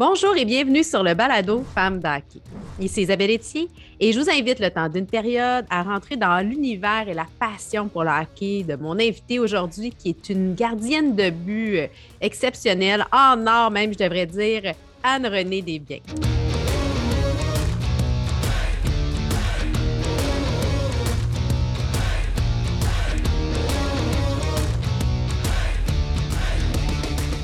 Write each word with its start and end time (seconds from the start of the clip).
Bonjour 0.00 0.34
et 0.34 0.46
bienvenue 0.46 0.82
sur 0.82 1.02
le 1.02 1.12
balado 1.12 1.62
Femmes 1.74 2.00
d'hockey. 2.00 2.40
Ici 2.80 3.02
Isabelle 3.02 3.32
Etier 3.32 3.68
et 4.00 4.14
je 4.14 4.18
vous 4.18 4.30
invite 4.30 4.58
le 4.58 4.70
temps 4.70 4.88
d'une 4.88 5.04
période 5.04 5.66
à 5.68 5.82
rentrer 5.82 6.16
dans 6.16 6.42
l'univers 6.42 7.06
et 7.06 7.12
la 7.12 7.26
passion 7.38 7.86
pour 7.86 8.04
le 8.04 8.08
hockey 8.08 8.62
de 8.62 8.76
mon 8.76 8.98
invitée 8.98 9.38
aujourd'hui 9.38 9.90
qui 9.90 10.08
est 10.08 10.30
une 10.30 10.54
gardienne 10.54 11.14
de 11.14 11.28
but 11.28 11.90
exceptionnelle, 12.18 13.04
en 13.12 13.46
or 13.46 13.70
même 13.70 13.92
je 13.92 13.98
devrais 13.98 14.24
dire, 14.24 14.72
Anne-Renée 15.02 15.60
Desbiens. 15.60 15.98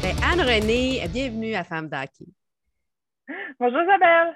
Ben, 0.02 0.16
Anne-Renée, 0.24 1.06
bienvenue 1.12 1.54
à 1.54 1.62
Femmes 1.62 1.90
d'hockey. 1.90 2.24
Bonjour 3.58 3.82
Isabelle. 3.82 4.34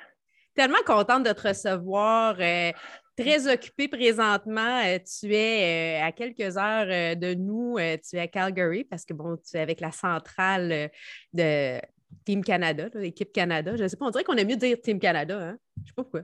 Tellement 0.54 0.82
contente 0.84 1.24
de 1.24 1.32
te 1.32 1.48
recevoir. 1.48 2.36
Euh, 2.40 2.72
très 3.16 3.52
occupée 3.52 3.88
présentement. 3.88 4.82
Euh, 4.84 4.98
tu 4.98 5.32
es 5.32 6.00
euh, 6.00 6.06
à 6.06 6.12
quelques 6.12 6.56
heures 6.56 7.16
de 7.16 7.34
nous. 7.34 7.76
tu 7.78 8.16
es 8.16 8.20
à 8.20 8.26
Calgary 8.26 8.84
parce 8.84 9.04
que 9.04 9.14
bon, 9.14 9.36
tu 9.36 9.56
es 9.56 9.60
avec 9.60 9.80
la 9.80 9.92
centrale 9.92 10.90
de 11.32 11.80
Team 12.24 12.42
Canada, 12.42 12.88
l'équipe 12.94 13.32
Canada. 13.32 13.76
Je 13.76 13.84
ne 13.84 13.88
sais 13.88 13.96
pas, 13.96 14.06
on 14.06 14.10
dirait 14.10 14.24
qu'on 14.24 14.36
aime 14.36 14.48
mieux 14.48 14.56
dire 14.56 14.80
Team 14.80 14.98
Canada. 14.98 15.38
Hein? 15.38 15.58
Je 15.76 15.82
ne 15.82 15.86
sais 15.86 15.92
pas 15.94 16.02
pourquoi. 16.02 16.22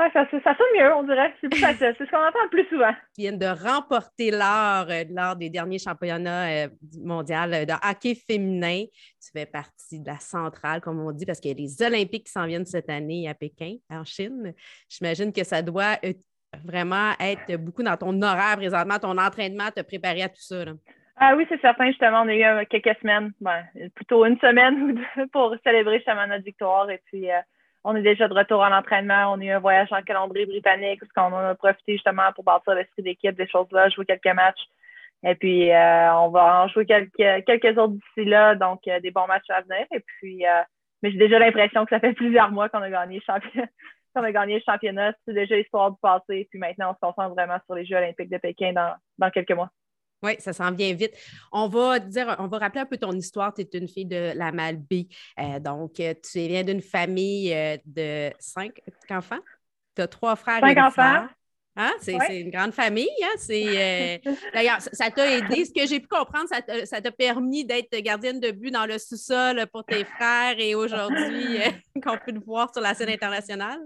Oui, 0.00 0.06
ça, 0.14 0.24
ça, 0.30 0.56
sonne 0.56 0.66
mieux, 0.78 0.94
on 0.94 1.02
dirait. 1.02 1.34
C'est 1.42 1.54
C'est 1.54 1.98
ce 1.98 2.10
qu'on 2.10 2.26
entend 2.26 2.42
le 2.44 2.48
plus 2.48 2.66
souvent. 2.68 2.92
Ils 3.18 3.22
viennent 3.22 3.38
de 3.38 3.46
remporter 3.46 4.30
l'or 4.30 4.86
euh, 4.88 5.04
lors 5.10 5.36
des 5.36 5.50
derniers 5.50 5.78
championnats 5.78 6.48
euh, 6.48 6.68
mondiaux 7.04 7.36
euh, 7.36 7.66
de 7.66 7.74
hockey 7.86 8.14
féminin. 8.14 8.84
Tu 9.22 9.30
fais 9.30 9.44
partie 9.44 10.00
de 10.00 10.06
la 10.06 10.18
centrale, 10.18 10.80
comme 10.80 11.00
on 11.00 11.12
dit, 11.12 11.26
parce 11.26 11.38
qu'il 11.38 11.50
y 11.50 11.54
a 11.54 11.56
les 11.58 11.82
Olympiques 11.82 12.24
qui 12.24 12.32
s'en 12.32 12.46
viennent 12.46 12.64
cette 12.64 12.88
année 12.88 13.28
à 13.28 13.34
Pékin, 13.34 13.74
en 13.90 14.02
Chine. 14.04 14.54
J'imagine 14.88 15.34
que 15.34 15.44
ça 15.44 15.60
doit 15.60 15.98
vraiment 16.64 17.12
être 17.20 17.56
beaucoup 17.56 17.82
dans 17.82 17.98
ton 17.98 18.22
horaire 18.22 18.56
présentement, 18.56 18.98
ton 18.98 19.18
entraînement, 19.18 19.70
te 19.70 19.82
préparer 19.82 20.22
à 20.22 20.30
tout 20.30 20.40
ça. 20.40 20.64
Ah 21.16 21.34
oui, 21.36 21.44
c'est 21.50 21.60
certain. 21.60 21.88
Justement, 21.88 22.22
on 22.22 22.28
a 22.28 22.62
eu 22.62 22.66
quelques 22.70 22.98
semaines, 23.02 23.32
ben, 23.38 23.64
plutôt 23.94 24.24
une 24.24 24.38
semaine 24.38 24.82
ou 24.82 24.92
deux 25.16 25.26
pour 25.26 25.54
célébrer 25.62 25.96
justement 25.96 26.26
notre 26.26 26.44
victoire. 26.44 26.88
Et 26.88 27.02
puis, 27.04 27.28
on 27.84 27.96
est 27.96 28.02
déjà 28.02 28.28
de 28.28 28.34
retour 28.34 28.60
en 28.60 28.72
entraînement. 28.72 29.32
On 29.32 29.40
a 29.40 29.44
eu 29.44 29.50
un 29.50 29.58
voyage 29.58 29.92
en 29.92 30.02
Colombie-Britannique 30.02 31.00
parce 31.00 31.12
qu'on 31.12 31.34
en 31.34 31.50
a 31.50 31.54
profité 31.54 31.92
justement 31.92 32.32
pour 32.34 32.44
bâtir 32.44 32.74
l'esprit 32.74 33.02
d'équipe, 33.02 33.36
des 33.36 33.48
choses-là, 33.48 33.88
jouer 33.88 34.04
quelques 34.04 34.34
matchs. 34.34 34.68
Et 35.22 35.34
puis, 35.34 35.70
euh, 35.70 36.14
on 36.14 36.28
va 36.30 36.62
en 36.62 36.68
jouer 36.68 36.86
quelques, 36.86 37.44
quelques 37.44 37.78
autres 37.78 37.94
d'ici 37.94 38.28
là, 38.28 38.54
donc 38.54 38.80
euh, 38.88 39.00
des 39.00 39.10
bons 39.10 39.26
matchs 39.26 39.50
à 39.50 39.60
venir. 39.62 39.86
Et 39.92 40.00
puis, 40.00 40.46
euh, 40.46 40.62
mais 41.02 41.10
j'ai 41.12 41.18
déjà 41.18 41.38
l'impression 41.38 41.84
que 41.84 41.90
ça 41.90 42.00
fait 42.00 42.12
plusieurs 42.12 42.50
mois 42.50 42.68
qu'on 42.68 42.82
a 42.82 42.90
gagné 42.90 43.16
le 43.16 43.22
championnat. 43.22 43.68
qu'on 44.14 44.24
a 44.24 44.32
gagné 44.32 44.54
le 44.54 44.62
championnat. 44.64 45.12
C'est 45.24 45.34
déjà 45.34 45.56
histoire 45.56 45.92
de 45.92 45.96
passer. 46.00 46.48
Puis 46.50 46.58
maintenant, 46.58 46.90
on 46.90 46.94
se 46.94 47.00
concentre 47.00 47.34
vraiment 47.34 47.58
sur 47.66 47.74
les 47.74 47.84
Jeux 47.84 47.96
olympiques 47.96 48.30
de 48.30 48.38
Pékin 48.38 48.72
dans, 48.72 48.94
dans 49.18 49.30
quelques 49.30 49.52
mois. 49.52 49.70
Oui, 50.22 50.32
ça 50.38 50.52
s'en 50.52 50.70
vient 50.72 50.92
vite. 50.92 51.14
On 51.50 51.68
va 51.68 51.98
dire, 51.98 52.36
on 52.38 52.46
va 52.46 52.58
rappeler 52.58 52.82
un 52.82 52.86
peu 52.86 52.98
ton 52.98 53.12
histoire. 53.12 53.54
Tu 53.54 53.62
es 53.62 53.78
une 53.78 53.88
fille 53.88 54.06
de 54.06 54.32
la 54.34 54.52
Malbaie. 54.52 55.08
Euh, 55.38 55.58
donc, 55.58 55.98
euh, 56.00 56.14
tu 56.22 56.40
viens 56.40 56.62
d'une 56.62 56.82
famille 56.82 57.52
euh, 57.54 57.78
de 57.86 58.30
cinq 58.38 58.80
enfants. 59.08 59.38
Tu 59.96 60.02
as 60.02 60.08
trois 60.08 60.36
frères 60.36 60.60
cinq 60.60 60.76
et 60.76 60.80
enfants. 60.80 61.26
Hein? 61.76 61.92
C'est 62.00 62.40
une 62.40 62.50
grande 62.50 62.72
famille. 62.72 63.08
Hein? 63.22 64.18
D'ailleurs, 64.54 64.82
ça 64.82 65.10
t'a 65.10 65.38
aidé. 65.38 65.64
Ce 65.64 65.72
que 65.72 65.86
j'ai 65.86 66.00
pu 66.00 66.08
comprendre, 66.08 66.48
ça 66.84 67.00
t'a 67.00 67.12
permis 67.12 67.64
d'être 67.64 67.96
gardienne 68.00 68.40
de 68.40 68.50
but 68.50 68.70
dans 68.70 68.86
le 68.86 68.98
sous-sol 68.98 69.66
pour 69.72 69.84
tes 69.84 70.04
frères 70.04 70.56
et 70.58 70.74
aujourd'hui 70.74 71.58
qu'on 72.02 72.18
peut 72.18 72.32
le 72.32 72.40
voir 72.40 72.70
sur 72.72 72.82
la 72.82 72.92
scène 72.92 73.08
internationale. 73.08 73.80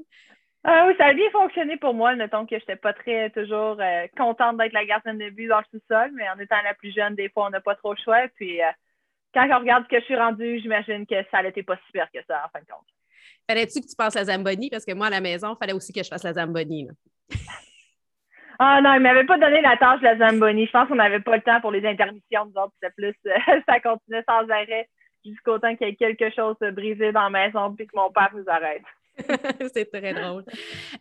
Ah 0.66 0.86
oui, 0.88 0.94
ça 0.96 1.06
a 1.06 1.12
bien 1.12 1.30
fonctionné 1.30 1.76
pour 1.76 1.92
moi, 1.92 2.16
mettons 2.16 2.46
que 2.46 2.56
je 2.56 2.62
n'étais 2.62 2.76
pas 2.76 2.94
très 2.94 3.28
toujours 3.30 3.76
euh, 3.80 4.06
contente 4.16 4.56
d'être 4.56 4.72
la 4.72 4.86
gardienne 4.86 5.18
de 5.18 5.28
but 5.28 5.46
dans 5.46 5.58
le 5.58 5.64
sous-sol, 5.70 6.10
mais 6.14 6.26
en 6.30 6.38
étant 6.38 6.56
la 6.64 6.72
plus 6.72 6.90
jeune, 6.90 7.14
des 7.14 7.28
fois, 7.28 7.46
on 7.46 7.50
n'a 7.50 7.60
pas 7.60 7.74
trop 7.74 7.92
le 7.92 7.98
choix. 8.02 8.26
Puis 8.36 8.62
euh, 8.62 8.70
quand 9.34 9.46
on 9.52 9.58
regarde 9.58 9.84
ce 9.84 9.88
que 9.90 10.00
je 10.00 10.06
suis 10.06 10.16
rendue, 10.16 10.60
j'imagine 10.60 11.06
que 11.06 11.16
ça 11.30 11.42
n'était 11.42 11.62
pas 11.62 11.78
super 11.86 12.10
que 12.10 12.20
ça, 12.26 12.46
en 12.46 12.48
fin 12.48 12.60
de 12.60 12.66
compte. 12.66 12.86
Fallait-tu 13.46 13.82
que 13.82 13.86
tu 13.86 13.94
passes 13.94 14.14
la 14.14 14.24
Zamboni? 14.24 14.70
Parce 14.70 14.86
que 14.86 14.94
moi, 14.94 15.08
à 15.08 15.10
la 15.10 15.20
maison, 15.20 15.52
il 15.54 15.58
fallait 15.58 15.74
aussi 15.74 15.92
que 15.92 16.02
je 16.02 16.08
fasse 16.08 16.24
la 16.24 16.32
Zamboni. 16.32 16.88
ah 18.58 18.80
non, 18.80 18.94
il 18.94 19.00
ne 19.00 19.02
m'avait 19.02 19.26
pas 19.26 19.36
donné 19.36 19.60
la 19.60 19.76
tâche 19.76 20.00
de 20.00 20.06
la 20.06 20.16
Zamboni. 20.16 20.64
Je 20.64 20.72
pense 20.72 20.88
qu'on 20.88 20.94
n'avait 20.94 21.20
pas 21.20 21.36
le 21.36 21.42
temps 21.42 21.60
pour 21.60 21.72
les 21.72 21.86
intermissions, 21.86 22.46
nous 22.46 22.62
autres. 22.62 22.72
C'était 22.80 22.94
plus, 22.94 23.14
ça 23.68 23.80
continuait 23.80 24.24
sans 24.26 24.48
arrêt 24.48 24.88
jusqu'au 25.26 25.58
temps 25.58 25.76
qu'il 25.76 25.88
y 25.88 25.90
ait 25.90 25.96
quelque 25.96 26.34
chose 26.34 26.56
de 26.62 26.70
brisé 26.70 27.12
dans 27.12 27.28
la 27.28 27.30
maison 27.30 27.74
puis 27.74 27.86
que 27.86 27.96
mon 27.96 28.10
père 28.10 28.30
nous 28.34 28.48
arrête. 28.48 28.82
c'est 29.74 29.90
très 29.90 30.14
drôle. 30.14 30.44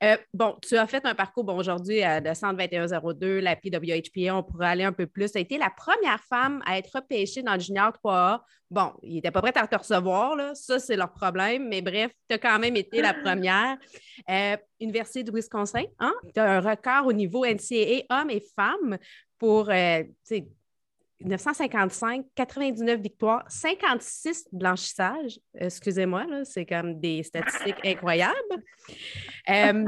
Euh, 0.03 0.17
bon, 0.33 0.55
tu 0.61 0.77
as 0.77 0.87
fait 0.87 1.05
un 1.05 1.15
parcours 1.15 1.43
bon, 1.43 1.57
aujourd'hui 1.57 2.03
euh, 2.03 2.19
de 2.19 2.33
121 2.33 2.85
la 3.41 3.55
PWHPA, 3.55 4.35
on 4.35 4.43
pourrait 4.43 4.67
aller 4.67 4.83
un 4.83 4.91
peu 4.91 5.07
plus. 5.07 5.31
Tu 5.31 5.37
as 5.37 5.41
été 5.41 5.57
la 5.57 5.69
première 5.69 6.19
femme 6.23 6.61
à 6.65 6.77
être 6.77 6.91
repêchée 6.93 7.41
dans 7.41 7.53
le 7.53 7.59
Junior 7.59 7.91
3A. 7.91 8.39
Bon, 8.69 8.91
ils 9.01 9.15
n'étaient 9.15 9.31
pas 9.31 9.41
prêts 9.41 9.53
à 9.55 9.67
te 9.67 9.75
recevoir, 9.75 10.35
là. 10.35 10.55
ça 10.55 10.79
c'est 10.79 10.95
leur 10.95 11.11
problème, 11.13 11.67
mais 11.67 11.81
bref, 11.81 12.11
tu 12.27 12.35
as 12.35 12.39
quand 12.39 12.59
même 12.59 12.75
été 12.75 13.01
la 13.01 13.13
première. 13.23 13.77
Euh, 14.29 14.57
Université 14.79 15.23
de 15.23 15.31
Wisconsin, 15.31 15.83
hein? 15.99 16.13
tu 16.33 16.39
as 16.39 16.57
un 16.57 16.59
record 16.59 17.07
au 17.07 17.13
niveau 17.13 17.45
NCAA 17.45 18.03
hommes 18.09 18.29
et 18.29 18.43
femmes 18.55 18.97
pour 19.37 19.69
955, 21.23 22.25
99 22.35 22.99
victoires, 22.99 23.45
56 23.47 24.49
blanchissages. 24.51 25.39
Excusez-moi, 25.55 26.25
c'est 26.43 26.65
comme 26.65 26.99
des 26.99 27.23
statistiques 27.23 27.79
incroyables. 27.85 28.33
Euh, 29.49 29.85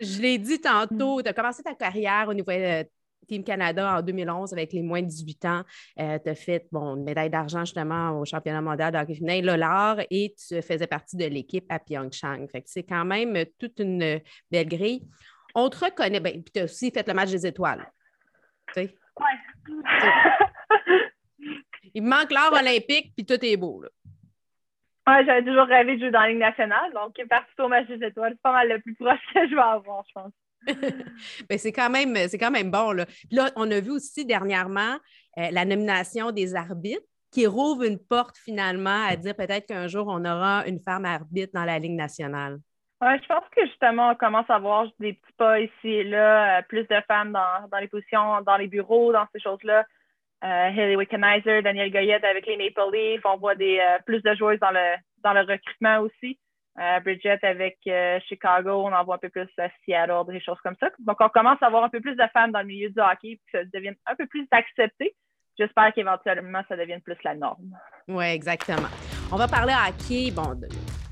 je 0.00 0.20
l'ai 0.20 0.38
dit 0.38 0.60
tantôt, 0.60 1.22
tu 1.22 1.28
as 1.28 1.32
commencé 1.32 1.62
ta 1.62 1.74
carrière 1.74 2.26
au 2.28 2.34
niveau 2.34 2.52
de 2.52 2.86
Team 3.28 3.44
Canada 3.44 3.98
en 3.98 4.02
2011 4.02 4.52
avec 4.52 4.72
les 4.72 4.82
moins 4.82 5.02
de 5.02 5.06
18 5.06 5.44
ans. 5.46 5.62
Euh, 5.98 6.18
tu 6.22 6.30
as 6.30 6.34
fait 6.34 6.66
bon, 6.70 6.96
une 6.96 7.04
médaille 7.04 7.30
d'argent 7.30 7.64
justement 7.64 8.18
au 8.20 8.24
championnat 8.24 8.60
mondial 8.60 8.92
de 8.92 8.98
hockey 8.98 9.14
féminin, 9.14 9.96
et 10.10 10.34
tu 10.36 10.60
faisais 10.62 10.86
partie 10.86 11.16
de 11.16 11.24
l'équipe 11.26 11.66
à 11.68 11.78
Pyeongchang. 11.78 12.46
Fait 12.50 12.62
c'est 12.66 12.82
quand 12.82 13.04
même 13.04 13.44
toute 13.58 13.78
une 13.80 14.20
belle 14.50 14.68
grille. 14.68 15.06
On 15.54 15.68
te 15.68 15.84
reconnaît, 15.84 16.20
ben, 16.20 16.42
puis 16.42 16.52
tu 16.52 16.60
as 16.60 16.64
aussi 16.64 16.90
fait 16.90 17.06
le 17.06 17.14
match 17.14 17.30
des 17.30 17.46
étoiles. 17.46 17.86
Oui. 18.76 18.90
Il 21.94 22.02
me 22.02 22.08
manque 22.08 22.30
l'or 22.30 22.52
olympique, 22.52 23.12
puis 23.16 23.26
tout 23.26 23.44
est 23.44 23.56
beau. 23.56 23.82
Là. 23.82 23.88
Ouais, 25.06 25.24
j'avais 25.26 25.44
toujours 25.44 25.66
rêvé 25.66 25.94
de 25.96 26.00
jouer 26.00 26.10
dans 26.10 26.20
la 26.20 26.28
Ligue 26.28 26.38
nationale, 26.38 26.92
donc 26.92 27.14
participer 27.28 27.62
au 27.62 27.68
match 27.68 27.88
des 27.88 28.06
étoiles, 28.06 28.32
c'est 28.34 28.42
pas 28.42 28.52
mal 28.52 28.68
le 28.68 28.80
plus 28.80 28.94
proche 28.94 29.18
que 29.34 29.48
je 29.48 29.54
vais 29.54 29.60
avoir, 29.60 30.04
je 30.08 30.12
pense. 30.12 30.32
Ben, 31.48 31.58
c'est 31.58 31.72
quand 31.72 31.90
même 31.90 32.14
c'est 32.28 32.38
quand 32.38 32.52
même 32.52 32.70
bon. 32.70 32.92
Là. 32.92 33.04
là, 33.32 33.50
on 33.56 33.68
a 33.72 33.80
vu 33.80 33.90
aussi 33.90 34.24
dernièrement 34.24 34.96
euh, 35.38 35.50
la 35.50 35.64
nomination 35.64 36.30
des 36.30 36.54
arbitres 36.54 37.02
qui 37.32 37.48
rouvre 37.48 37.82
une 37.82 37.98
porte 37.98 38.36
finalement 38.36 39.06
à 39.08 39.16
dire 39.16 39.34
peut-être 39.34 39.66
qu'un 39.66 39.88
jour 39.88 40.06
on 40.06 40.24
aura 40.24 40.64
une 40.68 40.78
femme 40.78 41.04
arbitre 41.04 41.52
dans 41.52 41.64
la 41.64 41.80
Ligue 41.80 41.96
nationale. 41.96 42.58
Ouais, 43.00 43.18
je 43.20 43.26
pense 43.26 43.42
que 43.50 43.66
justement, 43.66 44.10
on 44.10 44.14
commence 44.14 44.48
à 44.48 44.60
voir 44.60 44.86
des 45.00 45.14
petits 45.14 45.32
pas 45.36 45.58
ici 45.58 45.88
et 45.88 46.04
là, 46.04 46.58
euh, 46.58 46.62
plus 46.68 46.86
de 46.86 47.00
femmes 47.08 47.32
dans, 47.32 47.66
dans 47.68 47.78
les 47.78 47.88
positions, 47.88 48.40
dans 48.42 48.56
les 48.56 48.68
bureaux, 48.68 49.12
dans 49.12 49.26
ces 49.34 49.40
choses-là. 49.40 49.84
Euh, 50.42 50.46
Haley 50.46 50.96
Wickenizer, 50.96 51.62
Daniel 51.62 51.90
Goyette 51.90 52.24
avec 52.24 52.46
les 52.46 52.56
Maple 52.56 52.92
Leafs. 52.92 53.24
On 53.24 53.36
voit 53.36 53.54
des, 53.54 53.78
euh, 53.78 53.98
plus 54.04 54.22
de 54.22 54.34
joueuses 54.34 54.58
dans 54.58 54.72
le, 54.72 54.96
dans 55.22 55.32
le 55.32 55.40
recrutement 55.40 56.00
aussi. 56.00 56.38
Euh, 56.80 57.00
Bridget 57.00 57.38
avec 57.42 57.78
Chicago, 58.28 58.82
on 58.84 58.92
en 58.92 59.04
voit 59.04 59.16
un 59.16 59.18
peu 59.18 59.28
plus 59.28 59.48
à 59.58 59.68
Seattle, 59.84 60.32
des 60.32 60.40
choses 60.40 60.58
comme 60.64 60.76
ça. 60.80 60.88
Donc, 61.00 61.18
on 61.20 61.28
commence 61.28 61.62
à 61.62 61.66
avoir 61.66 61.84
un 61.84 61.90
peu 61.90 62.00
plus 62.00 62.16
de 62.16 62.24
femmes 62.32 62.50
dans 62.50 62.60
le 62.60 62.66
milieu 62.66 62.88
du 62.88 62.98
hockey, 62.98 63.38
puis 63.44 63.52
ça 63.52 63.58
devient 63.72 63.92
un 64.06 64.16
peu 64.16 64.26
plus 64.26 64.48
accepté. 64.50 65.14
J'espère 65.58 65.92
qu'éventuellement, 65.92 66.62
ça 66.68 66.76
devienne 66.76 67.02
plus 67.02 67.22
la 67.24 67.34
norme. 67.34 67.76
Oui, 68.08 68.24
exactement. 68.24 68.88
On 69.30 69.36
va 69.36 69.48
parler 69.48 69.74
hockey. 69.74 70.30
Bon, 70.34 70.58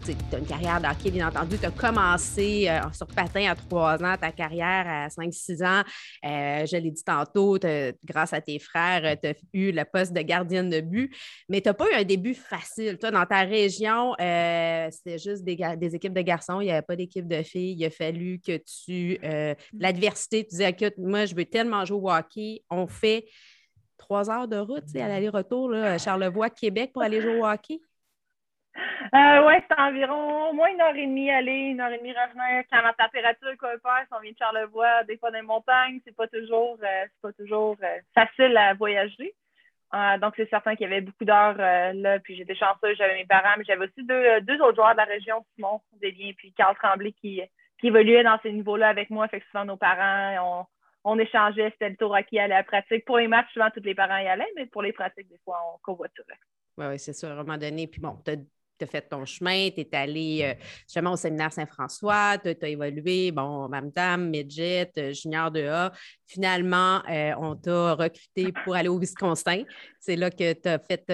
tu 0.05 0.13
as 0.33 0.39
une 0.39 0.47
carrière 0.47 0.81
d'hockey, 0.81 1.11
bien 1.11 1.29
entendu. 1.29 1.59
Tu 1.59 1.67
as 1.67 1.71
commencé 1.71 2.69
euh, 2.69 2.81
sur 2.93 3.07
patin 3.07 3.51
à 3.51 3.55
trois 3.55 4.03
ans, 4.03 4.17
ta 4.17 4.33
carrière 4.33 4.85
à 4.87 5.09
5-6 5.09 5.65
ans. 5.65 5.83
Euh, 6.25 6.67
je 6.67 6.77
l'ai 6.77 6.91
dit 6.91 7.05
tantôt, 7.05 7.59
grâce 8.05 8.33
à 8.33 8.41
tes 8.41 8.59
frères, 8.59 9.17
tu 9.21 9.29
as 9.29 9.35
eu 9.53 9.73
le 9.73 9.85
poste 9.85 10.13
de 10.13 10.21
gardienne 10.21 10.71
de 10.71 10.81
but, 10.81 11.15
mais 11.49 11.61
tu 11.61 11.69
n'as 11.69 11.75
pas 11.75 11.87
eu 11.91 11.95
un 11.95 12.05
début 12.05 12.35
facile. 12.35 12.99
Toi, 12.99 13.11
dans 13.11 13.27
ta 13.27 13.41
région, 13.41 14.15
euh, 14.21 14.89
c'était 14.91 15.19
juste 15.19 15.45
des, 15.45 15.95
équipes 15.95 16.15
de 16.15 16.23
garçons, 16.23 16.61
il 16.61 16.67
n'y 16.67 16.73
avait 16.73 16.83
pas 16.83 16.97
d'équipe 16.97 17.29
de 17.29 17.43
filles. 17.43 17.77
Il 17.79 17.85
a 17.85 17.91
fallu 17.91 18.41
que 18.41 18.59
tu. 18.59 19.19
L'adversité, 19.79 20.45
tu 20.45 20.51
disais, 20.51 20.71
écoute, 20.71 20.95
moi, 20.99 21.27
je 21.27 21.35
veux 21.35 21.45
tellement 21.45 21.85
jouer 21.85 22.01
au 22.01 22.11
hockey. 22.11 22.63
On 22.71 22.87
fait 22.87 23.27
trois 23.99 24.31
heures 24.31 24.49
de 24.49 24.57
route 24.57 24.85
à 24.95 25.09
l'aller-retour, 25.09 25.73
Charlevoix, 25.99 26.51
Québec, 26.51 26.91
pour 26.93 27.03
aller 27.03 27.21
jouer 27.21 27.39
au 27.39 27.47
hockey. 27.47 27.81
Euh, 29.15 29.47
oui, 29.47 29.55
c'est 29.69 29.81
environ 29.81 30.51
au 30.51 30.53
moins 30.53 30.69
une 30.69 30.81
heure 30.81 30.95
et 30.95 31.07
demie 31.07 31.31
aller, 31.31 31.71
une 31.71 31.81
heure 31.81 31.91
et 31.91 31.99
demie 31.99 32.13
revenir. 32.13 32.65
Quand 32.71 32.83
la 32.83 32.93
température 32.93 33.57
coopère, 33.57 34.05
si 34.07 34.15
on 34.15 34.21
vient 34.21 34.33
de 34.33 34.37
Charlevoix, 34.39 35.05
des 35.05 35.17
fois 35.19 35.31
dans 35.31 35.39
les 35.39 35.43
montagnes, 35.43 36.01
c'est 36.05 36.15
pas 36.15 36.29
toujours, 36.29 36.79
euh, 36.83 37.07
pas 37.23 37.33
toujours 37.33 37.77
euh, 37.83 37.99
facile 38.15 38.57
à 38.57 38.75
voyager. 38.75 39.35
Donc, 40.21 40.35
c'est 40.37 40.49
certain 40.49 40.77
qu'il 40.77 40.89
y 40.89 40.93
avait 40.93 41.01
beaucoup 41.01 41.25
d'heures 41.25 41.57
là. 41.57 42.21
Puis 42.21 42.37
j'étais 42.37 42.55
chanceuse, 42.55 42.97
j'avais 42.97 43.17
mes 43.17 43.27
parents, 43.27 43.55
mais 43.59 43.65
j'avais 43.65 43.87
aussi 43.87 44.05
deux, 44.05 44.41
deux 44.43 44.61
autres 44.61 44.77
joueurs 44.77 44.93
de 44.93 44.99
la 44.99 45.05
région, 45.05 45.45
Simon 45.57 45.81
Desliens, 46.01 46.31
puis 46.37 46.53
Carl 46.53 46.77
Tremblay, 46.77 47.11
qui, 47.11 47.43
qui 47.81 47.89
évoluaient 47.89 48.23
dans 48.23 48.39
ces 48.41 48.53
niveaux-là 48.53 48.89
avec 48.89 49.11
moi. 49.11 49.27
Fait 49.27 49.41
que 49.41 49.47
souvent, 49.47 49.65
nos 49.65 49.77
parents, 49.77 50.69
on, 51.05 51.13
on 51.13 51.19
échangeait, 51.19 51.71
c'était 51.73 51.89
le 51.89 51.97
tour 51.97 52.15
à 52.15 52.23
qui 52.23 52.39
allait 52.39 52.55
la 52.55 52.63
pratique. 52.63 53.05
Pour 53.05 53.19
les 53.19 53.27
matchs, 53.27 53.53
souvent, 53.53 53.69
tous 53.71 53.83
les 53.83 53.97
parents 53.97 54.19
y 54.19 54.29
allaient, 54.29 54.53
mais 54.55 54.67
pour 54.67 54.83
les 54.83 54.93
pratiques, 54.93 55.29
des 55.29 55.41
fois, 55.45 55.59
on 55.75 55.79
covoiturait. 55.79 56.39
Oui, 56.79 56.87
oui, 56.87 56.99
c'est 57.01 57.13
sûr. 57.13 57.31
À 57.31 57.33
un 57.33 57.37
moment 57.37 57.59
donné, 57.59 57.89
puis 57.89 58.01
bon, 58.01 58.17
tu 58.81 58.85
as 58.85 58.87
fait 58.87 59.03
ton 59.03 59.25
chemin, 59.25 59.69
tu 59.71 59.81
es 59.81 59.89
allé 59.93 60.41
euh, 60.43 60.55
justement 60.87 61.13
au 61.13 61.17
séminaire 61.17 61.53
Saint-François, 61.53 62.39
tu 62.39 62.49
as, 62.49 62.69
évolué, 62.69 63.31
bon, 63.31 63.69
Dame, 63.95 64.31
Midget, 64.31 64.91
euh, 64.99 65.13
Junior 65.13 65.51
2A. 65.51 65.93
Finalement, 66.27 67.03
euh, 67.11 67.33
on 67.39 67.57
t'a 67.57 67.95
recruté 67.95 68.53
pour 68.65 68.75
aller 68.75 68.89
au 68.89 68.99
Wisconsin. 68.99 69.65
C'est 69.99 70.17
là 70.17 70.31
que 70.31 70.53
tu 70.53 70.69
as 70.69 70.79
fait 70.79 71.05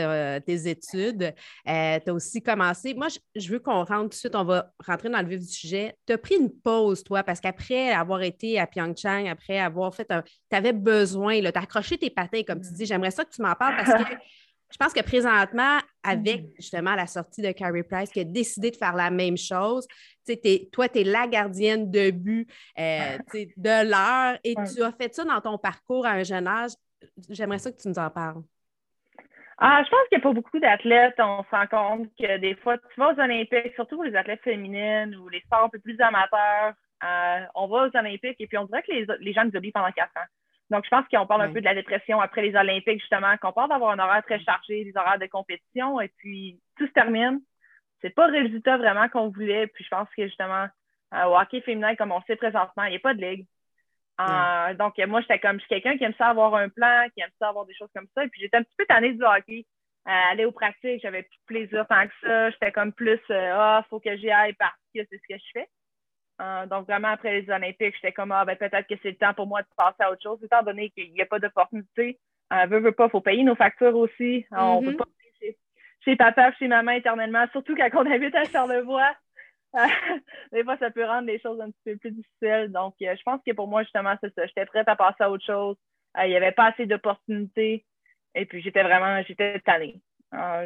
tes 0.44 0.68
études. 0.68 1.34
tu 1.64 1.70
as 1.70 2.12
aussi 2.12 2.42
commencé. 2.42 2.94
Moi, 2.94 3.08
je, 3.34 3.48
veux 3.50 3.58
qu'on 3.58 3.82
rentre 3.84 4.02
tout 4.02 4.08
de 4.08 4.14
suite, 4.14 4.36
on 4.36 4.44
va 4.44 4.70
rentrer 4.86 5.08
dans 5.08 5.20
le 5.20 5.28
vif 5.28 5.40
du 5.40 5.48
sujet. 5.48 5.96
Tu 6.06 6.12
as 6.12 6.18
pris 6.18 6.36
une 6.36 6.50
pause, 6.50 7.02
toi, 7.02 7.24
parce 7.24 7.40
qu'après 7.40 7.90
avoir 7.90 8.22
été 8.22 8.60
à 8.60 8.66
Pyeongchang, 8.66 9.26
après 9.28 9.58
avoir 9.58 9.94
fait 9.94 10.10
un. 10.12 10.22
Tu 10.22 10.56
avais 10.56 10.72
besoin, 10.72 11.40
tu 11.40 11.46
as 11.46 11.58
accroché 11.58 11.98
tes 11.98 12.10
patins, 12.10 12.42
comme 12.46 12.60
tu 12.60 12.72
dis. 12.72 12.86
J'aimerais 12.86 13.10
ça 13.10 13.24
que 13.24 13.34
tu 13.34 13.42
m'en 13.42 13.54
parles 13.54 13.76
parce 13.76 14.04
que. 14.04 14.14
je 14.70 14.76
pense 14.78 14.92
que 14.92 15.02
présentement, 15.02 15.78
avec 16.02 16.42
mm. 16.42 16.48
justement 16.56 16.94
la 16.94 17.06
sortie 17.06 17.42
de 17.42 17.52
Carrie 17.52 17.82
Price, 17.82 18.10
qui 18.10 18.20
a 18.20 18.24
décidé 18.24 18.70
de 18.70 18.76
faire 18.76 18.94
la 18.94 19.10
même 19.10 19.36
chose, 19.36 19.86
toi, 20.72 20.88
tu 20.88 21.00
es 21.00 21.04
la 21.04 21.26
gardienne 21.26 21.90
de 21.90 22.10
but 22.10 22.48
euh, 22.78 23.18
de 23.56 23.88
l'heure 23.88 24.38
et 24.42 24.54
tu 24.54 24.82
as 24.82 24.92
fait 24.92 25.14
ça 25.14 25.24
dans 25.24 25.40
ton 25.40 25.58
parcours 25.58 26.04
à 26.04 26.10
un 26.10 26.24
jeune 26.24 26.48
âge. 26.48 26.72
J'aimerais 27.30 27.58
ça 27.58 27.70
que 27.70 27.80
tu 27.80 27.88
nous 27.88 27.98
en 27.98 28.10
parles. 28.10 28.42
Ah, 29.58 29.82
je 29.84 29.88
pense 29.88 30.00
qu'il 30.08 30.18
n'y 30.18 30.22
a 30.22 30.28
pas 30.28 30.32
beaucoup 30.34 30.58
d'athlètes. 30.58 31.14
On 31.18 31.42
se 31.44 31.50
rend 31.50 31.66
compte 31.66 32.08
que 32.18 32.38
des 32.38 32.56
fois, 32.56 32.76
tu 32.76 33.00
vas 33.00 33.12
aux 33.12 33.20
Olympiques, 33.20 33.74
surtout 33.74 33.94
pour 33.94 34.04
les 34.04 34.14
athlètes 34.14 34.42
féminines 34.42 35.16
ou 35.16 35.28
les 35.28 35.40
sports 35.40 35.64
un 35.64 35.68
peu 35.70 35.78
plus 35.78 35.98
amateurs, 36.00 36.74
euh, 37.04 37.46
on 37.54 37.66
va 37.68 37.86
aux 37.86 37.96
Olympiques 37.96 38.36
et 38.38 38.46
puis 38.46 38.58
on 38.58 38.64
dirait 38.64 38.82
que 38.82 38.92
les, 38.92 39.06
les 39.20 39.32
gens 39.32 39.44
nous 39.44 39.56
oublient 39.56 39.72
pendant 39.72 39.92
quatre 39.92 40.16
ans. 40.16 40.28
Donc, 40.70 40.84
je 40.84 40.90
pense 40.90 41.06
qu'on 41.08 41.26
parle 41.26 41.42
un 41.42 41.52
peu 41.52 41.60
de 41.60 41.64
la 41.64 41.74
dépression 41.74 42.20
après 42.20 42.42
les 42.42 42.56
Olympiques, 42.56 43.00
justement, 43.00 43.36
qu'on 43.36 43.52
parle 43.52 43.68
d'avoir 43.68 43.92
un 43.92 43.98
horaire 43.98 44.24
très 44.24 44.40
chargé, 44.40 44.84
des 44.84 44.96
horaires 44.96 45.18
de 45.18 45.26
compétition, 45.26 46.00
et 46.00 46.08
puis 46.18 46.60
tout 46.76 46.86
se 46.86 46.92
termine. 46.92 47.40
C'est 48.00 48.10
pas 48.10 48.26
le 48.26 48.42
résultat 48.42 48.76
vraiment 48.76 49.08
qu'on 49.08 49.28
voulait. 49.28 49.68
Puis 49.68 49.84
je 49.84 49.88
pense 49.88 50.08
que 50.16 50.26
justement, 50.26 50.66
euh, 51.14 51.24
au 51.26 51.38
hockey 51.38 51.60
féminin, 51.60 51.94
comme 51.94 52.12
on 52.12 52.20
sait 52.22 52.36
présentement, 52.36 52.84
il 52.84 52.90
n'y 52.90 52.96
a 52.96 53.00
pas 53.00 53.14
de 53.14 53.20
ligue. 53.20 53.46
Euh, 54.20 54.74
donc, 54.74 54.98
moi, 55.06 55.20
j'étais 55.20 55.38
comme, 55.38 55.56
je 55.56 55.66
suis 55.66 55.68
quelqu'un 55.68 55.96
qui 55.96 56.04
aime 56.04 56.14
ça 56.18 56.28
avoir 56.28 56.54
un 56.56 56.68
plan, 56.68 57.06
qui 57.14 57.20
aime 57.20 57.30
ça 57.38 57.48
avoir 57.48 57.66
des 57.66 57.74
choses 57.74 57.90
comme 57.94 58.08
ça. 58.14 58.24
Et 58.24 58.28
puis, 58.28 58.40
j'étais 58.40 58.56
un 58.56 58.62
petit 58.62 58.76
peu 58.76 58.86
tannée 58.86 59.12
du 59.12 59.22
hockey. 59.22 59.66
Euh, 60.08 60.32
aller 60.32 60.44
aux 60.44 60.52
pratiques, 60.52 61.02
j'avais 61.02 61.22
plus 61.22 61.38
de 61.38 61.66
plaisir 61.66 61.86
tant 61.88 62.06
que 62.06 62.12
ça. 62.22 62.50
J'étais 62.50 62.72
comme 62.72 62.92
plus, 62.92 63.20
ah, 63.30 63.82
il 63.84 63.88
faut 63.88 64.00
que 64.00 64.16
j'y 64.16 64.30
aille 64.30 64.54
parce 64.54 64.76
que 64.94 65.00
c'est 65.10 65.18
ce 65.18 65.34
que 65.34 65.38
je 65.38 65.50
fais. 65.52 65.68
Euh, 66.40 66.66
donc, 66.66 66.86
vraiment, 66.86 67.08
après 67.08 67.40
les 67.40 67.50
Olympiques, 67.50 67.94
j'étais 67.94 68.12
comme, 68.12 68.32
ah, 68.32 68.44
ben, 68.44 68.56
peut-être 68.56 68.86
que 68.86 68.94
c'est 69.02 69.10
le 69.10 69.16
temps 69.16 69.34
pour 69.34 69.46
moi 69.46 69.62
de 69.62 69.68
passer 69.76 70.00
à 70.00 70.10
autre 70.10 70.22
chose, 70.22 70.38
étant 70.42 70.62
donné 70.62 70.90
qu'il 70.90 71.12
n'y 71.12 71.22
a 71.22 71.26
pas 71.26 71.38
d'opportunité. 71.38 72.18
Euh, 72.52 72.66
veut, 72.66 72.80
veut 72.80 72.92
pas, 72.92 73.06
il 73.06 73.10
faut 73.10 73.20
payer 73.20 73.42
nos 73.42 73.54
factures 73.54 73.96
aussi. 73.96 74.46
Euh, 74.52 74.56
on 74.58 74.80
ne 74.82 74.86
peut 74.86 74.92
mm-hmm. 74.92 74.96
pas 74.98 75.04
payer 75.40 75.56
chez, 76.04 76.16
papa 76.16 76.52
chez 76.52 76.68
maman 76.68 76.92
éternellement, 76.92 77.46
surtout 77.52 77.74
quand 77.74 77.88
on 77.94 78.10
habite 78.10 78.34
à 78.34 78.44
Charlevoix. 78.44 79.14
des 80.52 80.62
fois, 80.62 80.76
ça 80.78 80.90
peut 80.90 81.04
rendre 81.04 81.26
les 81.26 81.40
choses 81.40 81.60
un 81.60 81.70
petit 81.70 81.82
peu 81.84 81.96
plus 81.96 82.10
difficiles. 82.12 82.70
Donc, 82.70 82.94
je 83.00 83.22
pense 83.24 83.40
que 83.46 83.52
pour 83.52 83.68
moi, 83.68 83.82
justement, 83.82 84.14
c'est 84.22 84.32
ça. 84.34 84.46
J'étais 84.46 84.66
prête 84.66 84.88
à 84.88 84.96
passer 84.96 85.24
à 85.24 85.30
autre 85.30 85.44
chose. 85.44 85.76
Il 86.22 86.28
n'y 86.28 86.36
avait 86.36 86.52
pas 86.52 86.66
assez 86.66 86.86
d'opportunités. 86.86 87.84
Et 88.34 88.46
puis, 88.46 88.62
j'étais 88.62 88.82
vraiment, 88.82 89.22
j'étais 89.26 89.58
tannée. 89.60 90.00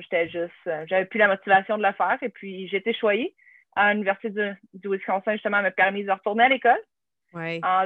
j'étais 0.00 0.28
juste, 0.28 0.86
j'avais 0.86 1.06
plus 1.06 1.18
la 1.18 1.28
motivation 1.28 1.78
de 1.78 1.82
le 1.82 1.92
faire. 1.92 2.18
Et 2.22 2.28
puis, 2.28 2.68
j'étais 2.68 2.92
choyée 2.92 3.34
à 3.76 3.92
l'Université 3.92 4.30
du, 4.74 4.88
Wisconsin, 4.88 5.32
justement, 5.32 5.62
m'a 5.62 5.70
permis 5.70 6.04
de 6.04 6.10
retourner 6.10 6.44
à 6.44 6.48
l'école. 6.48 6.80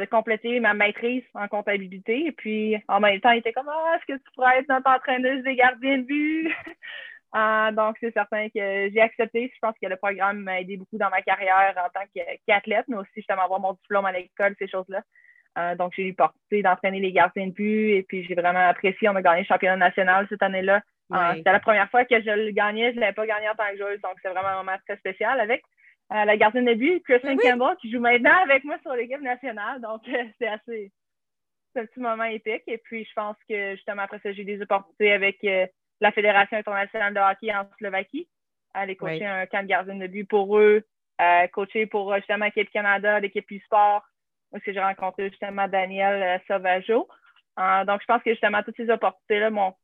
de 0.00 0.06
compléter 0.06 0.58
ma 0.60 0.72
maîtrise 0.72 1.22
en 1.34 1.48
comptabilité. 1.48 2.26
Et 2.26 2.32
puis, 2.32 2.76
en 2.88 3.00
même 3.00 3.20
temps, 3.20 3.31
il 3.31 3.38
était 3.38 3.52
comme 3.52 3.69
Ah, 3.69 3.96
est-ce 3.96 4.14
que 4.14 4.19
tu 4.19 4.31
pourrais 4.34 4.58
être 4.58 4.69
notre 4.69 4.88
entraîneuse 4.90 5.42
des 5.44 5.56
gardiens 5.56 5.98
de 5.98 6.04
but? 6.04 6.50
Ah, 7.36 7.72
donc, 7.72 7.96
c'est 7.98 8.12
certain 8.12 8.48
que 8.48 8.90
j'ai 8.92 9.00
accepté. 9.00 9.50
Je 9.52 9.58
pense 9.60 9.75
que 9.82 9.88
le 9.88 9.96
programme 9.96 10.38
m'a 10.44 10.60
aidé 10.60 10.76
beaucoup 10.76 10.98
dans 10.98 11.10
ma 11.10 11.20
carrière 11.20 11.75
en 11.84 11.88
tant 11.88 12.06
qu'athlète, 12.46 12.84
mais 12.87 12.96
aussi 12.96 13.10
justement 13.16 13.42
avoir 13.42 13.58
mon 13.58 13.72
diplôme 13.72 14.06
à 14.06 14.12
l'école, 14.12 14.54
ces 14.56 14.69
choses-là. 14.69 15.02
Ah, 15.56 15.75
donc, 15.75 15.92
j'ai 15.96 16.04
eu 16.04 16.08
l'opportunité 16.10 16.62
d'entraîner 16.62 17.00
les 17.00 17.10
gardiens 17.10 17.48
de 17.48 17.52
but 17.52 17.90
et 17.90 18.02
puis 18.04 18.25
j'ai 18.25 18.37
vraiment 18.37 18.69
apprécié. 18.69 19.08
On 19.08 19.16
a 19.16 19.22
gagné 19.22 19.40
le 19.40 19.46
championnat 19.46 19.76
national 19.76 20.26
cette 20.28 20.44
année-là. 20.44 20.80
Ah, 21.10 21.34
c'était 21.36 21.52
la 21.52 21.60
première 21.60 21.90
fois 21.90 22.04
que 22.04 22.20
je 22.20 22.30
le 22.30 22.50
gagnais. 22.52 22.90
Je 22.90 22.96
ne 22.96 23.00
l'avais 23.00 23.12
pas 23.12 23.26
gagné 23.26 23.48
en 23.48 23.54
tant 23.54 23.70
que 23.70 23.78
joueuse, 23.78 24.00
donc 24.00 24.14
c'est 24.22 24.30
vraiment 24.30 24.48
un 24.48 24.58
moment 24.58 24.76
très 24.86 24.96
spécial 24.96 25.38
avec 25.38 25.62
euh, 26.12 26.24
la 26.24 26.36
gardienne 26.36 26.66
de 26.66 26.74
but, 26.74 27.02
Kristen 27.02 27.38
Campbell, 27.38 27.76
qui 27.80 27.90
joue 27.90 28.00
maintenant 28.00 28.36
avec 28.42 28.62
moi 28.64 28.76
sur 28.82 28.94
l'équipe 28.94 29.20
nationale. 29.20 29.80
Donc, 29.80 30.06
euh, 30.08 30.24
c'est 30.38 30.48
assez. 30.48 30.92
C'est 31.72 31.80
un 31.80 31.86
petit 31.86 32.00
moment 32.00 32.24
épique. 32.24 32.62
Et 32.66 32.78
puis, 32.78 33.04
je 33.04 33.12
pense 33.14 33.36
que 33.48 33.74
justement, 33.74 34.02
après 34.02 34.20
ça, 34.22 34.32
j'ai 34.32 34.42
eu 34.42 34.44
des 34.44 34.62
opportunités 34.62 35.12
avec 35.12 35.42
euh, 35.44 35.66
la 36.00 36.12
Fédération 36.12 36.56
internationale 36.56 37.14
de 37.14 37.20
hockey 37.20 37.54
en 37.54 37.68
Slovaquie. 37.78 38.28
Aller 38.74 38.96
coacher 38.96 39.26
un 39.26 39.46
camp 39.46 39.62
de 39.62 39.68
gardienne 39.68 40.00
de 40.00 40.06
but 40.08 40.24
pour 40.24 40.58
eux, 40.58 40.82
coacher 41.52 41.86
pour 41.86 42.14
justement 42.16 42.46
l'équipe 42.46 42.70
Canada, 42.70 43.20
l'équipe 43.20 43.46
e-sport. 43.52 44.02
Aussi, 44.52 44.72
j'ai 44.72 44.80
rencontré 44.80 45.30
justement 45.30 45.68
Daniel 45.68 46.40
Sauvageau. 46.48 47.08
donc, 47.86 48.00
je 48.00 48.06
pense 48.06 48.22
que 48.24 48.30
justement, 48.30 48.64
toutes 48.64 48.76
ces 48.76 48.90
opportunités-là 48.90 49.50
m'ont 49.50 49.74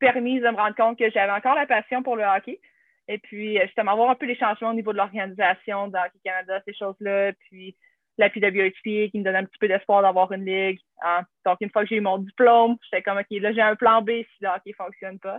permis 0.00 0.40
de 0.40 0.48
me 0.48 0.56
rendre 0.56 0.74
compte 0.74 0.98
que 0.98 1.10
j'avais 1.10 1.32
encore 1.32 1.54
la 1.54 1.66
passion 1.66 2.02
pour 2.02 2.16
le 2.16 2.24
hockey. 2.24 2.60
Et 3.06 3.18
puis, 3.18 3.58
euh, 3.58 3.66
justement, 3.66 3.96
voir 3.96 4.10
un 4.10 4.14
peu 4.14 4.26
les 4.26 4.36
changements 4.36 4.70
au 4.70 4.74
niveau 4.74 4.92
de 4.92 4.98
l'organisation 4.98 5.88
dans 5.88 6.00
Hockey 6.00 6.20
Canada, 6.24 6.60
ces 6.66 6.74
choses-là. 6.74 7.32
Puis, 7.32 7.76
la 8.18 8.30
PWHP 8.30 9.10
qui 9.10 9.18
me 9.18 9.24
donne 9.24 9.36
un 9.36 9.44
petit 9.44 9.58
peu 9.58 9.68
d'espoir 9.68 10.02
d'avoir 10.02 10.30
une 10.32 10.44
ligue. 10.44 10.78
Hein. 11.02 11.22
Donc, 11.44 11.58
une 11.60 11.70
fois 11.70 11.82
que 11.82 11.88
j'ai 11.88 11.96
eu 11.96 12.00
mon 12.00 12.18
diplôme, 12.18 12.76
j'étais 12.84 13.02
comme, 13.02 13.18
OK, 13.18 13.26
là, 13.30 13.52
j'ai 13.52 13.62
un 13.62 13.76
plan 13.76 14.02
B 14.02 14.10
si 14.10 14.36
le 14.40 14.48
hockey 14.48 14.70
ne 14.70 14.84
fonctionne 14.84 15.18
pas. 15.18 15.38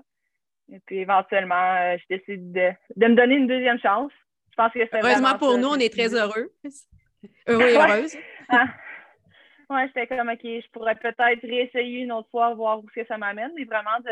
Et 0.71 0.79
puis, 0.85 0.99
éventuellement, 0.99 1.75
euh, 1.77 1.97
je 1.97 2.17
décide 2.17 2.51
de, 2.51 2.71
me 2.97 3.15
donner 3.15 3.35
une 3.35 3.47
deuxième 3.47 3.79
chance. 3.79 4.11
Je 4.51 4.55
pense 4.55 4.73
que 4.73 4.79
Heureusement 4.93 5.37
pour 5.37 5.57
nous, 5.57 5.69
on 5.69 5.75
est 5.75 5.93
très 5.93 6.13
heureux. 6.13 6.51
Heureux 7.47 7.69
et 7.69 7.77
heureuse. 7.77 8.17
ah. 8.49 8.65
Ouais, 9.69 9.87
j'étais 9.87 10.07
comme, 10.07 10.27
OK, 10.27 10.41
je 10.43 10.69
pourrais 10.71 10.95
peut-être 10.95 11.41
réessayer 11.41 12.01
une 12.01 12.11
autre 12.11 12.29
fois, 12.29 12.53
voir 12.53 12.79
où 12.79 12.89
ce 12.89 13.01
que 13.01 13.07
ça 13.07 13.17
m'amène, 13.17 13.51
mais 13.55 13.63
vraiment 13.63 13.99
de 14.03 14.11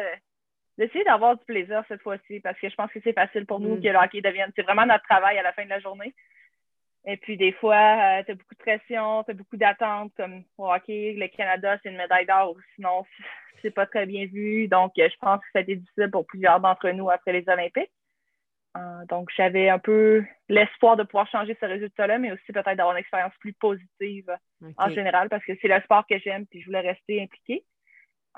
d'essayer 0.80 1.04
d'avoir 1.04 1.38
du 1.38 1.44
plaisir 1.44 1.84
cette 1.90 2.02
fois-ci 2.02 2.40
parce 2.40 2.58
que 2.58 2.70
je 2.70 2.76
pense 2.76 2.90
que 2.92 3.00
c'est 3.04 3.14
facile 3.14 3.46
pour 3.46 3.60
nous 3.60 3.76
mm. 3.76 3.82
que 3.82 3.88
le 3.90 3.98
hockey 3.98 4.22
devienne. 4.22 4.52
C'est 4.56 4.64
vraiment 4.64 4.86
notre 4.86 5.04
travail 5.04 5.38
à 5.38 5.44
la 5.44 5.52
fin 5.52 5.66
de 5.66 5.70
la 5.70 5.80
journée. 5.80 6.16
Et 7.06 7.18
puis, 7.18 7.38
des 7.38 7.52
fois, 7.52 7.76
euh, 7.76 8.24
tu 8.24 8.32
as 8.32 8.36
beaucoup 8.36 8.56
de 8.56 8.60
pression, 8.60 9.24
tu 9.24 9.32
as 9.32 9.34
beaucoup 9.34 9.58
d'attentes, 9.58 10.12
comme 10.16 10.44
au 10.58 10.72
hockey, 10.72 11.16
le 11.18 11.28
Canada, 11.28 11.78
c'est 11.82 11.90
une 11.90 11.98
médaille 11.98 12.26
d'or, 12.26 12.56
sinon, 12.76 13.06
c'est 13.62 13.72
pas 13.72 13.86
très 13.86 14.06
bien 14.06 14.26
vu. 14.26 14.68
Donc, 14.68 14.94
je 14.98 15.16
pense 15.20 15.40
que 15.40 15.48
ça 15.54 15.60
a 15.60 15.62
été 15.62 15.76
difficile 15.76 16.10
pour 16.12 16.26
plusieurs 16.26 16.60
d'entre 16.60 16.90
nous 16.90 17.10
après 17.10 17.34
les 17.34 17.48
Olympiques. 17.48 17.92
Euh, 18.78 19.06
donc, 19.10 19.30
j'avais 19.36 19.70
un 19.70 19.80
peu 19.80 20.24
l'espoir 20.48 20.96
de 20.96 21.04
pouvoir 21.04 21.28
changer 21.30 21.58
ce 21.60 21.66
résultat-là, 21.66 22.20
mais 22.20 22.32
aussi 22.32 22.52
peut-être 22.54 22.76
d'avoir 22.76 22.92
une 22.92 23.00
expérience 23.02 23.34
plus 23.40 23.54
positive 23.54 24.32
en 24.78 24.90
général, 24.90 25.28
parce 25.30 25.44
que 25.44 25.54
c'est 25.62 25.68
le 25.68 25.82
sport 25.82 26.06
que 26.08 26.20
j'aime, 26.20 26.46
puis 26.46 26.62
je 26.62 26.68
voulais 26.68 26.82
rester 26.82 27.22
impliquée. 27.22 27.64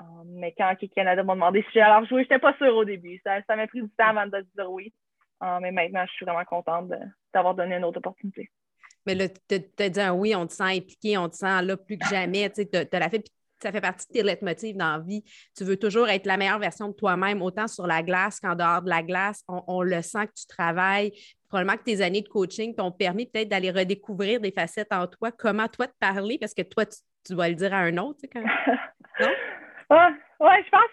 Euh, 0.00 0.04
mais 0.24 0.54
quand 0.56 0.74
Canada 0.94 1.22
m'a 1.22 1.34
demandé 1.34 1.62
si 1.62 1.68
j'allais 1.74 1.92
alors 1.92 2.06
jouer, 2.06 2.24
je 2.24 2.28
n'étais 2.28 2.38
pas 2.38 2.56
sûre 2.56 2.74
au 2.74 2.84
début. 2.84 3.20
Ça, 3.24 3.56
m'a 3.56 3.66
pris 3.66 3.82
du 3.82 3.90
temps 3.90 4.16
avant 4.16 4.26
de 4.26 4.46
dire 4.56 4.70
oui. 4.70 4.92
Euh, 5.42 5.58
mais 5.60 5.72
maintenant, 5.72 6.04
je 6.06 6.12
suis 6.12 6.24
vraiment 6.24 6.44
contente 6.44 6.90
d'avoir 7.34 7.54
donné 7.54 7.76
une 7.76 7.84
autre 7.84 7.98
opportunité. 7.98 8.50
Mais 9.06 9.14
là, 9.14 9.28
tu 9.28 9.60
as 9.78 9.88
dit 9.88 10.00
un 10.00 10.12
oui, 10.12 10.34
on 10.34 10.46
te 10.46 10.52
sent 10.52 10.76
impliqué, 10.76 11.18
on 11.18 11.28
te 11.28 11.36
sent 11.36 11.62
là 11.62 11.76
plus 11.76 11.98
que 11.98 12.06
jamais. 12.08 12.48
Tu 12.50 12.62
as, 12.72 12.98
la 12.98 13.10
fait, 13.10 13.24
ça 13.60 13.72
fait 13.72 13.80
partie 13.80 14.06
de 14.08 14.12
tes 14.12 14.22
leitmotivs 14.22 14.76
dans 14.76 14.92
la 14.92 14.98
vie. 15.00 15.24
Tu 15.56 15.64
veux 15.64 15.76
toujours 15.76 16.08
être 16.08 16.26
la 16.26 16.36
meilleure 16.36 16.60
version 16.60 16.88
de 16.88 16.92
toi-même, 16.92 17.42
autant 17.42 17.66
sur 17.66 17.86
la 17.86 18.02
glace 18.02 18.38
qu'en 18.38 18.54
dehors 18.54 18.82
de 18.82 18.88
la 18.88 19.02
glace. 19.02 19.42
On, 19.48 19.82
le 19.82 20.02
sent 20.02 20.26
que 20.26 20.32
tu 20.36 20.46
travailles. 20.46 21.12
Probablement 21.48 21.76
que 21.76 21.84
tes 21.84 22.00
années 22.00 22.22
de 22.22 22.28
coaching 22.28 22.74
t'ont 22.74 22.92
permis 22.92 23.26
peut-être 23.26 23.48
d'aller 23.48 23.70
redécouvrir 23.70 24.40
des 24.40 24.52
facettes 24.52 24.92
en 24.92 25.06
toi. 25.06 25.32
Comment 25.32 25.68
toi 25.68 25.86
te 25.88 25.94
parler? 25.98 26.38
Parce 26.38 26.54
que 26.54 26.62
toi, 26.62 26.86
tu, 26.86 26.98
tu 27.26 27.34
dois 27.34 27.48
le 27.48 27.56
dire 27.56 27.74
à 27.74 27.78
un 27.78 27.96
autre. 27.98 28.20
Sais, 28.20 28.30
non? 29.20 29.31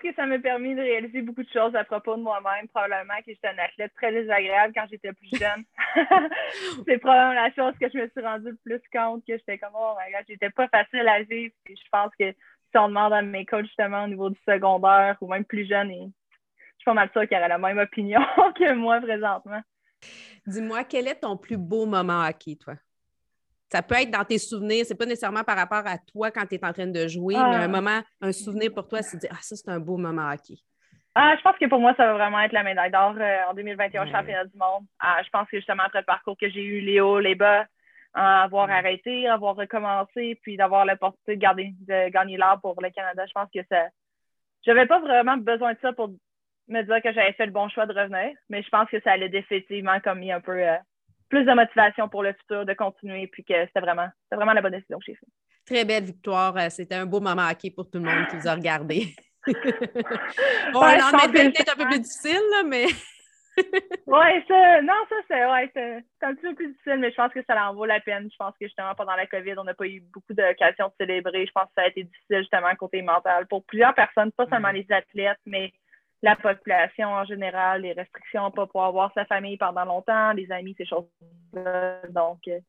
Que 0.09 0.15
ça 0.15 0.25
m'a 0.25 0.39
permis 0.39 0.73
de 0.73 0.81
réaliser 0.81 1.21
beaucoup 1.21 1.43
de 1.43 1.49
choses 1.49 1.75
à 1.75 1.83
propos 1.83 2.15
de 2.15 2.23
moi-même. 2.23 2.67
Probablement 2.69 3.17
que 3.19 3.31
j'étais 3.31 3.49
un 3.49 3.59
athlète 3.59 3.93
très 3.95 4.11
désagréable 4.11 4.73
quand 4.75 4.87
j'étais 4.89 5.13
plus 5.13 5.29
jeune. 5.37 5.63
c'est 6.87 6.97
probablement 6.97 7.33
la 7.33 7.53
chose 7.53 7.75
que 7.79 7.87
je 7.93 7.97
me 7.99 8.09
suis 8.09 8.21
rendue 8.21 8.49
le 8.49 8.57
plus 8.79 8.81
compte, 8.91 9.23
que 9.23 9.37
j'étais 9.37 9.59
comme, 9.59 9.73
oh 9.75 9.93
my 9.99 10.11
god, 10.11 10.25
j'étais 10.27 10.49
pas 10.49 10.67
facile 10.69 11.07
à 11.07 11.21
vivre. 11.21 11.53
Et 11.67 11.75
je 11.75 11.89
pense 11.91 12.11
que 12.19 12.31
si 12.31 12.77
on 12.77 12.87
demande 12.87 13.13
à 13.13 13.21
mes 13.21 13.45
coachs 13.45 13.65
justement 13.65 14.05
au 14.05 14.07
niveau 14.07 14.31
du 14.31 14.39
secondaire 14.47 15.15
ou 15.21 15.27
même 15.27 15.45
plus 15.45 15.67
jeune, 15.67 15.91
je 15.91 15.95
suis 15.95 16.85
pas 16.85 16.93
mal 16.93 17.11
sûre 17.11 17.27
qu'ils 17.27 17.37
auraient 17.37 17.47
la 17.47 17.59
même 17.59 17.77
opinion 17.77 18.21
que 18.55 18.73
moi 18.73 18.99
présentement. 19.01 19.61
Dis-moi, 20.47 20.85
quel 20.85 21.07
est 21.07 21.19
ton 21.19 21.37
plus 21.37 21.57
beau 21.57 21.85
moment 21.85 22.25
hockey, 22.25 22.55
toi? 22.55 22.75
Ça 23.71 23.83
peut 23.83 23.95
être 23.95 24.09
dans 24.09 24.25
tes 24.25 24.39
souvenirs, 24.39 24.83
c'est 24.87 24.97
pas 24.97 25.05
nécessairement 25.05 25.43
par 25.43 25.55
rapport 25.55 25.85
à 25.85 25.97
toi 25.97 26.31
quand 26.31 26.45
tu 26.45 26.55
es 26.55 26.65
en 26.65 26.73
train 26.73 26.87
de 26.87 27.07
jouer, 27.07 27.35
mais 27.35 27.55
un 27.55 27.61
ah. 27.61 27.67
moment, 27.67 27.99
un 28.19 28.31
souvenir 28.31 28.73
pour 28.73 28.87
toi, 28.87 29.01
c'est 29.01 29.17
de 29.17 29.21
dire 29.21 29.31
Ah, 29.33 29.41
ça, 29.41 29.55
c'est 29.55 29.69
un 29.69 29.79
beau 29.79 29.97
moment 29.97 30.29
hockey. 30.31 30.55
Ah, 31.15 31.35
je 31.37 31.41
pense 31.41 31.57
que 31.57 31.65
pour 31.67 31.79
moi, 31.79 31.93
ça 31.95 32.05
va 32.05 32.13
vraiment 32.13 32.39
être 32.39 32.53
la 32.53 32.63
médaille 32.63 32.91
d'or 32.91 33.15
en 33.47 33.53
2021 33.53 34.05
Ouais. 34.05 34.11
championnat 34.11 34.45
du 34.45 34.57
monde. 34.57 34.85
Ah, 34.99 35.17
je 35.23 35.29
pense 35.29 35.47
que 35.49 35.57
justement, 35.57 35.83
après 35.83 35.99
le 35.99 36.05
parcours 36.05 36.37
que 36.37 36.49
j'ai 36.49 36.63
eu, 36.63 36.81
les 36.81 36.99
hauts, 37.01 37.19
les 37.19 37.35
bas, 37.35 37.65
à 38.13 38.43
avoir 38.43 38.69
arrêté, 38.69 39.27
avoir 39.27 39.55
recommencé, 39.55 40.39
puis 40.41 40.57
d'avoir 40.57 40.85
l'opportunité 40.85 41.35
de, 41.35 41.41
garder, 41.41 41.73
de 41.87 42.09
gagner 42.09 42.37
l'or 42.37 42.59
pour 42.61 42.81
le 42.81 42.89
Canada, 42.89 43.25
je 43.27 43.33
pense 43.33 43.49
que 43.53 43.61
ça. 43.69 43.87
J'avais 44.65 44.85
pas 44.85 44.99
vraiment 44.99 45.37
besoin 45.37 45.73
de 45.73 45.79
ça 45.81 45.93
pour 45.93 46.09
me 46.67 46.81
dire 46.83 47.01
que 47.01 47.13
j'avais 47.13 47.33
fait 47.33 47.45
le 47.45 47.51
bon 47.51 47.69
choix 47.69 47.85
de 47.85 47.93
revenir, 47.93 48.35
mais 48.49 48.61
je 48.61 48.69
pense 48.69 48.89
que 48.89 48.99
ça 49.01 49.11
allait 49.11 49.29
définitivement 49.29 49.99
comme 49.99 50.19
mis 50.19 50.31
un 50.31 50.41
peu 50.41 50.51
euh, 50.51 50.75
plus 51.29 51.45
de 51.45 51.53
motivation 51.53 52.09
pour 52.09 52.23
le 52.23 52.33
futur, 52.33 52.65
de 52.65 52.73
continuer, 52.73 53.27
puis 53.27 53.43
que 53.43 53.65
c'était 53.67 53.79
vraiment, 53.79 54.07
c'était 54.23 54.35
vraiment 54.35 54.53
la 54.53 54.61
bonne 54.61 54.73
décision 54.73 54.97
que 54.97 55.05
j'ai 55.05 55.15
faite. 55.15 55.29
Très 55.65 55.85
belle 55.85 56.03
victoire. 56.03 56.57
Euh, 56.57 56.69
C'était 56.69 56.95
un 56.95 57.05
beau 57.05 57.19
moment 57.19 57.47
hockey 57.47 57.69
pour 57.69 57.89
tout 57.89 57.99
le 57.99 58.05
monde 58.05 58.27
qui 58.27 58.37
vous 58.37 58.47
a 58.47 58.55
regardé. 58.55 59.15
bon, 59.45 60.81
Ouais, 60.81 60.97
peut-être 61.31 61.73
un 61.73 61.83
peu 61.83 61.89
plus 61.89 61.99
difficile, 61.99 62.41
là, 62.51 62.63
mais 62.65 62.85
Ouais, 64.07 64.43
ça, 64.47 64.81
non, 64.81 64.93
ça, 65.09 65.15
c'est 65.27 65.45
ouais, 65.45 66.03
un 66.21 66.33
petit 66.33 66.41
peu 66.47 66.55
plus 66.55 66.71
difficile, 66.71 66.97
mais 66.99 67.11
je 67.11 67.15
pense 67.15 67.31
que 67.33 67.43
ça 67.45 67.69
en 67.69 67.73
vaut 67.73 67.85
la 67.85 67.99
peine. 67.99 68.29
Je 68.31 68.37
pense 68.37 68.53
que 68.59 68.65
justement, 68.65 68.95
pendant 68.95 69.15
la 69.15 69.27
COVID, 69.27 69.55
on 69.57 69.63
n'a 69.63 69.73
pas 69.73 69.85
eu 69.85 70.01
beaucoup 70.13 70.33
d'occasions 70.33 70.87
de 70.87 70.93
célébrer. 70.99 71.45
Je 71.45 71.51
pense 71.51 71.65
que 71.65 71.73
ça 71.75 71.83
a 71.83 71.87
été 71.87 72.03
difficile, 72.03 72.39
justement, 72.39 72.73
côté 72.75 73.01
mental. 73.01 73.47
Pour 73.47 73.63
plusieurs 73.65 73.93
personnes, 73.93 74.31
pas 74.31 74.47
seulement 74.47 74.71
les 74.71 74.87
athlètes, 74.89 75.39
mais 75.45 75.71
la 76.21 76.35
population 76.35 77.07
en 77.07 77.25
général, 77.25 77.81
les 77.81 77.93
restrictions, 77.93 78.51
pas 78.51 78.65
pouvoir 78.67 78.91
voir 78.91 79.11
sa 79.13 79.25
famille 79.25 79.57
pendant 79.57 79.85
longtemps, 79.85 80.33
les 80.33 80.51
amis, 80.51 80.75
ces 80.77 80.85
choses-là. 80.85 82.01
Donc, 82.09 82.39
euh, 82.47 82.59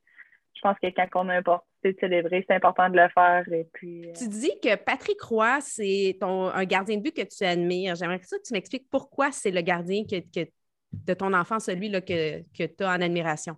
je 0.55 0.61
pense 0.63 0.77
que 0.83 0.89
quand 0.89 1.09
on 1.15 1.29
a 1.29 1.37
l'opportunité 1.37 1.93
de 1.95 1.99
célébrer, 1.99 2.45
c'est 2.47 2.55
important 2.55 2.89
de 2.91 2.97
le 2.97 3.09
faire. 3.09 3.45
Et 3.53 3.67
puis, 3.73 4.09
euh, 4.09 4.13
tu 4.13 4.29
dis 4.29 4.53
que 4.63 4.77
Patrick 4.77 5.21
Roy, 5.23 5.59
c'est 5.61 6.17
ton, 6.21 6.47
un 6.49 6.65
gardien 6.65 6.97
de 6.99 7.03
but 7.03 7.17
que 7.17 7.23
tu 7.23 7.45
admires. 7.45 7.95
J'aimerais 7.97 8.21
ça 8.23 8.37
que 8.37 8.43
tu 8.47 8.53
m'expliques 8.53 8.89
pourquoi 8.91 9.33
c'est 9.33 9.51
le 9.51 9.63
gardien 9.63 10.05
que, 10.05 10.21
que- 10.21 10.51
de 10.93 11.15
ton 11.15 11.33
enfant, 11.35 11.61
celui 11.61 11.89
là, 11.89 12.01
que, 12.01 12.41
que 12.57 12.65
tu 12.67 12.83
as 12.85 12.89
en 12.91 13.01
admiration. 13.01 13.57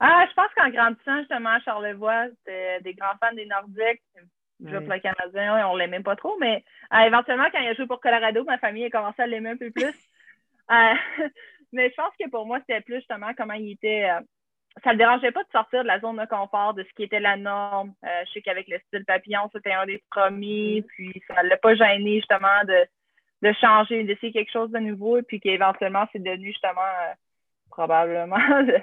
Ah, 0.00 0.26
je 0.28 0.34
pense 0.34 0.48
qu'en 0.56 0.68
grandissant, 0.68 1.18
justement, 1.20 1.50
à 1.50 1.60
Charlevoix, 1.60 2.26
c'était 2.38 2.80
des 2.80 2.94
grands 2.94 3.14
fans 3.20 3.34
des 3.34 3.46
Nordiques. 3.46 4.02
Ouais. 4.62 4.80
pour 4.80 4.92
le 4.92 5.00
Canadien, 5.00 5.68
on 5.68 5.76
l'aimait 5.76 6.00
pas 6.00 6.16
trop, 6.16 6.36
mais 6.40 6.64
euh, 6.94 6.98
éventuellement, 7.00 7.48
quand 7.52 7.60
il 7.60 7.68
a 7.68 7.74
joué 7.74 7.86
pour 7.86 8.00
Colorado, 8.00 8.44
ma 8.44 8.58
famille 8.58 8.84
a 8.84 8.90
commencé 8.90 9.22
à 9.22 9.26
l'aimer 9.26 9.50
un 9.50 9.56
peu 9.56 9.70
plus. 9.70 9.84
Euh, 10.70 10.94
mais 11.72 11.90
je 11.90 11.94
pense 11.96 12.12
que 12.18 12.30
pour 12.30 12.46
moi, 12.46 12.60
c'était 12.60 12.80
plus 12.80 12.98
justement 12.98 13.32
comment 13.36 13.54
il 13.54 13.72
était. 13.72 14.08
euh, 14.08 14.20
ça 14.82 14.90
ne 14.90 14.92
le 14.94 14.98
dérangeait 14.98 15.32
pas 15.32 15.42
de 15.42 15.50
sortir 15.50 15.82
de 15.82 15.88
la 15.88 15.98
zone 15.98 16.16
de 16.16 16.24
confort, 16.24 16.72
de 16.72 16.84
ce 16.84 16.94
qui 16.94 17.02
était 17.02 17.18
la 17.18 17.36
norme. 17.36 17.92
Je 18.02 18.30
sais 18.32 18.42
qu'avec 18.42 18.68
le 18.68 18.78
style 18.86 19.04
papillon, 19.04 19.50
c'était 19.52 19.72
un 19.72 19.84
des 19.84 20.02
premiers, 20.08 20.82
puis 20.82 21.20
ça 21.26 21.42
ne 21.42 21.48
l'a 21.48 21.56
pas 21.56 21.74
gêné 21.74 22.20
justement 22.20 22.64
de, 22.64 22.86
de 23.42 23.52
changer, 23.60 24.04
d'essayer 24.04 24.32
quelque 24.32 24.52
chose 24.52 24.70
de 24.70 24.78
nouveau, 24.78 25.18
et 25.18 25.22
puis 25.22 25.40
qu'éventuellement, 25.40 26.06
c'est 26.12 26.22
devenu 26.22 26.52
justement 26.52 26.80
probablement 27.68 28.36
le, 28.62 28.78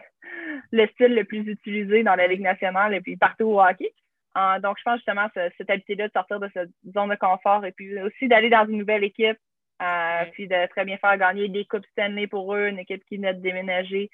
le 0.71 0.87
style 0.89 1.15
le 1.15 1.23
plus 1.23 1.47
utilisé 1.47 2.03
dans 2.03 2.15
la 2.15 2.27
Ligue 2.27 2.41
nationale 2.41 2.93
et 2.93 3.01
puis 3.01 3.15
partout 3.15 3.45
au 3.45 3.61
hockey. 3.61 3.93
Euh, 4.37 4.59
donc, 4.59 4.77
je 4.77 4.83
pense 4.83 4.97
justement 4.97 5.27
ce- 5.35 5.49
cette 5.57 5.69
habitude-là 5.69 6.07
de 6.07 6.13
sortir 6.13 6.39
de 6.39 6.49
cette 6.53 6.69
zone 6.93 7.09
de 7.09 7.15
confort 7.15 7.65
et 7.65 7.71
puis 7.71 7.99
aussi 8.01 8.27
d'aller 8.27 8.49
dans 8.49 8.65
une 8.67 8.77
nouvelle 8.77 9.03
équipe, 9.03 9.37
euh, 9.81 10.25
puis 10.33 10.47
de 10.47 10.67
très 10.67 10.85
bien 10.85 10.97
faire 10.97 11.17
gagner 11.17 11.47
des 11.49 11.65
Coupes 11.65 11.85
Stanley 11.91 12.27
pour 12.27 12.53
eux, 12.53 12.67
une 12.67 12.79
équipe 12.79 13.03
qui 13.05 13.17
venait 13.17 13.33
de 13.33 13.41
déménager, 13.41 14.09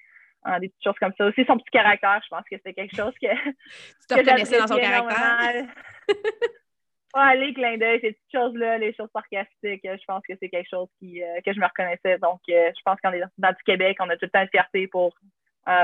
euh, 0.48 0.60
des 0.60 0.70
petites 0.70 0.84
choses 0.84 1.00
comme 1.00 1.14
ça. 1.18 1.26
Aussi, 1.26 1.44
son 1.46 1.58
petit 1.58 1.72
caractère, 1.72 2.22
je 2.24 2.30
pense 2.30 2.46
que 2.50 2.56
c'est 2.64 2.74
quelque 2.74 2.96
chose 2.96 3.14
que, 3.22 3.28
Tu 4.00 4.08
te 4.08 4.14
reconnaissais 4.14 4.60
dans 4.60 4.68
son 4.68 4.78
caractère? 4.78 5.66
Ouais, 7.16 7.38
les 7.38 7.54
clins 7.54 7.78
d'œil, 7.78 8.00
ces 8.02 8.12
petites 8.12 8.32
choses-là, 8.34 8.78
les 8.78 8.94
choses 8.94 9.10
sarcastiques, 9.14 9.82
je 9.84 10.06
pense 10.06 10.22
que 10.28 10.34
c'est 10.40 10.50
quelque 10.50 10.70
chose 10.70 10.90
qui, 11.00 11.22
que 11.46 11.54
je 11.54 11.60
me 11.60 11.66
reconnaissais. 11.66 12.18
Donc, 12.20 12.42
je 12.48 12.82
pense 12.84 13.00
qu'on 13.02 13.14
est 13.14 13.24
dans 13.38 13.52
du 13.52 13.64
Québec, 13.66 13.98
on 14.02 14.10
a 14.10 14.18
tout 14.18 14.26
le 14.26 14.30
temps 14.32 14.42
une 14.42 14.50
fierté 14.50 14.88
pour 14.88 15.16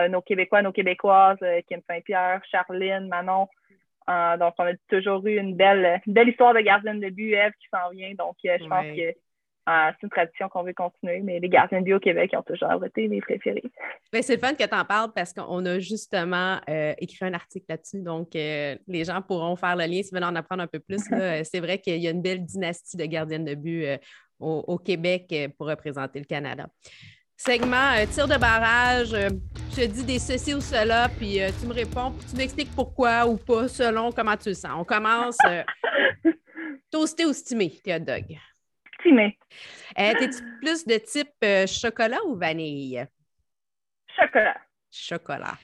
nos 0.10 0.22
Québécois, 0.22 0.62
nos 0.62 0.74
Québécoises, 0.74 1.40
Kim 1.70 1.82
Saint-Pierre, 1.90 2.42
Charline, 2.52 3.08
Manon. 3.08 3.48
Euh, 4.10 4.38
donc, 4.38 4.54
on 4.58 4.64
a 4.64 4.74
toujours 4.90 5.26
eu 5.28 5.38
une 5.38 5.56
belle, 5.56 6.02
belle 6.08 6.30
histoire 6.30 6.54
de 6.54 6.60
gardienne 6.60 7.00
de 7.00 7.10
but, 7.10 7.34
Eve, 7.34 7.52
qui 7.60 7.68
s'en 7.74 7.90
vient. 7.92 8.14
Donc, 8.18 8.36
euh, 8.46 8.58
je 8.60 8.68
pense 8.68 8.84
Ouais. 8.86 8.96
que 8.96 9.72
euh, 9.72 9.92
c'est 9.92 10.04
une 10.04 10.10
tradition 10.10 10.50
qu'on 10.50 10.64
veut 10.64 10.74
continuer. 10.74 11.22
Mais 11.22 11.40
les 11.40 11.50
gardiens 11.50 11.80
de 11.80 11.86
but 11.86 11.94
au 11.94 12.00
Québec 12.00 12.32
ont 12.36 12.42
toujours 12.42 12.84
été 12.84 13.08
mes 13.08 13.22
préférés. 13.22 13.64
Ben, 14.12 14.22
c'est 14.24 14.36
le 14.36 14.42
fun 14.42 14.54
que 14.54 14.64
tu 14.68 14.76
en 14.76 14.86
parles 14.86 15.12
parce 15.14 15.34
qu'on 15.34 15.66
a 15.66 15.80
justement 15.80 16.60
écrit 16.98 17.26
un 17.26 17.34
article 17.34 17.66
là-dessus. 17.70 18.02
Donc, 18.02 18.30
les 18.34 19.04
gens 19.06 19.22
pourront 19.22 19.56
faire 19.56 19.76
le 19.76 19.86
lien 19.86 20.02
s'ils 20.02 20.14
veulent 20.16 20.24
en 20.24 20.36
apprendre 20.36 20.64
un 20.64 20.68
peu 20.68 20.80
plus. 20.80 20.98
c'est 21.46 21.60
vrai 21.60 21.78
qu'il 21.78 22.02
y 22.02 22.08
a 22.08 22.12
une 22.12 22.24
belle 22.24 22.44
dynastie 22.44 22.98
de 22.98 23.06
gardiennes 23.06 23.46
de 23.46 23.56
but 23.56 23.86
au, 24.40 24.64
au 24.68 24.78
Québec 24.80 25.34
pour 25.58 25.68
représenter 25.68 26.20
le 26.20 26.26
Canada. 26.26 26.68
Segment 27.46 27.96
euh, 27.98 28.06
tir 28.06 28.28
de 28.28 28.38
barrage. 28.38 29.14
euh, 29.16 29.30
je 29.72 29.76
te 29.78 29.86
dis 29.88 30.06
des 30.06 30.20
ceci 30.20 30.54
ou 30.54 30.62
cela, 30.62 31.10
puis 31.10 31.42
euh, 31.42 31.50
tu 31.60 31.66
me 31.66 31.74
réponds, 31.74 32.12
puis 32.12 32.28
tu 32.30 32.36
m'expliques 32.36 32.70
pourquoi 32.76 33.26
ou 33.26 33.36
pas, 33.36 33.68
selon 33.68 34.12
comment 34.12 34.38
tu 34.38 34.50
le 34.50 34.54
sens. 34.54 34.74
On 34.76 34.84
commence 34.86 35.40
toasté 36.92 37.26
ou 37.26 37.34
stimé, 37.34 37.72
tes 37.84 37.96
hot 37.96 38.00
dogs. 38.02 38.38
Timé, 39.02 39.40
Euh, 39.98 40.14
T'es-tu 40.20 40.44
plus 40.62 40.86
de 40.86 40.98
type 41.00 41.34
chocolat 41.68 42.20
ou 42.28 42.36
vanille? 42.36 43.04
chocolat, 44.16 44.58
Chocolat. 44.92 45.58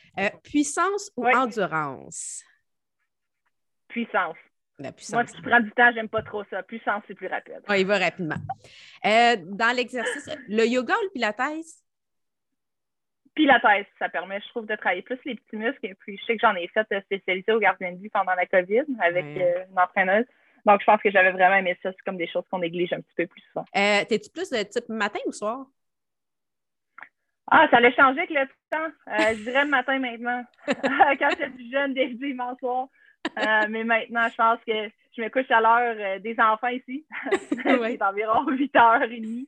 Puissance 0.44 1.12
ou 1.16 1.26
Oui. 1.26 1.32
endurance? 1.36 2.44
puissance. 3.90 4.36
La 4.80 4.92
puissance. 4.92 5.14
Moi, 5.14 5.24
qui 5.26 5.42
prend 5.42 5.60
du 5.60 5.72
temps, 5.72 5.92
j'aime 5.94 6.10
pas 6.10 6.22
trop 6.22 6.44
ça. 6.52 6.62
Puissance, 6.64 7.04
c'est 7.08 7.16
plus 7.16 7.28
rapide. 7.28 7.62
Ouais, 7.68 7.82
il 7.82 7.88
va 7.88 7.98
rapidement. 7.98 8.36
Euh, 9.06 9.36
dans 9.40 9.76
l'exercice, 9.76 10.30
le 10.48 10.66
yoga 10.68 10.94
ou 10.94 11.04
le 11.06 11.10
pilates? 11.12 11.42
Pilates, 13.34 13.88
ça 14.00 14.10
permet, 14.10 14.40
je 14.42 14.48
trouve, 14.50 14.66
de 14.66 14.76
travailler 14.76 15.02
plus 15.04 15.20
les 15.26 15.36
petits 15.36 15.58
muscles. 15.58 15.80
Et 15.86 15.96
puis, 15.96 16.18
je 16.18 16.26
sais 16.26 16.34
que 16.38 16.42
j'en 16.42 16.56
ai 16.56 16.68
fait 16.70 16.88
euh, 16.92 17.02
spécialité 17.02 17.52
au 17.52 17.60
gardien 17.60 17.92
de 17.92 17.98
but 17.98 18.12
pendant 18.12 18.34
la 18.34 18.46
COVID 18.46 18.84
avec 19.00 19.26
Ouais. 19.26 19.56
euh, 19.58 19.66
une 19.72 19.80
entraîneuse. 19.80 20.26
Donc, 20.66 20.82
je 20.82 20.86
pense 20.86 21.02
que 21.02 21.10
j'avais 21.12 21.32
vraiment 21.32 21.56
aimé 21.56 21.78
ça. 21.84 21.92
C'est 21.92 22.04
comme 22.06 22.18
des 22.18 22.28
choses 22.28 22.44
qu'on 22.52 22.60
néglige 22.60 22.94
un 22.94 23.02
petit 23.02 23.14
peu 23.16 23.28
plus 23.28 23.42
souvent. 23.52 23.66
Euh, 23.76 24.04
T'es-tu 24.06 24.30
plus 24.32 24.50
de 24.50 24.62
type 24.64 24.90
matin 24.90 25.20
ou 25.26 25.32
soir? 25.32 25.66
Ah, 27.50 27.68
ça 27.72 27.78
allait 27.78 27.94
changer 27.96 28.20
avec 28.20 28.30
le 28.32 28.46
temps. 28.70 28.92
Euh, 29.08 29.34
je 29.38 29.44
dirais 29.44 29.64
le 29.64 29.70
matin 29.70 30.00
maintenant. 30.00 30.44
Quand 30.68 31.30
j'étais 31.30 31.50
plus 31.50 31.72
jeune, 31.72 31.94
le 31.94 32.14
dimanche 32.16 32.58
soir. 32.60 32.88
Euh, 33.38 33.68
mais 33.70 33.84
maintenant, 33.84 34.28
je 34.30 34.36
pense 34.36 34.60
que 34.66 34.90
je 35.16 35.22
me 35.22 35.30
couche 35.30 35.52
à 35.52 35.60
l'heure 35.60 35.96
euh, 36.00 36.20
des 36.20 36.36
enfants 36.40 36.70
ici. 36.70 37.06
C'est 37.64 38.02
environ 38.02 38.46
8h30. 38.50 39.48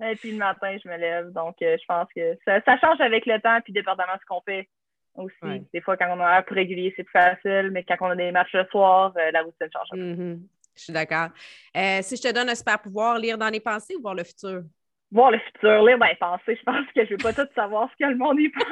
Et 0.00 0.16
puis 0.16 0.30
le 0.30 0.38
matin, 0.38 0.76
je 0.82 0.88
me 0.88 0.96
lève. 0.96 1.32
Donc, 1.32 1.56
euh, 1.60 1.76
je 1.78 1.84
pense 1.86 2.08
que 2.14 2.38
ça, 2.44 2.62
ça 2.62 2.78
change 2.78 3.00
avec 3.00 3.26
le 3.26 3.40
temps, 3.40 3.60
puis 3.62 3.72
dépendamment 3.72 4.14
de 4.14 4.20
ce 4.20 4.26
qu'on 4.26 4.40
fait 4.42 4.68
aussi. 5.14 5.34
Ouais. 5.42 5.62
Des 5.74 5.80
fois, 5.80 5.96
quand 5.96 6.08
on 6.16 6.20
a 6.20 6.38
un 6.38 6.42
plus 6.42 6.54
régulier, 6.54 6.94
c'est 6.96 7.02
plus 7.02 7.12
facile, 7.12 7.70
mais 7.72 7.82
quand 7.82 7.96
on 8.00 8.10
a 8.10 8.16
des 8.16 8.30
matchs 8.30 8.54
le 8.54 8.64
soir, 8.70 9.12
la 9.32 9.42
routine 9.42 9.68
change. 9.72 9.88
un 9.92 9.96
peu. 9.96 10.02
Mhm. 10.02 10.48
Je 10.78 10.84
suis 10.84 10.92
d'accord. 10.92 11.28
Euh, 11.76 11.98
si 12.02 12.16
je 12.16 12.22
te 12.22 12.32
donne 12.32 12.48
un 12.48 12.54
super 12.54 12.80
pouvoir, 12.80 13.18
lire 13.18 13.36
dans 13.36 13.48
les 13.48 13.60
pensées 13.60 13.96
ou 13.96 14.00
voir 14.00 14.14
le 14.14 14.22
futur? 14.22 14.62
Voir 15.10 15.32
le 15.32 15.38
futur, 15.40 15.82
lire, 15.82 15.98
ben, 15.98 16.14
penser, 16.20 16.56
je 16.56 16.62
pense 16.62 16.86
que 16.94 17.04
je 17.04 17.12
ne 17.12 17.16
vais 17.16 17.16
pas 17.16 17.32
tout 17.32 17.52
savoir 17.54 17.90
ce 17.90 17.96
que 18.04 18.08
le 18.08 18.16
monde 18.16 18.38
y 18.38 18.48
pense. 18.48 18.64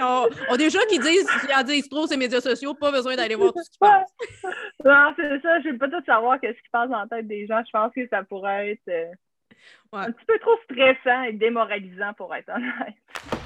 On, 0.00 0.28
on 0.48 0.54
a 0.54 0.56
des 0.56 0.70
gens 0.70 0.78
qui 0.88 0.98
disent, 0.98 1.28
qui 1.46 1.54
en 1.54 1.62
disent 1.62 1.88
trop 1.88 2.06
ces 2.06 2.16
médias 2.16 2.40
sociaux, 2.40 2.74
pas 2.74 2.90
besoin 2.92 3.16
d'aller 3.16 3.34
voir 3.34 3.52
tout 3.52 3.62
ce 3.62 3.70
qu'ils 3.70 3.78
pensent. 3.80 4.54
Non, 4.84 5.12
c'est 5.16 5.40
ça, 5.42 5.60
je 5.60 5.68
ne 5.68 5.72
vais 5.72 5.78
pas 5.78 5.88
tout 5.88 6.04
savoir 6.04 6.38
ce 6.42 6.48
qui 6.48 6.68
passe 6.72 6.88
dans 6.90 7.00
la 7.00 7.06
tête 7.06 7.26
des 7.28 7.46
gens. 7.46 7.62
Je 7.64 7.70
pense 7.72 7.92
que 7.94 8.06
ça 8.08 8.22
pourrait 8.24 8.72
être 8.72 8.88
euh, 8.88 9.06
Ouais. 9.92 10.00
un 10.06 10.10
petit 10.12 10.24
peu 10.26 10.38
trop 10.40 10.56
stressant 10.64 11.22
et 11.24 11.32
démoralisant 11.34 12.14
pour 12.14 12.34
être 12.34 12.48
honnête. 12.48 12.94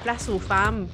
place 0.02 0.28
aux 0.30 0.38
femmes. 0.38 0.86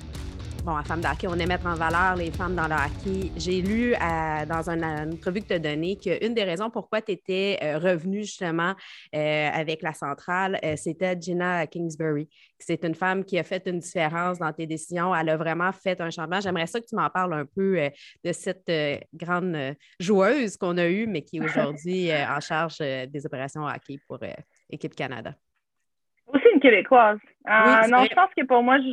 Bon, 0.65 0.77
à 0.77 0.85
femmes 0.85 1.01
de 1.01 1.09
hockey, 1.09 1.27
on 1.27 1.35
aime 1.35 1.49
mettre 1.49 1.67
en 1.67 1.75
valeur 1.75 2.15
les 2.15 2.31
femmes 2.31 2.55
dans 2.55 2.69
le 2.69 2.75
hockey. 2.75 3.33
J'ai 3.37 3.63
lu 3.63 3.95
euh, 3.95 4.47
dans 4.47 4.71
une, 4.71 4.85
une 4.85 5.15
entrevue 5.15 5.41
que 5.41 5.49
tu 5.49 5.55
as 5.55 5.59
donnée 5.59 5.97
qu'une 5.97 6.35
des 6.35 6.45
raisons 6.45 6.71
pourquoi 6.71 7.03
tu 7.03 7.11
étais 7.11 7.59
euh, 7.61 7.79
revenue 7.79 8.23
justement 8.23 8.73
euh, 9.13 9.49
avec 9.53 9.83
la 9.83 9.93
centrale, 9.93 10.61
euh, 10.65 10.77
c'était 10.77 11.21
Gina 11.21 11.67
Kingsbury. 11.67 12.29
C'est 12.61 12.85
une 12.85 12.95
femme 12.95 13.25
qui 13.25 13.41
a 13.41 13.43
fait 13.43 13.67
une 13.67 13.81
différence 13.81 14.39
dans 14.39 14.53
tes 14.53 14.69
décisions. 14.69 15.13
Elle 15.13 15.31
a 15.31 15.37
vraiment 15.37 15.73
fait 15.73 16.01
un 16.01 16.11
changement. 16.11 16.39
J'aimerais 16.41 16.69
ça 16.69 16.81
que 16.81 16.87
tu 16.87 16.95
m'en 16.95 17.11
parles 17.11 17.35
un 17.35 17.45
peu 17.45 17.91
de 18.25 18.33
cette 18.33 18.71
grande 19.13 19.75
joueuse 19.99 20.57
qu'on 20.57 20.79
a 20.79 20.87
eue, 20.87 21.09
mais 21.09 21.23
qui 21.23 21.39
est 21.39 21.41
aujourd'hui 21.45 22.13
en 22.13 22.39
charge 22.39 22.79
des 22.79 23.27
opérations 23.27 23.65
hockey 23.67 23.99
pour 24.07 24.21
Équipe 24.71 24.95
Canada. 24.95 25.35
Aussi 26.29 26.45
une 26.55 26.61
Québécoise. 26.61 27.19
Oui, 27.47 27.91
non, 27.91 28.05
je 28.05 28.15
pense 28.15 28.31
que 28.37 28.47
pour 28.47 28.63
moi, 28.63 28.79
je, 28.79 28.93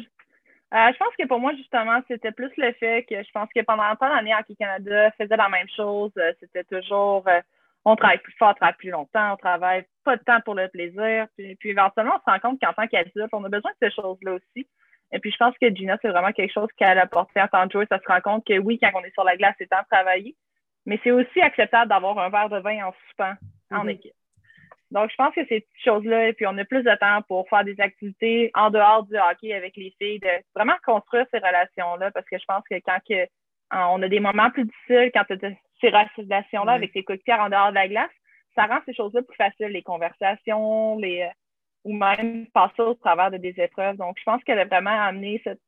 euh, 0.73 0.91
je 0.93 0.97
pense 0.97 1.15
que 1.17 1.25
pour 1.27 1.39
moi, 1.39 1.53
justement, 1.55 1.99
c'était 2.07 2.31
plus 2.31 2.51
le 2.57 2.71
fait 2.73 3.03
que 3.09 3.21
je 3.23 3.31
pense 3.31 3.49
que 3.55 3.61
pendant 3.61 3.87
longtemps, 3.87 4.07
l'année 4.09 4.35
Hockey 4.35 4.55
Canada 4.55 5.11
faisait 5.17 5.35
la 5.37 5.49
même 5.49 5.67
chose. 5.75 6.11
Euh, 6.17 6.33
C'était 6.39 6.63
toujours 6.63 7.27
euh, 7.27 7.41
on 7.85 7.95
travaille 7.95 8.19
plus 8.19 8.33
fort, 8.37 8.49
on 8.51 8.53
travaille 8.53 8.75
plus 8.77 8.91
longtemps, 8.91 9.33
on 9.33 9.37
travaille 9.37 9.85
pas 10.03 10.17
de 10.17 10.23
temps 10.23 10.41
pour 10.41 10.53
le 10.55 10.67
plaisir. 10.67 11.27
Puis, 11.37 11.55
puis 11.55 11.69
éventuellement, 11.69 12.15
on 12.15 12.19
se 12.19 12.31
rend 12.31 12.39
compte 12.39 12.61
qu'en 12.61 12.73
tant 12.73 12.87
qu'adulte, 12.87 13.29
on 13.33 13.43
a 13.45 13.49
besoin 13.49 13.71
de 13.71 13.87
ces 13.89 13.95
choses-là 13.95 14.33
aussi. 14.33 14.67
Et 15.11 15.19
puis 15.19 15.31
je 15.31 15.37
pense 15.37 15.55
que 15.59 15.73
Gina, 15.73 15.97
c'est 16.01 16.09
vraiment 16.09 16.31
quelque 16.33 16.53
chose 16.53 16.69
qu'elle 16.77 16.99
a 16.99 17.03
apporté 17.03 17.41
en 17.41 17.47
tant 17.47 17.65
que 17.67 17.73
joueuse. 17.73 17.87
Ça 17.89 17.99
se 17.99 18.07
rend 18.07 18.21
compte 18.21 18.45
que 18.45 18.59
oui, 18.59 18.77
quand 18.81 18.91
on 18.93 19.03
est 19.03 19.13
sur 19.13 19.23
la 19.23 19.37
glace, 19.37 19.55
c'est 19.57 19.67
temps 19.67 19.81
de 19.81 19.87
travailler. 19.95 20.35
Mais 20.85 20.99
c'est 21.03 21.11
aussi 21.11 21.41
acceptable 21.41 21.89
d'avoir 21.89 22.19
un 22.19 22.29
verre 22.29 22.49
de 22.49 22.59
vin 22.59 22.85
en 22.85 22.93
soupant 23.09 23.33
en 23.71 23.83
Mhm. 23.85 23.89
équipe. 23.89 24.13
Donc, 24.91 25.11
je 25.11 25.15
pense 25.15 25.33
que 25.35 25.45
ces 25.45 25.61
petites 25.61 25.83
choses-là, 25.83 26.29
et 26.29 26.33
puis 26.33 26.47
on 26.47 26.57
a 26.57 26.65
plus 26.65 26.83
de 26.83 26.95
temps 26.95 27.21
pour 27.27 27.47
faire 27.49 27.63
des 27.63 27.79
activités 27.79 28.49
en 28.55 28.71
dehors 28.71 29.03
du 29.03 29.15
hockey 29.17 29.53
avec 29.53 29.75
les 29.77 29.93
filles, 29.99 30.19
de 30.19 30.29
vraiment 30.55 30.77
construire 30.83 31.25
ces 31.31 31.37
relations-là, 31.37 32.11
parce 32.11 32.25
que 32.27 32.39
je 32.39 32.45
pense 32.45 32.63
que 32.69 32.75
quand 32.75 32.97
que, 33.07 33.27
on 33.71 34.01
a 34.01 34.07
des 34.07 34.19
moments 34.19 34.49
plus 34.49 34.65
difficiles, 34.65 35.11
quand 35.13 35.25
tu 35.25 35.33
as 35.33 35.51
ces 35.79 35.89
relations-là 35.89 36.71
avec 36.73 36.91
tes 36.91 37.03
coéquipières 37.03 37.41
en 37.41 37.49
dehors 37.49 37.69
de 37.69 37.75
la 37.75 37.87
glace, 37.87 38.09
ça 38.55 38.65
rend 38.65 38.79
ces 38.85 38.95
choses-là 38.95 39.21
plus 39.21 39.35
faciles, 39.35 39.67
les 39.67 39.83
conversations, 39.83 40.97
les 40.97 41.21
euh, 41.21 41.29
ou 41.85 41.93
même 41.93 42.47
passer 42.47 42.81
au 42.81 42.93
travers 42.95 43.31
de 43.31 43.37
des 43.37 43.53
épreuves. 43.57 43.95
Donc, 43.95 44.17
je 44.19 44.23
pense 44.23 44.43
qu'elle 44.43 44.59
a 44.59 44.65
vraiment 44.65 44.89
amené 44.89 45.39
cette, 45.43 45.61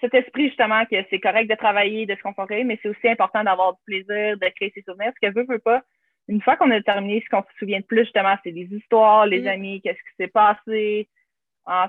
cet 0.00 0.14
esprit 0.14 0.48
justement 0.48 0.84
que 0.86 0.96
c'est 1.10 1.20
correct 1.20 1.48
de 1.48 1.54
travailler, 1.54 2.06
de 2.06 2.16
se 2.16 2.22
concentrer, 2.22 2.64
mais 2.64 2.78
c'est 2.82 2.88
aussi 2.88 3.08
important 3.08 3.44
d'avoir 3.44 3.74
du 3.74 3.80
plaisir, 3.84 4.36
de 4.36 4.48
créer 4.56 4.72
ses 4.74 4.82
souvenirs. 4.82 5.12
Ce 5.14 5.20
qu'elle 5.20 5.34
veut, 5.34 5.46
veut 5.48 5.58
pas. 5.58 5.82
Une 6.30 6.40
fois 6.40 6.56
qu'on 6.56 6.70
a 6.70 6.80
terminé, 6.80 7.22
ce 7.22 7.28
qu'on 7.28 7.42
se 7.42 7.58
souvient 7.58 7.80
de 7.80 7.84
plus, 7.84 8.04
justement, 8.04 8.36
c'est 8.42 8.52
des 8.52 8.68
histoires, 8.74 9.26
les 9.26 9.42
mm. 9.42 9.48
amis, 9.48 9.80
qu'est-ce 9.82 9.98
qui 9.98 10.16
s'est 10.16 10.28
passé, 10.28 11.08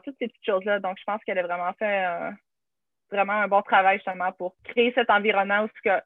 toutes 0.03 0.17
ces 0.19 0.27
petites 0.27 0.45
choses-là. 0.45 0.79
Donc, 0.79 0.97
je 0.99 1.03
pense 1.05 1.23
qu'elle 1.23 1.39
a 1.39 1.43
vraiment 1.43 1.71
fait 1.73 2.05
vraiment 3.11 3.33
un 3.33 3.47
bon 3.47 3.61
travail 3.61 3.97
justement 3.97 4.31
pour 4.31 4.55
créer 4.63 4.91
cet 4.93 5.09
environnement 5.09 5.63
où 5.63 5.67
que 5.83 6.01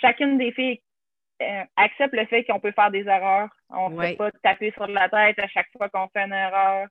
chacune 0.00 0.38
des 0.38 0.52
filles 0.52 0.80
euh, 1.42 1.64
accepte 1.76 2.14
le 2.14 2.26
fait 2.26 2.44
qu'on 2.44 2.60
peut 2.60 2.72
faire 2.72 2.90
des 2.90 3.06
erreurs. 3.06 3.48
On 3.70 3.90
ne 3.90 4.10
peut 4.10 4.16
pas 4.16 4.30
taper 4.42 4.72
sur 4.72 4.86
la 4.86 5.08
tête 5.08 5.38
à 5.38 5.48
chaque 5.48 5.68
fois 5.76 5.88
qu'on 5.88 6.08
fait 6.08 6.24
une 6.24 6.32
erreur. 6.32 6.86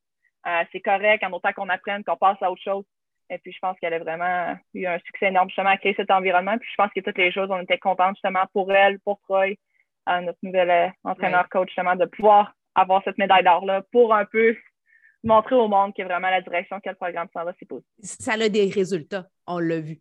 Euh, 0.45 0.63
c'est 0.71 0.79
correct, 0.79 1.23
en 1.23 1.31
autant 1.31 1.51
qu'on 1.53 1.69
apprenne, 1.69 2.03
qu'on 2.03 2.15
passe 2.15 2.41
à 2.41 2.51
autre 2.51 2.61
chose. 2.61 2.85
Et 3.29 3.37
puis, 3.39 3.51
je 3.51 3.59
pense 3.59 3.77
qu'elle 3.79 3.93
a 3.93 3.99
vraiment 3.99 4.55
eu 4.73 4.85
un 4.85 4.99
succès 4.99 5.27
énorme 5.27 5.49
justement 5.49 5.71
à 5.71 5.77
créer 5.77 5.93
cet 5.95 6.11
environnement. 6.11 6.57
Puis, 6.57 6.69
je 6.71 6.75
pense 6.75 6.91
que 6.93 7.01
toutes 7.01 7.17
les 7.17 7.31
choses, 7.31 7.49
on 7.51 7.61
était 7.61 7.77
contents 7.77 8.09
justement 8.11 8.45
pour 8.53 8.71
elle, 8.71 8.99
pour 8.99 9.19
Troy, 9.23 9.55
notre 10.21 10.39
nouvel 10.43 10.69
euh, 10.69 10.87
entraîneur-coach, 11.03 11.69
justement, 11.69 11.95
de 11.95 12.05
pouvoir 12.05 12.53
avoir 12.75 13.03
cette 13.03 13.17
médaille 13.17 13.43
d'or-là 13.43 13.83
pour 13.91 14.13
un 14.13 14.25
peu 14.25 14.55
montrer 15.23 15.55
au 15.55 15.67
monde 15.67 15.93
que 15.95 16.03
vraiment 16.03 16.29
la 16.29 16.41
direction 16.41 16.79
que 16.79 16.89
le 16.89 16.95
programme 16.95 17.27
s'en 17.33 17.43
va, 17.43 17.53
c'est 17.59 17.67
possible. 17.67 17.87
Ça 18.01 18.33
a 18.33 18.49
des 18.49 18.69
résultats, 18.69 19.25
on 19.45 19.59
l'a 19.59 19.79
vu. 19.79 19.99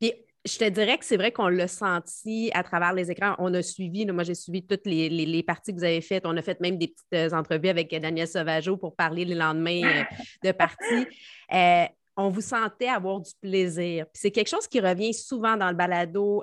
Puis 0.00 0.12
je 0.44 0.58
te 0.58 0.68
dirais 0.68 0.98
que 0.98 1.04
c'est 1.04 1.16
vrai 1.16 1.32
qu'on 1.32 1.48
l'a 1.48 1.68
senti 1.68 2.50
à 2.54 2.62
travers 2.62 2.92
les 2.92 3.10
écrans. 3.10 3.34
On 3.38 3.52
a 3.54 3.62
suivi, 3.62 4.04
moi 4.06 4.24
j'ai 4.24 4.34
suivi 4.34 4.66
toutes 4.66 4.84
les, 4.84 5.42
parties 5.42 5.72
que 5.72 5.78
vous 5.78 5.84
avez 5.84 6.00
faites. 6.00 6.26
On 6.26 6.36
a 6.36 6.42
fait 6.42 6.60
même 6.60 6.76
des 6.76 6.88
petites 6.88 7.32
euh, 7.32 7.36
entrevues 7.36 7.68
avec 7.68 7.90
Daniel 7.98 8.28
Sauvageau 8.28 8.76
pour 8.76 8.94
parler 8.94 9.24
le 9.24 9.34
lendemain 9.34 9.82
euh, 9.84 10.02
de 10.42 10.52
partie. 10.52 11.06
Euh, 11.52 11.84
on 12.16 12.30
vous 12.30 12.40
sentait 12.40 12.88
avoir 12.88 13.20
du 13.20 13.30
plaisir. 13.40 14.06
c'est 14.14 14.30
quelque 14.30 14.48
chose 14.48 14.66
qui 14.66 14.80
revient 14.80 15.12
souvent 15.12 15.56
dans 15.58 15.68
le 15.68 15.74
balado, 15.74 16.42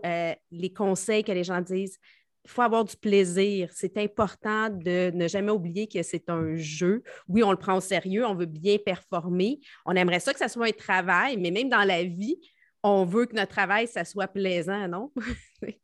les 0.52 0.72
conseils 0.72 1.24
que 1.24 1.32
les 1.32 1.44
gens 1.44 1.60
disent. 1.60 1.98
Il 2.46 2.50
faut 2.50 2.62
avoir 2.64 2.84
du 2.84 2.96
plaisir. 2.96 3.70
C'est 3.72 3.98
important 3.98 4.70
de 4.70 5.12
ne 5.14 5.28
jamais 5.28 5.52
oublier 5.52 5.88
que 5.88 6.02
c'est 6.02 6.30
un 6.30 6.56
jeu. 6.56 7.04
Oui, 7.28 7.44
on 7.44 7.52
le 7.52 7.58
prend 7.58 7.76
au 7.76 7.82
sérieux, 7.82 8.26
on 8.26 8.34
veut 8.34 8.48
bien 8.48 8.78
performer. 8.84 9.60
On 9.86 9.96
aimerait 9.96 10.20
ça 10.20 10.34
que 10.34 10.40
ça 10.40 10.48
soit 10.48 10.68
un 10.68 10.72
travail, 10.72 11.38
mais 11.38 11.52
même 11.52 11.70
dans 11.70 11.84
la 11.84 12.04
vie, 12.04 12.40
on 12.84 13.06
veut 13.06 13.28
que 13.28 13.36
notre 13.36 13.52
travail, 13.52 13.88
ça 13.88 14.04
soit 14.06 14.28
plaisant, 14.28 14.88
non? 14.88 15.12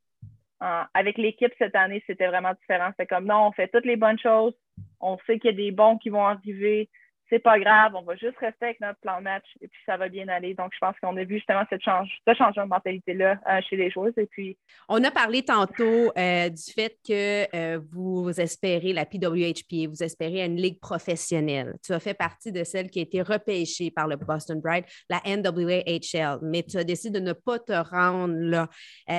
avec 0.94 1.18
l'équipe 1.18 1.54
cette 1.60 1.76
année, 1.76 2.04
c'était 2.08 2.28
vraiment 2.28 2.54
différent. 2.54 2.92
C'est 3.00 3.06
comme 3.06 3.26
non, 3.26 3.48
on 3.48 3.52
fait 3.52 3.68
toutes 3.68 3.86
les 3.86 3.96
bonnes 3.96 4.20
choses. 4.20 4.54
On 5.00 5.18
sait 5.28 5.40
qu'il 5.40 5.52
y 5.52 5.54
a 5.54 5.58
des 5.58 5.72
bons 5.72 5.98
qui 5.98 6.10
vont 6.10 6.26
arriver 6.26 6.90
c'est 7.30 7.40
pas 7.40 7.60
grave, 7.60 7.94
on 7.96 8.04
va 8.04 8.16
juste 8.16 8.38
rester 8.40 8.66
avec 8.66 8.80
notre 8.80 9.00
plan 9.00 9.22
match 9.22 9.46
et 9.62 9.68
puis 9.68 9.80
ça 9.86 9.98
va 9.98 10.08
bien 10.08 10.28
aller. 10.30 10.54
Donc, 10.54 10.72
je 10.74 10.80
pense 10.80 10.96
qu'on 11.02 11.16
a 11.18 11.24
vu 11.24 11.36
justement 11.36 11.64
cette 11.70 11.84
change, 11.84 12.10
ce 12.28 12.34
changement 12.34 12.64
de 12.64 12.70
mentalité-là 12.70 13.40
euh, 13.50 13.62
chez 13.70 13.76
les 13.76 13.92
joueuses. 13.92 14.14
Et 14.18 14.28
puis... 14.28 14.58
On 14.88 15.04
a 15.04 15.12
parlé 15.12 15.44
tantôt 15.44 16.12
euh, 16.18 16.50
du 16.50 16.72
fait 16.74 16.98
que 17.06 17.56
euh, 17.56 17.80
vous 17.92 18.32
espérez 18.40 18.94
la 18.94 19.06
PWHP, 19.06 19.90
vous 19.90 20.04
espérez 20.04 20.46
une 20.46 20.56
ligue 20.56 20.80
professionnelle. 20.80 21.76
Tu 21.84 21.94
as 21.94 22.00
fait 22.00 22.14
partie 22.14 22.52
de 22.52 22.64
celle 22.64 22.90
qui 22.90 23.00
a 23.00 23.02
été 23.02 23.22
repêchée 23.22 23.92
par 23.92 24.08
le 24.08 24.16
Boston 24.16 24.62
Bride, 24.62 24.86
la 25.10 25.22
NWHL, 25.26 26.40
mais 26.44 26.64
tu 26.64 26.78
as 26.78 26.84
décidé 26.84 27.20
de 27.20 27.26
ne 27.26 27.34
pas 27.34 27.60
te 27.60 27.74
rendre 27.74 28.36
là. 28.36 28.70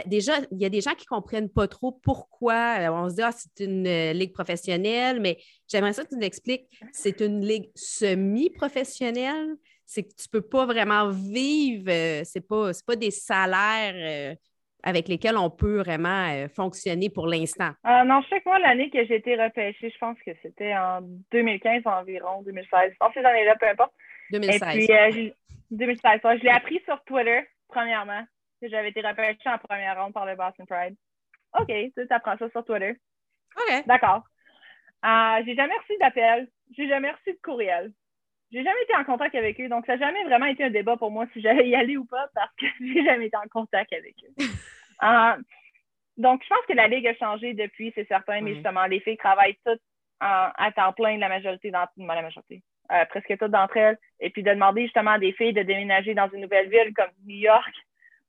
déjà, 0.06 0.32
il 0.52 0.60
y 0.60 0.64
a 0.64 0.70
des 0.70 0.80
gens 0.80 0.92
qui 0.92 1.06
ne 1.10 1.16
comprennent 1.16 1.50
pas 1.50 1.68
trop 1.68 1.92
pourquoi 1.92 2.76
on 2.90 3.08
se 3.08 3.16
dit, 3.16 3.22
ah, 3.22 3.32
c'est 3.32 3.64
une 3.64 4.12
ligue 4.12 4.32
professionnelle, 4.32 5.20
mais 5.20 5.38
j'aimerais 5.68 5.92
ça 5.92 6.04
que 6.04 6.08
tu 6.08 6.16
nous 6.16 6.26
expliques, 6.26 6.80
c'est 6.92 7.20
une 7.20 7.44
ligue 7.44 7.70
semi-professionnel, 7.74 9.56
c'est 9.84 10.02
que 10.02 10.08
tu 10.08 10.26
ne 10.32 10.38
peux 10.38 10.46
pas 10.46 10.66
vraiment 10.66 11.08
vivre, 11.08 11.90
euh, 11.90 12.20
c'est 12.24 12.46
pas, 12.46 12.70
pas 12.86 12.96
des 12.96 13.10
salaires 13.10 13.94
euh, 13.94 14.34
avec 14.82 15.08
lesquels 15.08 15.36
on 15.38 15.50
peut 15.50 15.78
vraiment 15.78 16.28
euh, 16.28 16.48
fonctionner 16.48 17.08
pour 17.08 17.26
l'instant. 17.26 17.70
non, 17.84 18.20
je 18.22 18.28
sais 18.28 18.40
que 18.40 18.48
moi, 18.48 18.58
l'année 18.58 18.90
que 18.90 19.04
j'ai 19.06 19.16
été 19.16 19.42
repêchée, 19.42 19.90
je 19.90 19.98
pense 19.98 20.18
que 20.24 20.32
c'était 20.42 20.76
en 20.76 21.00
2015 21.32 21.82
environ, 21.86 22.42
2016. 22.42 22.92
En 23.00 23.10
ces 23.12 23.20
années-là, 23.20 23.56
peu 23.56 23.66
importe. 23.66 23.92
2016. 24.30 24.76
Et 24.76 25.10
puis, 25.10 25.32
2016, 25.70 26.20
je 26.22 26.44
l'ai 26.44 26.50
appris 26.50 26.80
sur 26.84 27.02
Twitter, 27.04 27.40
premièrement, 27.68 28.24
que 28.60 28.68
j'avais 28.68 28.90
été 28.90 29.00
repêchée 29.00 29.48
en 29.48 29.58
première 29.58 30.02
ronde 30.02 30.12
par 30.12 30.26
le 30.26 30.36
Boston 30.36 30.66
Pride. 30.66 30.96
OK, 31.58 31.68
tu 31.68 32.06
apprends 32.10 32.36
ça 32.36 32.50
sur 32.50 32.64
Twitter. 32.64 32.94
OK. 33.56 33.86
D'accord. 33.86 34.22
J'ai 35.02 35.54
jamais 35.54 35.76
reçu 35.76 35.96
d'appel 36.00 36.48
j'ai 36.76 36.88
jamais 36.88 37.10
reçu 37.10 37.32
de 37.32 37.38
courriel. 37.42 37.92
J'ai 38.50 38.64
jamais 38.64 38.82
été 38.82 38.96
en 38.96 39.04
contact 39.04 39.34
avec 39.34 39.60
eux, 39.60 39.68
donc 39.68 39.84
ça 39.86 39.96
n'a 39.96 40.06
jamais 40.06 40.24
vraiment 40.24 40.46
été 40.46 40.64
un 40.64 40.70
débat 40.70 40.96
pour 40.96 41.10
moi 41.10 41.26
si 41.32 41.40
j'allais 41.40 41.68
y 41.68 41.74
aller 41.74 41.96
ou 41.96 42.04
pas 42.04 42.28
parce 42.34 42.54
que 42.56 42.66
j'ai 42.80 43.04
jamais 43.04 43.26
été 43.26 43.36
en 43.36 43.48
contact 43.50 43.92
avec 43.92 44.14
eux. 44.24 44.44
Euh, 45.02 45.36
donc, 46.16 46.42
je 46.42 46.48
pense 46.48 46.66
que 46.66 46.72
la 46.72 46.88
Ligue 46.88 47.06
a 47.06 47.14
changé 47.14 47.52
depuis, 47.54 47.92
c'est 47.94 48.08
certain, 48.08 48.40
mais 48.40 48.54
justement, 48.54 48.86
les 48.86 49.00
filles 49.00 49.18
travaillent 49.18 49.58
toutes 49.66 49.82
à 50.20 50.72
temps 50.74 50.92
plein, 50.94 51.16
la 51.18 51.28
majorité 51.28 51.70
d'entre 51.70 51.92
la 51.96 52.22
majorité, 52.22 52.62
euh, 52.90 53.04
presque 53.04 53.38
toutes 53.38 53.52
d'entre 53.52 53.76
elles. 53.76 53.98
Et 54.18 54.30
puis 54.30 54.42
de 54.42 54.50
demander 54.50 54.82
justement 54.82 55.12
à 55.12 55.18
des 55.18 55.32
filles 55.32 55.52
de 55.52 55.62
déménager 55.62 56.14
dans 56.14 56.28
une 56.30 56.40
nouvelle 56.40 56.68
ville 56.70 56.92
comme 56.94 57.10
New 57.24 57.36
York, 57.36 57.72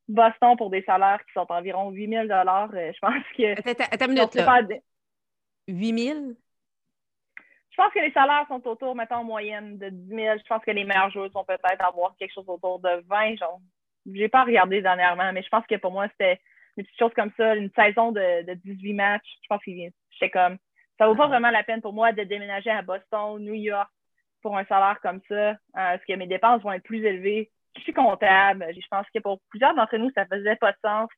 Boston 0.08 0.56
pour 0.58 0.70
des 0.70 0.84
salaires 0.84 1.24
qui 1.26 1.34
sont 1.34 1.48
environ 1.50 1.90
8 1.90 2.10
000 2.10 2.26
euh, 2.30 2.92
je 2.94 3.00
pense 3.00 3.24
que. 3.36 3.70
Attends, 3.70 3.86
attends 3.90 4.06
une 4.06 4.14
minute, 4.14 4.36
là. 4.36 4.62
8 5.68 5.98
000? 5.98 6.20
Je 7.80 7.84
pense 7.86 7.94
que 7.94 8.00
les 8.00 8.12
salaires 8.12 8.46
sont 8.50 8.68
autour, 8.68 8.94
mettons, 8.94 9.16
en 9.16 9.24
moyenne 9.24 9.78
de 9.78 9.88
10 9.88 10.14
000. 10.14 10.38
Je 10.38 10.44
pense 10.50 10.62
que 10.66 10.72
les 10.72 10.84
meilleurs 10.84 11.12
joueurs 11.12 11.32
sont 11.32 11.46
peut-être 11.46 11.82
avoir 11.82 12.14
quelque 12.18 12.34
chose 12.34 12.50
autour 12.50 12.80
de 12.80 13.02
20. 13.08 13.38
Genre, 13.38 13.62
j'ai 14.14 14.28
pas 14.28 14.44
regardé 14.44 14.82
dernièrement, 14.82 15.32
mais 15.32 15.42
je 15.44 15.48
pense 15.48 15.66
que 15.66 15.76
pour 15.78 15.94
moi, 15.94 16.10
c'était 16.10 16.42
des 16.76 16.84
petites 16.84 17.00
choses 17.00 17.14
comme 17.16 17.32
ça, 17.38 17.56
une 17.56 17.72
saison 17.72 18.12
de, 18.12 18.54
18 18.54 18.94
matchs. 18.96 19.30
Je 19.44 19.48
pense 19.48 19.64
que 19.64 19.72
j'étais 19.72 20.30
comme, 20.30 20.58
ça 20.98 21.08
vaut 21.08 21.16
pas 21.16 21.24
ah. 21.24 21.28
vraiment 21.28 21.52
la 21.52 21.64
peine 21.64 21.82
pour 21.82 21.94
moi 21.94 22.12
de 22.12 22.24
déménager 22.24 22.70
à 22.70 22.82
Boston, 22.82 23.40
New 23.40 23.54
York 23.54 23.90
pour 24.42 24.58
un 24.58 24.66
salaire 24.66 25.00
comme 25.02 25.22
ça, 25.30 25.52
euh, 25.52 25.56
parce 25.74 26.04
que 26.04 26.16
mes 26.16 26.28
dépenses 26.28 26.62
vont 26.62 26.74
être 26.74 26.84
plus 26.84 27.06
élevées. 27.06 27.50
Je 27.78 27.82
suis 27.84 27.94
comptable. 27.94 28.66
Je 28.76 28.88
pense 28.92 29.08
que 29.16 29.22
pour 29.22 29.40
plusieurs 29.52 29.74
d'entre 29.74 29.96
nous, 29.96 30.12
ça 30.16 30.26
faisait 30.26 30.58
pas 30.58 30.74
de 30.74 30.78
sens 30.84 31.10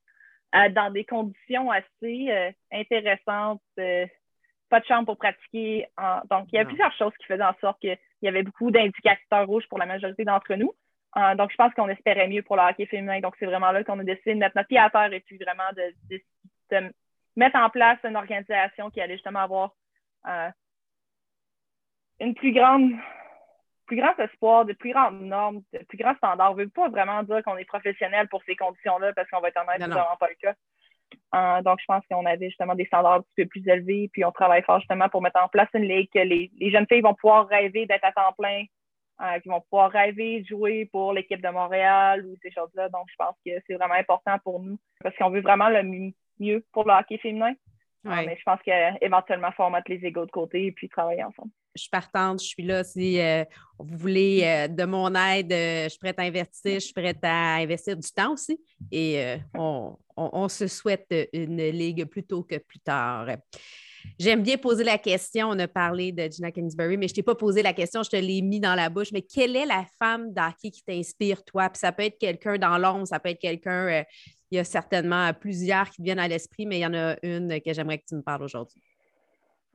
euh, 0.53 0.69
dans 0.69 0.91
des 0.91 1.05
conditions 1.05 1.71
assez 1.71 2.29
euh, 2.29 2.51
intéressantes 2.71 3.63
pas 4.71 4.79
de 4.79 4.85
chambre 4.85 5.05
pour 5.05 5.17
pratiquer. 5.17 5.87
Donc, 6.29 6.47
il 6.51 6.55
y 6.55 6.59
a 6.59 6.65
plusieurs 6.65 6.93
choses 6.93 7.13
qui 7.19 7.25
faisaient 7.27 7.43
en 7.43 7.55
sorte 7.59 7.79
qu'il 7.79 7.97
y 8.23 8.27
avait 8.27 8.41
beaucoup 8.41 8.71
d'indicateurs 8.71 9.45
rouges 9.45 9.67
pour 9.67 9.77
la 9.77 9.85
majorité 9.85 10.23
d'entre 10.23 10.55
nous. 10.55 10.73
donc, 11.35 11.51
je 11.51 11.57
pense 11.57 11.73
qu'on 11.73 11.89
espérait 11.89 12.27
mieux 12.27 12.41
pour 12.41 12.55
le 12.55 12.63
hockey 12.63 12.85
féminin. 12.85 13.19
Donc, 13.19 13.35
c'est 13.37 13.45
vraiment 13.45 13.71
là 13.71 13.83
qu'on 13.83 13.99
a 13.99 14.03
décidé 14.03 14.33
de 14.33 14.39
mettre 14.39 14.55
notre 14.55 14.69
pied 14.69 14.79
à 14.79 14.89
terre 14.89 15.13
et 15.13 15.19
puis 15.19 15.37
vraiment 15.37 15.69
de, 15.75 16.91
mettre 17.35 17.57
en 17.57 17.69
place 17.69 17.99
une 18.03 18.15
organisation 18.15 18.89
qui 18.89 19.01
allait 19.01 19.15
justement 19.15 19.41
avoir 19.41 19.71
euh, 20.27 20.49
une 22.19 22.33
plus 22.33 22.53
grande 22.53 22.91
plus 23.87 23.97
grand 23.97 24.17
espoir, 24.19 24.63
de 24.63 24.71
plus 24.71 24.93
grandes 24.93 25.21
normes, 25.21 25.63
de 25.73 25.79
plus 25.79 25.97
grands 25.97 26.15
standards. 26.15 26.53
On 26.53 26.55
ne 26.55 26.63
veut 26.63 26.69
pas 26.69 26.87
vraiment 26.87 27.23
dire 27.23 27.43
qu'on 27.43 27.57
est 27.57 27.65
professionnel 27.65 28.29
pour 28.29 28.41
ces 28.45 28.55
conditions-là 28.55 29.11
parce 29.11 29.29
qu'on 29.29 29.41
va 29.41 29.49
être 29.49 29.61
honnête, 29.61 29.81
c'est 29.81 29.87
vraiment 29.87 30.15
pas 30.17 30.29
le 30.29 30.35
cas. 30.35 30.55
Euh, 31.33 31.61
donc, 31.61 31.79
je 31.79 31.85
pense 31.85 32.03
qu'on 32.09 32.25
avait 32.25 32.49
justement 32.49 32.75
des 32.75 32.85
standards 32.85 33.13
un 33.13 33.21
petit 33.21 33.43
peu 33.43 33.45
plus 33.45 33.67
élevés, 33.67 34.09
puis 34.11 34.25
on 34.25 34.31
travaille 34.31 34.63
fort 34.63 34.79
justement 34.79 35.09
pour 35.09 35.21
mettre 35.21 35.41
en 35.41 35.47
place 35.47 35.69
une 35.73 35.83
ligue 35.83 36.09
que 36.13 36.19
les, 36.19 36.51
jeunes 36.71 36.87
filles 36.87 37.01
vont 37.01 37.13
pouvoir 37.13 37.47
rêver 37.47 37.85
d'être 37.85 38.03
à 38.03 38.11
temps 38.11 38.33
plein, 38.37 38.63
euh, 39.21 39.39
qui 39.39 39.49
vont 39.49 39.61
pouvoir 39.61 39.91
rêver 39.91 40.41
de 40.41 40.47
jouer 40.47 40.89
pour 40.91 41.13
l'équipe 41.13 41.41
de 41.41 41.49
Montréal 41.49 42.25
ou 42.25 42.35
ces 42.41 42.51
choses-là. 42.51 42.89
Donc, 42.89 43.07
je 43.09 43.15
pense 43.17 43.35
que 43.45 43.51
c'est 43.67 43.75
vraiment 43.75 43.95
important 43.95 44.37
pour 44.43 44.59
nous 44.61 44.77
parce 45.01 45.15
qu'on 45.15 45.29
veut 45.29 45.41
vraiment 45.41 45.69
le 45.69 45.83
mieux 46.39 46.63
pour 46.73 46.85
le 46.85 46.93
hockey 46.93 47.17
féminin. 47.17 47.53
Euh, 48.05 48.09
mais 48.25 48.35
je 48.37 48.43
pense 48.43 48.59
qu'éventuellement, 48.63 49.49
il 49.49 49.55
faut 49.55 49.69
mettre 49.69 49.91
les 49.91 50.03
égaux 50.05 50.25
de 50.25 50.31
côté 50.31 50.65
et 50.65 50.71
puis 50.71 50.89
travailler 50.89 51.23
ensemble 51.23 51.51
je 51.75 51.81
suis 51.81 51.89
partante, 51.89 52.41
je 52.41 52.47
suis 52.47 52.63
là. 52.63 52.83
Si 52.83 53.19
euh, 53.19 53.43
vous 53.79 53.97
voulez 53.97 54.41
euh, 54.43 54.67
de 54.67 54.83
mon 54.83 55.13
aide, 55.15 55.51
euh, 55.51 55.83
je 55.85 55.89
suis 55.89 55.99
prête 55.99 56.19
à 56.19 56.23
investir, 56.23 56.75
je 56.75 56.79
suis 56.79 56.93
prête 56.93 57.19
à 57.23 57.55
investir 57.55 57.95
du 57.95 58.09
temps 58.11 58.33
aussi. 58.33 58.59
Et 58.91 59.37
on, 59.53 59.97
se 60.49 60.67
souhaite 60.67 61.13
une 61.33 61.69
ligue 61.69 62.05
plus 62.05 62.23
tôt 62.23 62.43
que 62.43 62.57
plus 62.57 62.79
tard. 62.79 63.27
J'aime 64.19 64.41
bien 64.41 64.57
poser 64.57 64.83
la 64.83 64.97
question. 64.97 65.49
On 65.49 65.59
a 65.59 65.67
parlé 65.67 66.11
de 66.11 66.29
Gina 66.29 66.51
Kingsbury, 66.51 66.97
mais 66.97 67.07
je 67.07 67.13
ne 67.13 67.15
t'ai 67.15 67.23
pas 67.23 67.35
posé 67.35 67.61
la 67.61 67.73
question, 67.73 68.03
je 68.03 68.09
te 68.09 68.15
l'ai 68.15 68.41
mis 68.41 68.59
dans 68.59 68.75
la 68.75 68.89
bouche. 68.89 69.11
Mais 69.13 69.21
quelle 69.21 69.55
est 69.55 69.65
la 69.65 69.85
femme 69.99 70.33
d'hockey 70.33 70.71
qui 70.71 70.83
t'inspire, 70.83 71.43
toi? 71.43 71.69
Puis 71.69 71.79
ça 71.79 71.91
peut 71.91 72.03
être 72.03 72.17
quelqu'un 72.17 72.57
dans 72.57 72.77
l'ombre, 72.77 73.07
ça 73.07 73.19
peut 73.19 73.29
être 73.29 73.39
quelqu'un. 73.39 74.03
Il 74.51 74.57
y 74.57 74.59
a 74.59 74.63
certainement 74.63 75.31
plusieurs 75.33 75.89
qui 75.89 76.03
viennent 76.03 76.19
à 76.19 76.27
l'esprit, 76.27 76.65
mais 76.65 76.77
il 76.77 76.81
y 76.81 76.85
en 76.85 76.93
a 76.93 77.15
une 77.23 77.61
que 77.61 77.73
j'aimerais 77.73 77.97
que 77.99 78.05
tu 78.05 78.15
me 78.15 78.21
parles 78.21 78.43
aujourd'hui. 78.43 78.81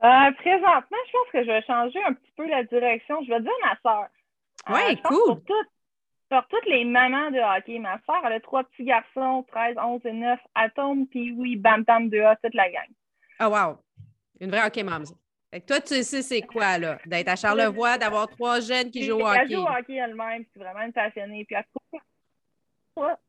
Euh, 0.05 0.33
présentement, 0.33 0.99
je 1.07 1.13
pense 1.13 1.31
que 1.33 1.43
je 1.43 1.47
vais 1.47 1.63
changer 1.63 1.99
un 2.05 2.13
petit 2.13 2.33
peu 2.37 2.47
la 2.47 2.65
direction. 2.65 3.23
Je 3.25 3.31
vais 3.31 3.41
dire 3.41 3.51
ma 3.63 3.77
soeur. 3.81 4.07
Oui, 4.69 5.01
cool. 5.03 5.43
Pour, 6.29 6.47
toutes 6.49 6.67
les 6.67 6.85
mamans 6.85 7.31
de 7.31 7.39
hockey, 7.39 7.79
ma 7.79 7.99
soeur, 8.05 8.21
elle 8.27 8.35
a 8.35 8.41
trois 8.41 8.65
petits 8.65 8.85
garçons, 8.85 9.47
13, 9.51 9.77
11 9.79 10.01
et 10.05 10.13
9, 10.13 10.41
Atom, 10.55 11.07
puis 11.07 11.33
oui, 11.33 11.57
Bam 11.57 11.85
Tam 11.85 12.09
2A, 12.09 12.37
toute 12.43 12.55
la 12.55 12.69
gang. 12.69 12.89
Oh, 13.41 13.45
wow. 13.45 13.79
Une 14.41 14.51
vraie 14.51 14.67
hockey 14.67 14.83
mom. 14.83 15.05
Fait 15.51 15.61
que 15.61 15.67
toi, 15.67 15.81
tu 15.81 16.03
sais 16.03 16.23
c'est 16.23 16.43
quoi, 16.43 16.79
là, 16.79 16.99
d'être 17.07 17.29
à 17.29 17.37
Charlevoix, 17.37 17.97
d'avoir 17.97 18.29
trois 18.29 18.61
jeunes 18.61 18.91
qui 18.91 19.05
jouent 19.05 19.21
au 19.21 19.27
hockey. 19.27 19.39
Elle 19.43 19.53
joue 19.53 19.63
au 19.63 19.69
hockey 19.69 19.95
elle-même, 19.95 20.45
c'est 20.53 20.59
vraiment 20.59 20.83
une 20.83 20.93
passionnée. 20.93 21.45
Puis 21.45 21.57
elle 21.57 21.65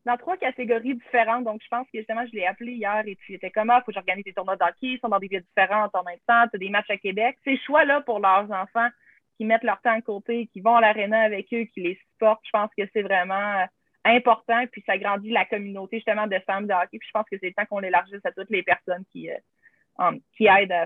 dans 0.05 0.17
trois 0.17 0.37
catégories 0.37 0.95
différentes. 0.95 1.43
Donc, 1.43 1.61
je 1.63 1.67
pense 1.69 1.85
que 1.91 1.97
justement, 1.99 2.25
je 2.25 2.35
l'ai 2.35 2.45
appelé 2.45 2.73
hier 2.73 3.03
et 3.05 3.15
puis 3.15 3.35
était 3.35 3.51
comme, 3.51 3.69
ah, 3.69 3.81
faut 3.81 3.91
que 3.91 3.93
j'organise 3.93 4.23
des 4.23 4.33
tournois 4.33 4.55
de 4.55 4.63
hockey, 4.63 4.93
ils 4.93 4.99
sont 4.99 5.09
dans 5.09 5.19
des 5.19 5.27
villes 5.27 5.43
différentes 5.43 5.93
en 5.95 6.03
même 6.03 6.19
temps, 6.27 6.47
tu 6.51 6.57
des 6.57 6.69
matchs 6.69 6.89
à 6.89 6.97
Québec. 6.97 7.37
Ces 7.43 7.57
choix-là 7.57 8.01
pour 8.01 8.19
leurs 8.19 8.49
enfants 8.51 8.87
qui 9.37 9.45
mettent 9.45 9.63
leur 9.63 9.81
temps 9.81 9.97
à 9.97 10.01
côté, 10.01 10.47
qui 10.47 10.61
vont 10.61 10.75
à 10.75 10.81
l'aréna 10.81 11.21
avec 11.21 11.53
eux, 11.53 11.65
qui 11.65 11.81
les 11.81 11.99
supportent, 12.11 12.41
je 12.45 12.51
pense 12.51 12.69
que 12.77 12.83
c'est 12.93 13.03
vraiment 13.03 13.61
euh, 13.61 13.65
important. 14.05 14.65
Puis 14.71 14.83
ça 14.85 14.97
grandit 14.97 15.29
la 15.29 15.45
communauté 15.45 15.97
justement 15.97 16.27
de 16.27 16.39
femmes 16.45 16.67
de 16.67 16.73
hockey. 16.73 16.97
Puis 16.97 17.07
je 17.07 17.11
pense 17.11 17.25
que 17.29 17.37
c'est 17.39 17.47
le 17.47 17.53
temps 17.53 17.65
qu'on 17.65 17.79
l'élargisse 17.79 18.25
à 18.25 18.31
toutes 18.31 18.49
les 18.49 18.63
personnes 18.63 19.03
qui, 19.11 19.29
euh, 19.29 20.11
qui 20.35 20.47
aident 20.47 20.71
euh, 20.71 20.85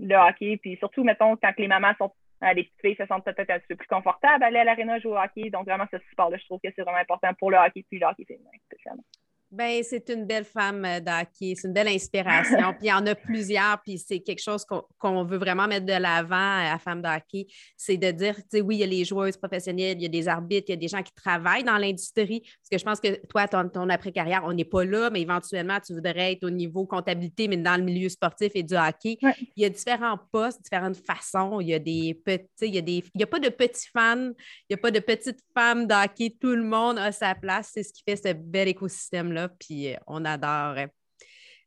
le 0.00 0.16
hockey. 0.16 0.58
Puis 0.58 0.76
surtout, 0.76 1.04
mettons, 1.04 1.36
quand 1.36 1.52
les 1.56 1.68
mamans 1.68 1.94
sont 1.98 2.12
les 2.40 2.64
petites 2.64 2.80
filles 2.80 2.96
se 2.96 3.06
sentent 3.06 3.24
peut-être 3.24 3.50
un 3.50 3.58
peu 3.68 3.76
plus 3.76 3.88
confortables 3.88 4.42
à 4.42 4.46
aller 4.46 4.58
à 4.58 4.64
l'aréna 4.64 4.98
jouer 4.98 5.12
au 5.12 5.18
hockey. 5.18 5.50
Donc, 5.50 5.66
vraiment, 5.66 5.86
ce 5.90 5.98
sport-là, 6.12 6.36
je 6.38 6.44
trouve 6.44 6.60
que 6.62 6.68
c'est 6.74 6.82
vraiment 6.82 6.98
important 6.98 7.32
pour 7.34 7.50
le 7.50 7.58
hockey 7.58 7.84
puis 7.88 7.98
le 7.98 8.06
hockey 8.06 8.24
féminin 8.24 8.50
spécialement. 8.66 9.04
Ben, 9.50 9.82
c'est 9.82 10.10
une 10.10 10.26
belle 10.26 10.44
femme 10.44 10.84
euh, 10.84 11.00
d'hockey, 11.00 11.54
c'est 11.56 11.68
une 11.68 11.72
belle 11.72 11.88
inspiration. 11.88 12.58
puis 12.78 12.82
il 12.82 12.88
y 12.88 12.92
en 12.92 13.06
a 13.06 13.14
plusieurs, 13.14 13.80
puis 13.82 13.96
c'est 13.96 14.20
quelque 14.20 14.42
chose 14.42 14.62
qu'on 14.98 15.24
veut 15.24 15.38
vraiment 15.38 15.66
mettre 15.66 15.86
de 15.86 15.94
l'avant 15.94 16.36
à 16.36 16.78
Femme 16.78 17.00
d'hockey. 17.00 17.46
C'est 17.74 17.96
de 17.96 18.10
dire, 18.10 18.36
tu 18.36 18.42
sais, 18.50 18.60
oui, 18.60 18.76
il 18.76 18.80
y 18.80 18.82
a 18.82 18.86
les 18.86 19.06
joueuses 19.06 19.38
professionnelles, 19.38 19.96
il 19.96 20.02
y 20.02 20.06
a 20.06 20.10
des 20.10 20.28
arbitres, 20.28 20.66
il 20.68 20.72
y 20.72 20.74
a 20.74 20.76
des 20.76 20.88
gens 20.88 21.02
qui 21.02 21.14
travaillent 21.14 21.64
dans 21.64 21.78
l'industrie. 21.78 22.40
Parce 22.40 22.68
que 22.70 22.78
je 22.78 22.84
pense 22.84 23.00
que 23.00 23.26
toi, 23.26 23.48
ton, 23.48 23.88
après-carrière, 23.88 24.42
on 24.44 24.52
n'est 24.52 24.66
pas 24.66 24.84
là, 24.84 25.08
mais 25.08 25.22
éventuellement, 25.22 25.78
tu 25.80 25.94
voudrais 25.94 26.32
être 26.32 26.44
au 26.44 26.50
niveau 26.50 26.84
comptabilité, 26.84 27.48
mais 27.48 27.56
dans 27.56 27.78
le 27.78 27.84
milieu 27.84 28.10
sportif 28.10 28.52
et 28.54 28.62
du 28.62 28.74
hockey. 28.74 29.16
Il 29.56 29.62
y 29.62 29.64
a 29.64 29.70
différents 29.70 30.18
postes, 30.30 30.62
différentes 30.62 30.98
façons. 30.98 31.60
Il 31.60 31.68
y 31.68 31.74
a 31.74 31.78
des 31.78 32.20
petits, 32.22 32.46
il 32.60 32.74
y 32.74 32.78
a 32.78 32.82
des. 32.82 33.02
Il 33.14 33.18
n'y 33.18 33.24
a 33.24 33.26
pas 33.26 33.40
de 33.40 33.48
petits 33.48 33.88
fans, 33.90 34.30
il 34.68 34.70
n'y 34.70 34.74
a 34.74 34.76
pas 34.78 34.90
de 34.90 35.00
petites 35.00 35.40
femmes 35.54 35.86
d'hockey. 35.86 36.36
Tout 36.38 36.54
le 36.54 36.64
monde 36.64 36.98
a 36.98 37.12
sa 37.12 37.34
place. 37.34 37.70
C'est 37.72 37.82
ce 37.82 37.94
qui 37.94 38.02
fait 38.06 38.16
ce 38.16 38.34
bel 38.34 38.68
écosystème-là 38.68 39.37
puis 39.60 39.94
euh, 39.94 39.96
on 40.06 40.24
adore. 40.24 40.86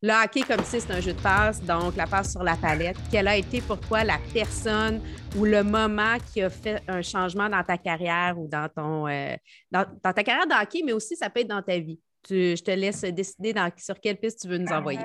Le 0.03 0.23
hockey, 0.23 0.41
comme 0.41 0.63
si 0.63 0.81
c'est 0.81 0.91
un 0.91 0.99
jeu 0.99 1.13
de 1.13 1.21
passe, 1.21 1.63
donc 1.63 1.95
la 1.95 2.07
passe 2.07 2.31
sur 2.31 2.43
la 2.43 2.55
palette. 2.55 2.97
Quelle 3.11 3.27
a 3.27 3.37
été 3.37 3.61
pour 3.61 3.79
toi 3.79 4.03
la 4.03 4.17
personne 4.33 4.99
ou 5.37 5.45
le 5.45 5.63
moment 5.63 6.17
qui 6.33 6.41
a 6.41 6.49
fait 6.49 6.81
un 6.87 7.03
changement 7.03 7.47
dans 7.47 7.63
ta 7.63 7.77
carrière 7.77 8.33
ou 8.37 8.47
dans 8.47 8.67
ton 8.67 9.07
euh, 9.07 9.35
dans, 9.69 9.85
ta 10.01 10.23
carrière 10.23 10.47
de 10.47 10.59
hockey, 10.59 10.81
mais 10.83 10.91
aussi 10.91 11.15
ça 11.15 11.29
peut 11.29 11.41
être 11.41 11.47
dans 11.47 11.61
ta 11.61 11.77
vie? 11.77 11.99
je 12.29 12.61
te 12.61 12.71
laisse 12.71 13.01
décider 13.01 13.53
sur 13.77 13.99
quelle 13.99 14.17
piste 14.17 14.41
tu 14.41 14.47
veux 14.47 14.59
nous 14.59 14.71
envoyer. 14.71 14.99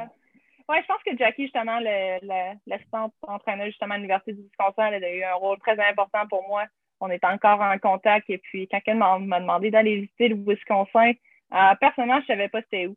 Oui, 0.69 0.77
je 0.83 0.87
pense 0.87 1.03
que 1.05 1.17
Jackie, 1.17 1.45
justement, 1.45 1.79
l'assistante 2.67 3.15
entraîneur 3.23 3.67
justement 3.67 3.95
à 3.95 3.99
l'Université 3.99 4.33
du 4.33 4.43
Wisconsin, 4.43 4.91
elle 4.93 5.05
a 5.05 5.13
eu 5.13 5.23
un 5.23 5.35
rôle 5.35 5.59
très 5.59 5.79
important 5.79 6.27
pour 6.29 6.47
moi. 6.49 6.65
On 7.01 7.09
est 7.09 7.25
encore 7.25 7.61
en 7.61 7.79
contact. 7.79 8.29
Et 8.31 8.39
puis, 8.39 8.67
quand 8.69 8.81
elle 8.87 8.97
m'a 8.97 9.41
demandé 9.41 9.71
d'aller 9.71 9.97
visiter 9.97 10.29
le 10.29 10.37
Wisconsin, 10.37 11.11
euh, 11.11 11.15
personnellement, 11.81 12.21
je 12.21 12.33
ne 12.33 12.39
savais 12.39 12.49
pas 12.49 12.63
c'était 12.63 12.87
où 12.87 12.97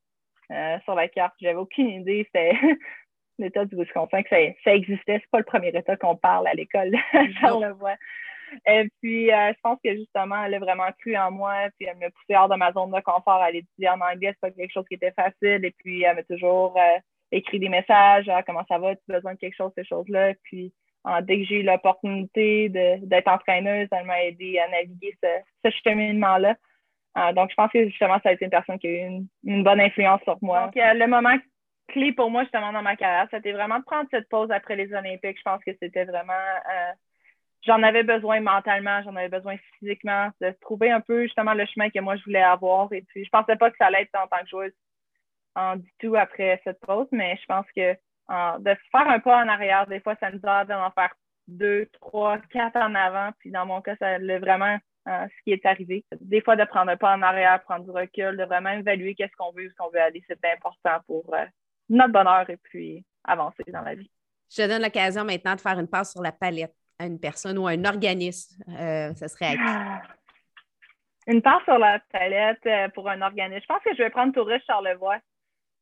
euh, 0.51 0.79
sur 0.83 0.95
la 0.95 1.07
carte. 1.07 1.35
J'avais 1.39 1.59
aucune 1.59 1.89
idée. 1.89 2.25
C'était 2.25 2.57
l'État 3.38 3.65
du 3.65 3.75
Wisconsin, 3.75 4.23
que 4.23 4.29
ça, 4.29 4.38
ça 4.63 4.73
existait. 4.73 5.19
C'est 5.19 5.31
pas 5.31 5.38
le 5.38 5.43
premier 5.43 5.69
État 5.69 5.95
qu'on 5.95 6.15
parle 6.15 6.47
à 6.47 6.53
l'école 6.53 6.91
Charlevoix. 7.39 7.95
Et 8.65 8.89
puis, 8.99 9.31
euh, 9.31 9.53
je 9.53 9.59
pense 9.62 9.77
que 9.83 9.95
justement, 9.95 10.43
elle 10.43 10.55
a 10.55 10.59
vraiment 10.59 10.91
cru 10.99 11.15
en 11.15 11.29
moi, 11.29 11.67
puis 11.77 11.88
elle 11.88 11.97
m'a 11.97 12.09
poussé 12.09 12.35
hors 12.35 12.49
de 12.49 12.55
ma 12.55 12.71
zone 12.71 12.89
de 12.89 12.99
confort 13.01 13.35
à 13.35 13.45
aller 13.45 13.59
étudier 13.59 13.89
en 13.89 14.01
anglais. 14.01 14.31
C'est 14.33 14.41
pas 14.41 14.49
quelque 14.49 14.73
chose 14.73 14.85
qui 14.88 14.95
était 14.95 15.12
facile. 15.12 15.63
Et 15.63 15.75
puis, 15.77 16.01
elle 16.01 16.15
m'a 16.15 16.23
toujours 16.23 16.75
écrit 17.31 17.59
des 17.59 17.69
messages, 17.69 18.27
ah, 18.27 18.41
comment 18.41 18.65
ça 18.67 18.79
va, 18.79 18.95
tu 18.95 19.01
as 19.09 19.17
besoin 19.17 19.35
de 19.35 19.39
quelque 19.39 19.55
chose, 19.55 19.71
ces 19.77 19.85
choses-là? 19.85 20.33
Puis, 20.45 20.73
dès 21.21 21.38
que 21.38 21.45
j'ai 21.45 21.59
eu 21.59 21.63
l'opportunité 21.63 22.69
d'être 22.69 23.27
entraîneuse, 23.27 23.88
elle 23.91 24.05
m'a 24.07 24.23
aidé 24.23 24.57
à 24.57 24.67
naviguer 24.69 25.15
ce, 25.21 25.27
ce 25.63 25.69
cheminement-là. 25.83 26.55
Euh, 27.17 27.34
donc, 27.34 27.50
je 27.50 27.56
pense 27.56 27.72
que 27.72 27.86
justement, 27.86 28.19
ça 28.24 28.30
a 28.30 28.32
été 28.34 28.45
une 28.45 28.52
personne 28.52 28.80
qui 28.80 28.88
a 28.88 28.91
eu 28.91 29.26
une, 29.43 29.63
bonne 29.63 29.82
influence 29.82 30.22
sur 30.24 30.38
moi. 30.41 30.65
Donc, 30.65 30.78
euh, 30.78 30.93
le 30.93 31.08
moment 31.08 31.36
clé 31.88 32.13
pour 32.13 32.30
moi, 32.30 32.43
justement, 32.43 32.72
dans 32.72 32.82
ma 32.82 32.95
carrière, 32.95 33.28
c'était 33.32 33.52
vraiment 33.52 33.80
de 33.80 33.84
prendre 33.84 34.08
cette 34.12 34.30
pause 34.30 34.52
après 34.52 34.76
les 34.76 34.93
Olympiques. 34.93 35.38
Je 35.38 35.43
pense 35.43 35.63
que 35.63 35.72
c'était 35.82 36.06
vraiment. 36.06 36.34
Euh, 36.34 36.91
j'en 37.65 37.82
avais 37.82 38.04
besoin 38.04 38.39
mentalement, 38.41 39.02
j'en 39.04 39.15
avais 39.15 39.30
besoin 39.30 39.58
physiquement, 39.80 40.30
de 40.39 40.52
trouver 40.62 40.91
un 40.91 41.02
peu 41.02 41.24
justement 41.24 41.54
le 41.54 41.65
chemin 41.65 41.89
que 41.89 42.00
moi 42.00 42.15
je 42.15 42.24
voulais 42.24 42.43
avoir. 42.43 42.91
Et 42.93 43.02
puis, 43.02 43.26
je 43.26 43.30
pensais 43.30 43.56
pas 43.56 43.72
que 43.72 43.78
ça 43.78 43.88
allait 43.88 44.04
être 44.04 44.15
en 44.15 44.28
tant 44.28 44.43
que 44.43 44.50
joueuse 44.50 44.74
en 45.56 45.76
du 45.78 45.91
tout 46.00 46.15
après 46.15 46.62
cette 46.63 46.80
pause, 46.80 47.08
mais 47.12 47.38
je 47.38 47.45
pense 47.48 47.65
que 47.76 47.93
de 48.60 48.78
faire 48.91 49.10
un 49.10 49.19
pas 49.19 49.43
en 49.43 49.48
arrière, 49.48 49.88
des 49.88 50.00
fois, 50.00 50.15
ça 50.19 50.30
nous 50.30 50.38
aide 50.38 50.67
d'en 50.67 50.91
faire 50.91 51.15
deux, 51.48 51.88
trois, 52.00 52.38
quatre 52.52 52.78
en 52.78 52.93
avant. 52.93 53.32
Puis 53.39 53.50
dans 53.50 53.65
mon 53.65 53.82
cas, 53.82 53.95
ça 53.98 54.19
l'a 54.19 54.39
vraiment 54.39 54.78
ce 55.05 55.43
qui 55.43 55.51
est 55.51 55.65
arrivé. 55.65 56.05
Des 56.21 56.41
fois, 56.41 56.55
de 56.55 56.63
prendre 56.65 56.91
un 56.91 56.97
pas 56.97 57.15
en 57.15 57.21
arrière, 57.21 57.62
prendre 57.63 57.85
du 57.85 57.91
recul, 57.91 58.38
de 58.38 58.43
vraiment 58.43 58.71
évaluer 58.71 59.15
qu'est-ce 59.15 59.35
qu'on 59.38 59.51
veut, 59.51 59.65
où 59.65 59.69
ce 59.69 59.75
qu'on 59.75 59.89
veut 59.89 60.01
aller, 60.01 60.23
c'est 60.27 60.39
important 60.45 60.97
pour 61.07 61.33
euh, 61.33 61.45
notre 61.89 62.13
bonheur 62.13 62.49
et 62.49 62.57
puis 62.57 63.03
avancer 63.23 63.63
dans 63.67 63.81
la 63.81 63.95
vie. 63.95 64.09
Je 64.51 64.63
te 64.63 64.67
donne 64.67 64.81
l'occasion 64.81 65.23
maintenant 65.23 65.55
de 65.55 65.62
faire 65.62 65.79
une 65.79 65.88
passe 65.88 66.12
sur 66.12 66.21
la 66.21 66.31
palette 66.31 66.73
à 66.97 67.05
une 67.05 67.19
personne 67.19 67.57
ou 67.57 67.67
à 67.67 67.71
un 67.71 67.85
organisme. 67.85 68.62
Euh, 68.69 69.13
ça 69.13 69.27
serait 69.27 69.55
à 69.57 70.01
Une 71.27 71.41
passe 71.41 71.63
sur 71.63 71.77
la 71.77 71.99
palette 72.12 72.65
euh, 72.65 72.89
pour 72.89 73.09
un 73.09 73.21
organisme. 73.21 73.62
Je 73.62 73.73
pense 73.73 73.83
que 73.83 73.95
je 73.95 74.03
vais 74.03 74.09
prendre 74.09 74.33
Touriste 74.33 74.65
Charlevoix. 74.65 75.19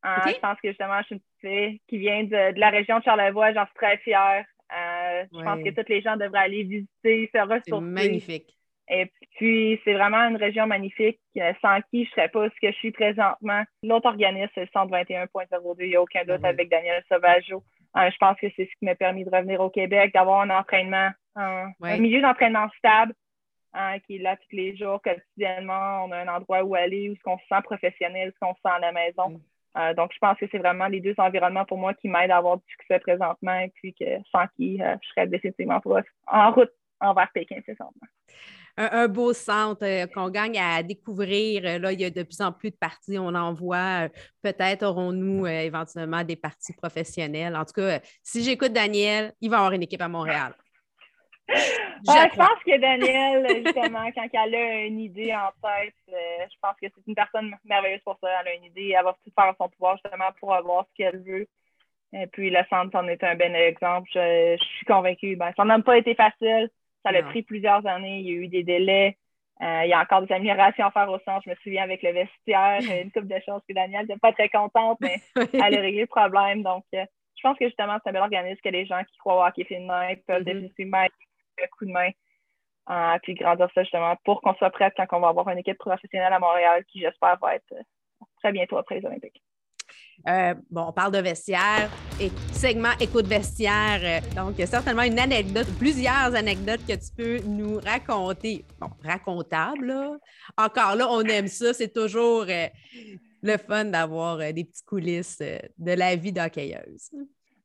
Je 0.03 0.39
pense 0.39 0.57
que 0.61 0.69
justement, 0.69 0.99
je 1.01 1.05
suis 1.05 1.15
une 1.15 1.21
petite 1.21 1.41
fille 1.41 1.81
qui 1.87 1.97
vient 1.97 2.23
de, 2.23 2.57
la 2.59 2.69
région 2.69 2.99
de 2.99 3.03
Charlevoix. 3.03 3.53
J'en 3.53 3.65
suis 3.65 3.75
très 3.75 3.97
fière. 3.97 4.45
je 4.71 5.43
pense 5.43 5.63
que 5.63 5.69
tous 5.69 5.89
les 5.89 6.01
gens 6.01 6.15
devraient 6.15 6.39
aller 6.39 6.63
visiter, 6.63 7.29
se 7.33 7.39
ressourcer. 7.39 7.85
Magnifique. 7.85 8.56
Et 8.89 9.11
puis, 9.35 9.79
c'est 9.83 9.93
vraiment 9.93 10.29
une 10.29 10.37
région 10.37 10.65
magnifique 10.65 11.19
euh, 11.37 11.53
sans 11.61 11.81
qui 11.91 12.05
je 12.05 12.09
ne 12.09 12.15
serais 12.15 12.29
pas 12.29 12.49
ce 12.49 12.55
que 12.61 12.71
je 12.71 12.77
suis 12.77 12.91
présentement. 12.91 13.63
L'autre 13.83 14.07
organisme, 14.07 14.51
c'est 14.55 14.71
121.02. 14.71 15.75
Il 15.79 15.89
n'y 15.89 15.95
a 15.95 16.01
aucun 16.01 16.23
doute 16.23 16.39
mhm. 16.39 16.45
avec 16.45 16.69
Daniel 16.69 17.03
Sauvageau. 17.09 17.63
Euh, 17.97 18.09
je 18.09 18.17
pense 18.17 18.37
que 18.39 18.47
c'est 18.55 18.65
ce 18.65 18.79
qui 18.79 18.85
m'a 18.85 18.95
permis 18.95 19.25
de 19.25 19.29
revenir 19.29 19.59
au 19.59 19.69
Québec, 19.69 20.13
d'avoir 20.13 20.41
un 20.41 20.49
entraînement, 20.49 21.09
un, 21.35 21.71
milieu 21.81 22.21
d'entraînement 22.21 22.69
stable 22.77 23.13
hein, 23.73 23.99
qui 24.05 24.15
est 24.15 24.19
là 24.19 24.37
tous 24.37 24.55
les 24.55 24.75
jours, 24.77 25.01
quotidiennement. 25.01 26.05
On 26.05 26.11
a 26.11 26.19
un 26.19 26.27
endroit 26.27 26.63
où 26.63 26.75
aller, 26.75 27.09
où 27.09 27.15
ce 27.15 27.21
qu'on 27.23 27.37
se 27.39 27.47
sent 27.47 27.61
professionnel, 27.63 28.31
ce 28.33 28.39
qu'on 28.39 28.53
se 28.55 28.61
sent 28.61 28.73
à 28.73 28.79
la 28.79 28.91
maison. 28.93 29.29
Mhm. 29.29 29.41
Euh, 29.77 29.93
donc, 29.93 30.11
je 30.13 30.17
pense 30.19 30.37
que 30.37 30.45
c'est 30.49 30.57
vraiment 30.57 30.87
les 30.87 31.01
deux 31.01 31.15
environnements 31.17 31.65
pour 31.65 31.77
moi 31.77 31.93
qui 31.93 32.07
m'aident 32.07 32.31
à 32.31 32.37
avoir 32.37 32.57
du 32.57 32.63
succès 32.67 32.99
présentement 32.99 33.59
et 33.59 33.71
puis 33.75 33.93
que 33.93 34.05
sans 34.31 34.47
qui 34.55 34.77
je 34.77 35.07
serais 35.09 35.27
définitivement 35.27 35.81
en 36.27 36.51
route 36.51 36.71
envers 36.99 37.29
Pékin 37.31 37.61
présentement 37.61 38.07
un, 38.77 39.07
beau 39.07 39.33
centre 39.33 39.83
euh, 39.83 40.05
qu'on 40.07 40.29
gagne 40.29 40.59
à 40.59 40.83
découvrir. 40.83 41.63
Euh, 41.65 41.79
là, 41.79 41.91
il 41.91 42.01
y 42.01 42.05
a 42.05 42.09
de 42.09 42.23
plus 42.23 42.41
en 42.41 42.51
plus 42.51 42.71
de 42.71 42.75
parties. 42.75 43.17
On 43.17 43.33
en 43.33 43.53
voit. 43.53 44.05
Euh, 44.05 44.09
peut-être 44.41 44.83
aurons-nous 44.83 45.47
éventuellement 45.47 46.23
des 46.23 46.35
parties 46.35 46.73
professionnelles. 46.73 47.55
En 47.55 47.65
tout 47.65 47.73
cas, 47.73 47.99
si 48.23 48.43
j'écoute 48.43 48.73
Daniel, 48.73 49.33
il 49.41 49.49
va 49.49 49.57
avoir 49.57 49.71
une 49.73 49.83
équipe 49.83 50.01
à 50.01 50.07
Montréal. 50.07 50.53
je 51.49 52.35
pense 52.35 52.63
que 52.65 52.77
Daniel, 52.77 53.63
justement, 53.65 54.09
quand 54.13 54.27
elle 54.33 54.55
a 54.55 54.85
une 54.85 54.99
idée 54.99 55.33
en 55.33 55.49
tête, 55.61 55.93
je 56.07 56.55
pense 56.61 56.75
que 56.81 56.87
c'est 56.93 57.07
une 57.07 57.15
personne 57.15 57.55
merveilleuse 57.63 58.01
pour 58.03 58.17
ça. 58.21 58.29
Elle 58.41 58.47
a 58.49 58.53
une 58.55 58.65
idée, 58.65 58.93
elle 58.97 59.05
va 59.05 59.17
tout 59.23 59.31
faire 59.33 59.49
à 59.49 59.55
son 59.57 59.69
pouvoir 59.69 59.97
justement 59.97 60.29
pour 60.39 60.53
avoir 60.53 60.85
ce 60.89 60.95
qu'elle 60.95 61.23
veut. 61.23 61.47
Et 62.13 62.27
puis 62.27 62.49
le 62.49 62.59
centre 62.69 62.95
en 62.97 63.07
est 63.07 63.23
un 63.23 63.35
bon 63.35 63.55
exemple. 63.55 64.09
Je, 64.13 64.57
suis 64.57 64.85
convaincue. 64.85 65.35
Ben, 65.35 65.51
ça 65.55 65.65
n'a 65.65 65.79
pas 65.79 65.97
été 65.97 66.15
facile. 66.15 66.69
Ça 67.11 67.17
a 67.17 67.23
pris 67.23 67.43
plusieurs 67.43 67.85
années. 67.85 68.19
Il 68.19 68.27
y 68.27 68.31
a 68.31 68.33
eu 68.33 68.47
des 68.47 68.63
délais. 68.63 69.17
Euh, 69.61 69.81
il 69.85 69.89
y 69.89 69.93
a 69.93 70.01
encore 70.01 70.21
des 70.21 70.33
améliorations 70.33 70.85
à 70.85 70.91
faire 70.91 71.09
au 71.09 71.19
centre. 71.19 71.41
Je 71.45 71.49
me 71.49 71.55
souviens 71.55 71.83
avec 71.83 72.03
le 72.03 72.11
vestiaire, 72.11 72.79
une 72.81 73.11
couple 73.11 73.27
de 73.27 73.39
choses 73.45 73.61
que 73.67 73.73
Daniel 73.73 74.03
n'était 74.03 74.19
pas 74.19 74.31
très 74.33 74.49
contente, 74.49 74.99
mais 75.01 75.15
elle 75.53 75.77
a 75.77 75.81
réglé 75.81 76.01
le 76.01 76.07
problème. 76.07 76.61
Donc, 76.61 76.85
euh, 76.93 77.05
je 77.35 77.41
pense 77.41 77.57
que 77.57 77.65
justement, 77.65 77.97
c'est 78.03 78.09
un 78.09 78.13
bel 78.13 78.21
organisme 78.21 78.59
que 78.63 78.69
les 78.69 78.85
gens 78.85 79.03
qui 79.03 79.17
croient 79.17 79.41
au 79.41 79.47
hockey 79.47 79.63
féminin 79.63 80.13
peuvent 80.27 80.41
mm-hmm. 80.41 80.45
définitivement 80.45 81.01
être 81.03 81.15
un 81.63 81.67
coup 81.77 81.85
de 81.85 81.91
main. 81.91 82.09
Euh, 82.89 83.17
puis 83.21 83.33
grandir 83.33 83.67
ça 83.75 83.83
justement 83.83 84.15
pour 84.23 84.41
qu'on 84.41 84.53
soit 84.53 84.69
prête 84.69 84.93
quand 84.95 85.07
on 85.11 85.19
va 85.19 85.27
avoir 85.27 85.49
une 85.49 85.57
équipe 85.57 85.77
professionnelle 85.77 86.31
à 86.31 86.39
Montréal 86.39 86.85
qui, 86.85 87.01
j'espère, 87.01 87.37
va 87.41 87.55
être 87.55 87.73
très 88.41 88.53
bientôt 88.53 88.77
après 88.77 88.99
les 88.99 89.05
Olympiques. 89.05 89.41
Euh, 90.27 90.53
bon, 90.69 90.87
on 90.89 90.91
parle 90.91 91.13
de 91.13 91.19
vestiaire 91.19 91.89
et 92.19 92.29
segment 92.51 92.91
écoute 92.99 93.27
vestiaire. 93.27 93.99
Euh, 94.03 94.35
donc, 94.35 94.55
certainement 94.65 95.03
une 95.03 95.19
anecdote, 95.19 95.67
plusieurs 95.79 96.35
anecdotes 96.35 96.85
que 96.87 96.93
tu 96.93 97.15
peux 97.15 97.39
nous 97.47 97.79
raconter. 97.79 98.65
Bon, 98.79 98.89
racontable, 99.03 99.85
là. 99.85 100.17
Encore 100.57 100.95
là, 100.95 101.07
on 101.09 101.21
aime 101.21 101.47
ça. 101.47 101.73
C'est 101.73 101.93
toujours 101.93 102.45
euh, 102.49 102.67
le 103.41 103.57
fun 103.57 103.85
d'avoir 103.85 104.37
des 104.37 104.65
petites 104.65 104.85
coulisses 104.85 105.39
de 105.39 105.91
la 105.91 106.15
vie 106.15 106.33
d'hockeyeuse. 106.33 107.11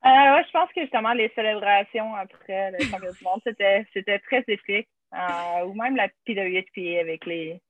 Euh, 0.04 0.42
je 0.44 0.50
pense 0.50 0.68
que 0.74 0.80
justement, 0.80 1.12
les 1.12 1.30
célébrations 1.34 2.12
après 2.16 2.72
le 2.72 2.84
championnat 2.84 3.12
du 3.12 3.24
monde, 3.24 3.40
c'était, 3.44 4.18
très 4.20 4.44
épique. 4.48 4.88
Euh, 5.14 5.66
ou 5.66 5.74
même 5.74 5.94
la 5.94 6.08
PWHP 6.26 6.98
avec 7.00 7.26
les, 7.26 7.60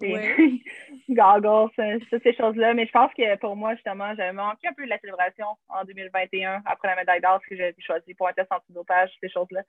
les 0.00 0.62
goggles, 1.08 1.70
toutes 2.10 2.22
ces 2.22 2.34
choses-là. 2.34 2.74
Mais 2.74 2.86
je 2.86 2.92
pense 2.92 3.12
que 3.14 3.36
pour 3.36 3.56
moi, 3.56 3.74
justement, 3.74 4.14
j'avais 4.16 4.32
manqué 4.32 4.68
un 4.68 4.72
peu 4.72 4.84
de 4.84 4.90
la 4.90 4.98
célébration 4.98 5.46
en 5.68 5.84
2021 5.84 6.62
après 6.64 6.88
la 6.88 6.96
médaille 6.96 7.20
d'or 7.20 7.40
que 7.48 7.56
j'ai 7.56 7.74
choisi 7.78 8.14
pour 8.14 8.28
un 8.28 8.32
test 8.32 8.50
antidopage, 8.52 9.10
ces 9.20 9.28
choses-là. 9.28 9.62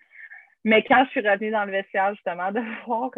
Mais 0.63 0.83
quand 0.83 1.05
je 1.05 1.11
suis 1.11 1.27
revenue 1.27 1.51
dans 1.51 1.65
le 1.65 1.71
vestiaire, 1.71 2.13
justement, 2.13 2.51
de 2.51 2.61
voir 2.85 3.11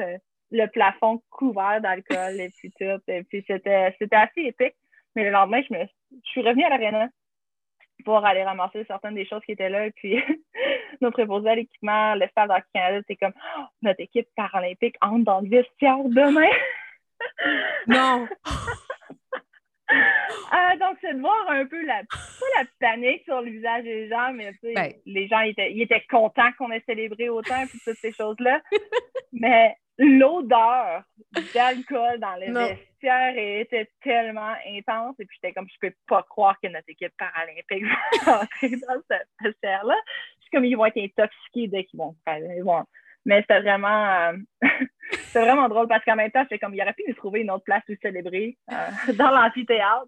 le 0.52 0.66
plafond 0.68 1.22
couvert 1.30 1.82
d'alcool 1.82 2.40
et 2.40 2.50
puis 2.50 2.72
tout, 2.72 3.02
et 3.08 3.24
puis 3.24 3.44
c'était, 3.48 3.96
c'était 4.00 4.16
assez 4.16 4.42
épique. 4.42 4.76
Mais 5.16 5.24
le 5.24 5.32
lendemain, 5.32 5.62
je, 5.68 5.74
me, 5.74 5.86
je 6.12 6.30
suis 6.30 6.42
revenue 6.42 6.64
à 6.64 6.70
l'aréna 6.70 7.10
pour 8.06 8.26
aller 8.26 8.44
ramasser 8.44 8.84
certaines 8.86 9.16
des 9.16 9.26
choses 9.26 9.44
qui 9.46 9.54
étaient 9.54 9.70
là. 9.70 9.88
Et 9.88 9.92
puis, 9.92 10.16
notre 11.02 11.14
préposé 11.14 11.50
à 11.50 11.56
l'équipement, 11.56 12.16
le 12.16 12.28
stade 12.28 12.50
d'Hockey 12.50 12.68
Canada, 12.74 13.04
c'est 13.08 13.16
comme 13.16 13.34
oh, 13.58 13.64
notre 13.82 14.02
équipe 14.02 14.28
paralympique 14.36 14.96
entre 15.02 15.26
dans 15.26 15.42
le 15.42 15.50
vestiaire 15.50 15.98
demain. 16.06 16.50
Non! 17.88 18.28
Euh, 19.92 20.78
donc, 20.80 20.98
c'est 21.02 21.14
de 21.14 21.20
voir 21.20 21.50
un 21.50 21.66
peu 21.66 21.84
la, 21.86 22.02
pas 22.04 22.62
la 22.62 22.66
panique 22.80 23.24
sur 23.24 23.42
le 23.42 23.52
visage 23.52 23.84
des 23.84 24.10
gens, 24.10 24.34
mais 24.34 24.54
ben. 24.64 24.94
les 25.06 25.28
gens 25.28 25.40
étaient, 25.42 25.72
ils 25.72 25.82
étaient 25.82 26.06
contents 26.10 26.52
qu'on 26.58 26.72
ait 26.72 26.84
célébré 26.86 27.30
autant, 27.30 27.66
puis 27.68 27.80
toutes 27.84 27.98
ces 27.98 28.12
choses-là. 28.12 28.62
mais 29.34 29.76
l'odeur 30.00 31.04
d'alcool 31.54 32.20
dans 32.20 32.36
les 32.36 32.52
vestiaires 32.52 33.34
était 33.38 33.90
tellement 34.02 34.56
intense. 34.66 35.16
Et 35.20 35.26
puis 35.26 35.38
j'étais 35.42 35.54
comme, 35.54 35.68
je 35.70 35.88
peux 35.88 35.94
pas 36.08 36.24
croire 36.24 36.58
que 36.62 36.70
notre 36.70 36.90
équipe 36.90 37.14
paralympique 37.18 37.84
va 38.26 38.44
entrer 38.44 38.70
dans 38.70 39.02
cette 39.10 39.28
vestiaire-là. 39.42 39.96
Je 40.38 40.42
suis 40.44 40.52
comme, 40.54 40.66
ils 40.66 40.76
vont 40.76 40.86
être 40.86 40.98
intoxiqués 40.98 41.68
dès 41.68 41.84
qu'ils 41.84 42.00
vont 42.00 42.16
faire. 42.26 42.40
Mais 43.26 43.42
c'était 43.42 43.62
vraiment, 43.62 44.32
euh, 44.32 44.34
vraiment 45.34 45.70
drôle 45.70 45.88
parce 45.88 46.04
qu'en 46.06 46.16
même 46.16 46.32
temps, 46.32 46.46
comme, 46.62 46.74
il 46.74 46.82
aurait 46.82 46.94
pu 46.94 47.04
nous 47.08 47.16
trouver 47.16 47.42
une 47.42 47.52
autre 47.52 47.64
place 47.64 47.84
où 47.90 47.94
célébrer 48.02 48.58
euh, 48.72 49.14
dans 49.14 49.32
l'amphithéâtre 49.32 50.08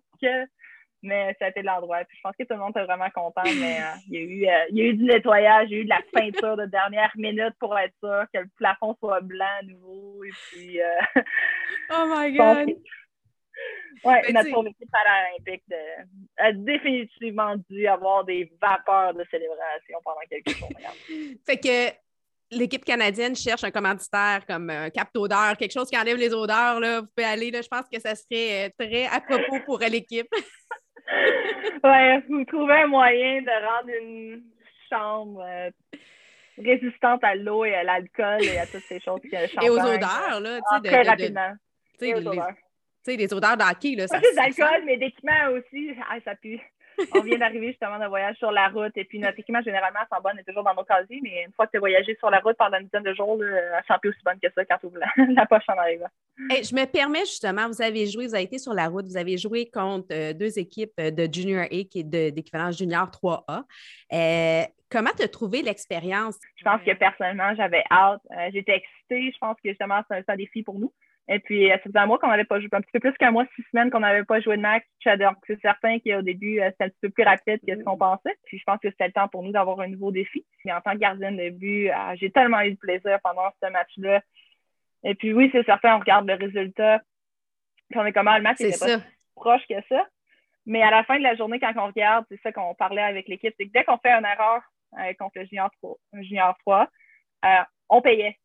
mais 1.04 1.36
ça 1.40 1.46
a 1.46 1.50
été 1.50 1.64
l'endroit. 1.64 2.04
Puis 2.08 2.18
je 2.18 2.22
pense 2.22 2.36
que 2.38 2.44
tout 2.44 2.54
le 2.54 2.60
monde 2.60 2.72
était 2.72 2.84
vraiment 2.84 3.10
content, 3.10 3.42
mais 3.44 3.82
euh, 3.82 3.96
il, 4.08 4.14
y 4.14 4.18
a 4.18 4.22
eu, 4.22 4.68
il 4.70 4.78
y 4.78 4.82
a 4.82 4.86
eu 4.86 4.94
du 4.94 5.04
nettoyage, 5.04 5.68
il 5.72 5.74
y 5.74 5.76
a 5.78 5.80
eu 5.80 5.84
de 5.86 5.90
la 5.90 6.02
peinture 6.14 6.56
de 6.58 6.66
dernière 6.68 7.12
minute 7.16 7.56
pour 7.60 7.78
être 7.80 7.96
sûr 8.04 8.26
que 8.32 8.42
le 8.42 8.50
plafond 8.56 8.96
soit 9.00 9.22
blanc 9.22 9.46
à 9.60 9.64
nouveau. 9.64 10.24
Et 10.24 10.30
puis. 10.30 10.80
Oh 11.94 12.06
my 12.08 12.32
God! 12.32 12.70
Oui, 14.04 14.14
notre 14.34 14.48
équipe 14.48 14.90
paralympique 14.92 15.64
a 16.38 16.52
définitivement 16.54 17.56
dû 17.70 17.88
avoir 17.88 18.24
des 18.24 18.52
vapeurs 18.62 19.14
de 19.14 19.26
célébration 19.30 20.00
pendant 20.04 20.22
quelques 20.30 20.58
jours. 20.58 20.70
fait 21.46 21.58
que 21.58 21.94
l'équipe 22.52 22.84
canadienne 22.84 23.36
cherche 23.36 23.64
un 23.64 23.72
commanditaire 23.72 24.46
comme 24.48 24.70
un 24.70 24.90
cap 24.90 25.10
d'odeur, 25.14 25.58
quelque 25.58 25.72
chose 25.72 25.90
qui 25.90 25.98
enlève 25.98 26.18
les 26.18 26.34
odeurs, 26.34 26.80
là, 26.80 27.02
vous 27.02 27.08
pouvez 27.16 27.28
aller. 27.28 27.52
Là, 27.52 27.62
je 27.62 27.68
pense 27.68 27.88
que 27.92 28.00
ça 28.00 28.16
serait 28.16 28.72
très 28.78 29.06
à 29.06 29.22
propos 29.22 29.60
pour 29.66 29.80
l'équipe. 29.80 30.28
ouais, 31.84 32.24
vous 32.30 32.46
trouvez 32.46 32.82
un 32.82 32.88
moyen 32.88 33.42
de 33.42 33.66
rendre 33.66 33.90
une 34.02 34.44
chambre 34.90 35.42
euh, 35.42 35.70
résistante 36.58 37.24
à 37.24 37.36
l'eau 37.36 37.66
et 37.66 37.74
à 37.74 37.84
l'alcool 37.84 38.44
et 38.44 38.60
à 38.60 38.66
toutes 38.66 38.84
ces 38.84 39.00
choses 39.00 39.22
qui 39.22 39.36
Et 39.36 39.70
aux 39.70 39.80
odeurs, 39.80 40.40
là, 40.40 40.60
tu 40.60 40.76
sais. 40.76 40.90
Très 40.90 41.02
rapidement. 41.04 41.54
Tu 42.00 42.12
sais, 43.04 43.16
les 43.16 43.34
odeurs 43.34 43.58
d'hockey, 43.58 43.96
là. 43.96 44.06
Pas 44.08 44.20
juste 44.20 44.36
d'alcool, 44.36 44.84
mais 44.86 44.98
d'équipement 44.98 45.50
aussi. 45.54 45.92
Ah, 46.10 46.18
ça 46.24 46.36
pue. 46.36 46.60
on 47.16 47.22
vient 47.22 47.38
d'arriver 47.38 47.68
justement 47.68 48.00
d'un 48.00 48.08
voyage 48.08 48.36
sur 48.38 48.52
la 48.52 48.68
route 48.70 48.92
et 48.96 49.06
puis 49.06 49.20
notre 49.20 49.40
équipement 49.40 49.62
généralement 49.62 50.00
sans 50.12 50.22
bonne 50.22 50.38
est 50.40 50.44
toujours 50.44 50.64
dans 50.64 50.76
nos 50.76 50.84
casiers, 50.84 51.20
mais 51.24 51.44
une 51.46 51.54
fois 51.54 51.66
que 51.66 51.72
tu 51.72 51.78
as 51.78 51.80
voyagé 51.80 52.16
sur 52.18 52.30
la 52.30 52.40
route 52.40 52.58
pendant 52.58 52.78
une 52.78 52.86
dizaine 52.86 53.04
de 53.04 53.14
jours, 53.14 53.38
elle 53.44 53.84
sent 53.88 53.94
plus 54.02 54.10
aussi 54.10 54.20
bonne 54.24 54.40
que 54.42 54.48
ça 54.54 54.66
quand 54.66 54.78
tu 54.80 54.86
ouvres 54.88 55.00
la, 55.00 55.46
poche 55.46 55.64
en 55.68 55.78
arrivant. 55.78 56.08
je 56.38 56.76
me 56.76 56.86
permets 56.86 57.22
justement, 57.22 57.68
vous 57.68 57.82
avez 57.82 58.08
joué, 58.08 58.28
vous 58.28 58.36
avez 58.36 58.44
été 58.44 58.58
sur 58.58 58.74
la 58.74 58.88
route, 58.88 59.06
vous 59.06 59.18
avez 59.18 59.38
joué 59.38 59.70
contre 59.70 60.08
euh, 60.12 60.34
deux 60.34 60.60
équipes 60.60 60.94
euh, 61.00 61.12
de 61.12 61.28
Junior 61.32 61.64
A 61.64 61.68
qui 61.68 62.00
est 62.00 62.32
d'équivalence 62.32 62.78
Junior 62.78 63.08
3A. 63.10 63.64
Euh, 64.14 64.64
comment 64.90 65.12
tu 65.16 65.24
as 65.24 65.28
trouvé 65.28 65.62
l'expérience? 65.62 66.38
Je 66.56 66.64
pense 66.64 66.82
que 66.82 66.94
personnellement, 66.94 67.54
j'avais 67.56 67.84
hâte. 67.90 68.22
J'étais 68.54 68.78
excitée. 68.78 69.32
Je 69.34 69.38
pense 69.40 69.56
que 69.64 69.70
justement, 69.70 70.02
c'est 70.10 70.30
un 70.30 70.36
défi 70.36 70.64
pour 70.64 70.80
nous. 70.80 70.94
Et 71.34 71.40
puis, 71.40 71.72
euh, 71.72 71.76
ça 71.78 71.84
faisait 71.84 71.98
un 71.98 72.08
mois 72.08 72.20
qu'on 72.20 72.28
n'avait 72.28 72.44
pas 72.44 72.60
joué, 72.60 72.68
un 72.74 72.82
petit 72.82 72.92
peu 72.92 73.00
plus 73.00 73.14
qu'un 73.14 73.32
mois, 73.32 73.46
six 73.56 73.64
semaines 73.72 73.90
qu'on 73.90 74.02
n'avait 74.02 74.26
pas 74.26 74.42
joué 74.42 74.58
de 74.58 74.62
match. 74.62 74.84
Donc, 75.06 75.38
c'est 75.48 75.60
certain 75.62 75.98
qu'au 76.00 76.22
début, 76.22 76.60
euh, 76.60 76.70
c'était 76.72 76.84
un 76.84 76.90
petit 76.90 77.00
peu 77.04 77.10
plus 77.10 77.24
rapide 77.24 77.62
que 77.66 77.74
ce 77.74 77.84
qu'on 77.86 77.98
pensait. 77.98 78.38
Puis, 78.44 78.60
je 78.60 78.64
pense 78.66 78.80
que 78.80 78.90
c'était 78.90 79.08
le 79.08 79.14
temps 79.14 79.30
pour 79.30 79.42
nous 79.42 79.54
d'avoir 79.54 79.80
un 79.80 79.88
nouveau 79.88 80.12
défi. 80.12 80.46
Et 80.66 80.74
en 80.74 80.82
tant 80.82 80.92
que 80.92 80.98
gardienne 80.98 81.38
de 81.38 81.50
but, 81.50 81.90
euh, 81.90 82.16
j'ai 82.16 82.32
tellement 82.32 82.60
eu 82.64 82.74
de 82.74 82.78
plaisir 82.78 83.18
pendant 83.24 83.50
ce 83.64 83.70
match-là. 83.70 84.22
Et 85.06 85.16
puis, 85.16 85.32
oui, 85.32 85.50
c'est 85.54 85.64
certain, 85.64 85.96
on 85.96 86.00
regarde 86.00 86.28
le 86.28 86.34
résultat. 86.34 87.00
Puis, 87.90 87.98
on 87.98 88.06
est 88.06 88.12
comme, 88.12 88.28
ah, 88.28 88.38
le 88.38 88.44
match 88.44 88.60
n'était 88.60 88.78
pas 88.78 89.02
proche 89.34 89.66
que 89.70 89.82
ça. 89.88 90.06
Mais 90.66 90.84
à 90.84 90.92
la 90.92 91.06
fin 91.06 91.18
de 91.18 91.24
la 91.24 91.36
journée, 91.36 91.62
quand 91.62 91.72
on 91.78 91.88
regarde, 91.88 92.26
c'est 92.30 92.42
ça 92.42 92.52
qu'on 92.52 92.76
parlait 92.76 93.02
avec 93.02 93.30
l'équipe, 93.30 93.54
c'est 93.58 93.68
que 93.68 93.72
dès 93.72 93.86
qu'on 93.86 93.98
fait 94.00 94.12
une 94.12 94.26
erreur 94.26 94.62
contre 95.18 95.40
le 95.40 95.46
junior 95.46 95.72
3, 95.82 95.98
junior 96.22 96.58
3 96.60 96.90
on 97.90 98.02
payait. 98.02 98.38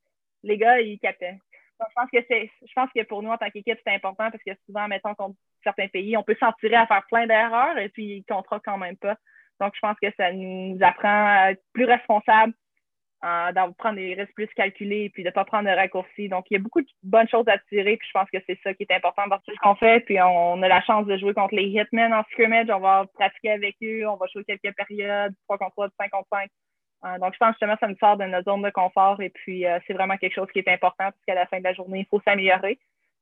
Les 0.44 0.56
gars, 0.56 0.80
ils 0.80 0.98
captaient 0.98 1.38
je 1.80 1.94
pense 1.94 2.10
que 2.10 2.24
c'est, 2.28 2.50
je 2.62 2.72
pense 2.74 2.90
que 2.94 3.02
pour 3.04 3.22
nous, 3.22 3.30
en 3.30 3.36
tant 3.36 3.50
qu'équipe, 3.50 3.78
c'est 3.84 3.94
important 3.94 4.30
parce 4.30 4.42
que 4.42 4.52
souvent, 4.66 4.88
mettons, 4.88 5.14
contre 5.14 5.36
certains 5.62 5.88
pays, 5.88 6.16
on 6.16 6.22
peut 6.22 6.36
s'en 6.40 6.52
tirer 6.54 6.76
à 6.76 6.86
faire 6.86 7.04
plein 7.06 7.26
d'erreurs 7.26 7.78
et 7.78 7.88
puis 7.88 8.24
ils 8.28 8.34
ne 8.34 8.58
quand 8.58 8.78
même 8.78 8.96
pas. 8.96 9.16
Donc, 9.60 9.72
je 9.74 9.80
pense 9.80 9.96
que 10.00 10.08
ça 10.16 10.32
nous 10.32 10.78
apprend 10.82 11.26
à 11.26 11.52
être 11.52 11.62
plus 11.72 11.84
responsables, 11.84 12.52
d'en 13.22 13.72
prendre 13.72 13.96
des 13.96 14.14
risques 14.14 14.34
plus 14.34 14.46
calculés 14.54 15.04
et 15.04 15.10
puis 15.10 15.22
de 15.22 15.28
ne 15.28 15.32
pas 15.32 15.44
prendre 15.44 15.68
de 15.68 15.74
raccourcis. 15.74 16.28
Donc, 16.28 16.46
il 16.50 16.54
y 16.54 16.56
a 16.56 16.60
beaucoup 16.60 16.80
de 16.80 16.88
bonnes 17.02 17.28
choses 17.28 17.48
à 17.48 17.58
tirer, 17.70 17.96
puis 17.96 18.06
je 18.06 18.18
pense 18.18 18.30
que 18.30 18.38
c'est 18.46 18.58
ça 18.62 18.74
qui 18.74 18.84
est 18.84 18.94
important 18.94 19.26
dans 19.26 19.38
ce 19.44 19.52
qu'on 19.62 19.74
fait. 19.74 20.00
Puis, 20.00 20.20
on 20.20 20.62
a 20.62 20.68
la 20.68 20.82
chance 20.82 21.06
de 21.06 21.16
jouer 21.16 21.34
contre 21.34 21.54
les 21.54 21.64
Hitmen 21.64 22.12
en 22.12 22.22
scrimmage. 22.24 22.68
On 22.70 22.80
va 22.80 23.06
pratiquer 23.14 23.50
avec 23.50 23.76
eux, 23.82 24.06
on 24.06 24.16
va 24.16 24.26
jouer 24.32 24.44
quelques 24.44 24.76
périodes, 24.76 25.34
3 25.44 25.58
contre 25.58 25.72
3, 25.72 25.88
5 25.98 26.10
contre 26.10 26.28
5. 26.30 26.50
Euh, 27.04 27.18
donc, 27.18 27.34
je 27.34 27.38
pense 27.38 27.52
justement 27.52 27.74
que 27.74 27.80
ça 27.80 27.88
nous 27.88 27.98
sort 27.98 28.16
de 28.16 28.24
notre 28.24 28.50
zone 28.50 28.62
de 28.62 28.70
confort 28.70 29.20
et 29.20 29.30
puis 29.30 29.66
euh, 29.66 29.78
c'est 29.86 29.92
vraiment 29.92 30.16
quelque 30.16 30.34
chose 30.34 30.48
qui 30.52 30.60
est 30.60 30.68
important 30.68 31.04
parce 31.04 31.24
qu'à 31.26 31.34
la 31.34 31.46
fin 31.46 31.58
de 31.58 31.64
la 31.64 31.74
journée, 31.74 32.00
il 32.00 32.06
faut 32.06 32.20
s'améliorer. 32.24 32.78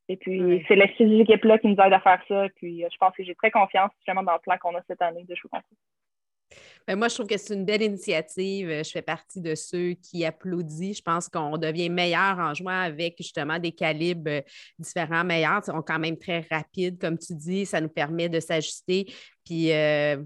Et 0.08 0.16
puis, 0.16 0.64
c'est 0.68 0.76
les 0.76 0.92
six 0.96 1.20
équipes-là 1.20 1.58
qui 1.58 1.68
nous 1.68 1.82
aident 1.82 1.94
à 1.94 2.00
faire 2.00 2.22
ça. 2.28 2.46
Puis, 2.56 2.84
euh, 2.84 2.88
je 2.92 2.96
pense 2.98 3.14
que 3.16 3.24
j'ai 3.24 3.34
très 3.34 3.50
confiance 3.50 3.90
justement 3.96 4.22
dans 4.22 4.34
le 4.34 4.38
plan 4.38 4.56
qu'on 4.58 4.74
a 4.76 4.82
cette 4.86 5.02
année 5.02 5.24
de 5.24 5.34
jouer 5.34 5.48
contre 5.50 5.66
ben, 6.86 6.96
moi, 6.96 7.08
je 7.08 7.14
trouve 7.14 7.26
que 7.26 7.38
c'est 7.38 7.54
une 7.54 7.64
belle 7.64 7.82
initiative. 7.82 8.68
Je 8.68 8.90
fais 8.90 9.02
partie 9.02 9.40
de 9.40 9.54
ceux 9.54 9.94
qui 9.94 10.24
applaudissent. 10.24 10.98
Je 10.98 11.02
pense 11.02 11.28
qu'on 11.28 11.56
devient 11.56 11.88
meilleur 11.88 12.38
en 12.38 12.52
jouant 12.52 12.78
avec 12.78 13.16
justement 13.18 13.58
des 13.58 13.72
calibres 13.72 14.42
différents, 14.78 15.24
meilleurs. 15.24 15.62
Ils 15.66 15.72
sont 15.72 15.82
quand 15.82 15.98
même 15.98 16.18
très 16.18 16.46
rapides, 16.50 17.00
comme 17.00 17.18
tu 17.18 17.34
dis. 17.34 17.64
Ça 17.64 17.80
nous 17.80 17.88
permet 17.88 18.28
de 18.28 18.38
s'ajuster. 18.38 19.06
Puis 19.44 19.70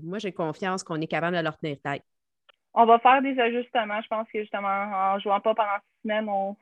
moi, 0.02 0.18
j'ai 0.18 0.32
confiance 0.32 0.82
qu'on 0.82 1.00
est 1.00 1.06
capable 1.06 1.36
de 1.36 1.42
leur 1.42 1.56
tenir 1.56 1.76
tête 1.82 2.02
on 2.74 2.86
va 2.86 2.98
faire 2.98 3.22
des 3.22 3.38
ajustements. 3.38 4.00
Je 4.02 4.08
pense 4.08 4.28
que 4.32 4.40
justement, 4.40 4.68
en 4.68 5.18
jouant 5.18 5.40
pas 5.40 5.54
pendant 5.54 5.78
six 5.78 6.02
semaines, 6.02 6.28
on... 6.28 6.56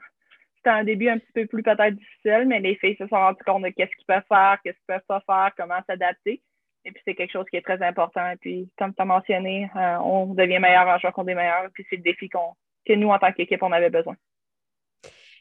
c'était 0.56 0.70
un 0.70 0.84
début 0.84 1.08
un 1.08 1.18
petit 1.18 1.32
peu 1.32 1.46
plus 1.46 1.62
peut-être 1.62 1.94
difficile, 1.94 2.44
mais 2.46 2.60
les 2.60 2.76
filles 2.76 2.96
se 2.96 3.06
sont 3.06 3.16
rendues 3.16 3.42
compte 3.44 3.62
de 3.62 3.68
qu'est-ce 3.68 3.94
qu'ils 3.96 4.06
peuvent 4.06 4.22
faire, 4.28 4.58
qu'est-ce 4.62 4.76
qu'ils 4.78 4.86
peuvent 4.86 5.06
pas 5.06 5.22
faire, 5.26 5.52
comment 5.56 5.80
s'adapter. 5.86 6.42
Et 6.84 6.92
puis, 6.92 7.02
c'est 7.04 7.16
quelque 7.16 7.32
chose 7.32 7.46
qui 7.50 7.56
est 7.56 7.62
très 7.62 7.82
important. 7.82 8.30
Et 8.30 8.36
puis, 8.36 8.70
comme 8.78 8.94
tu 8.94 9.02
as 9.02 9.04
mentionné, 9.04 9.68
euh, 9.74 9.96
on 9.98 10.34
devient 10.34 10.60
meilleur 10.60 10.86
en 10.86 10.98
jouant 10.98 11.10
contre 11.10 11.26
des 11.26 11.34
meilleurs. 11.34 11.68
Puis, 11.74 11.84
c'est 11.90 11.96
le 11.96 12.02
défi 12.02 12.28
qu'on, 12.28 12.54
que 12.86 12.92
nous, 12.92 13.08
en 13.08 13.18
tant 13.18 13.32
qu'équipe, 13.32 13.62
on 13.62 13.72
avait 13.72 13.90
besoin. 13.90 14.14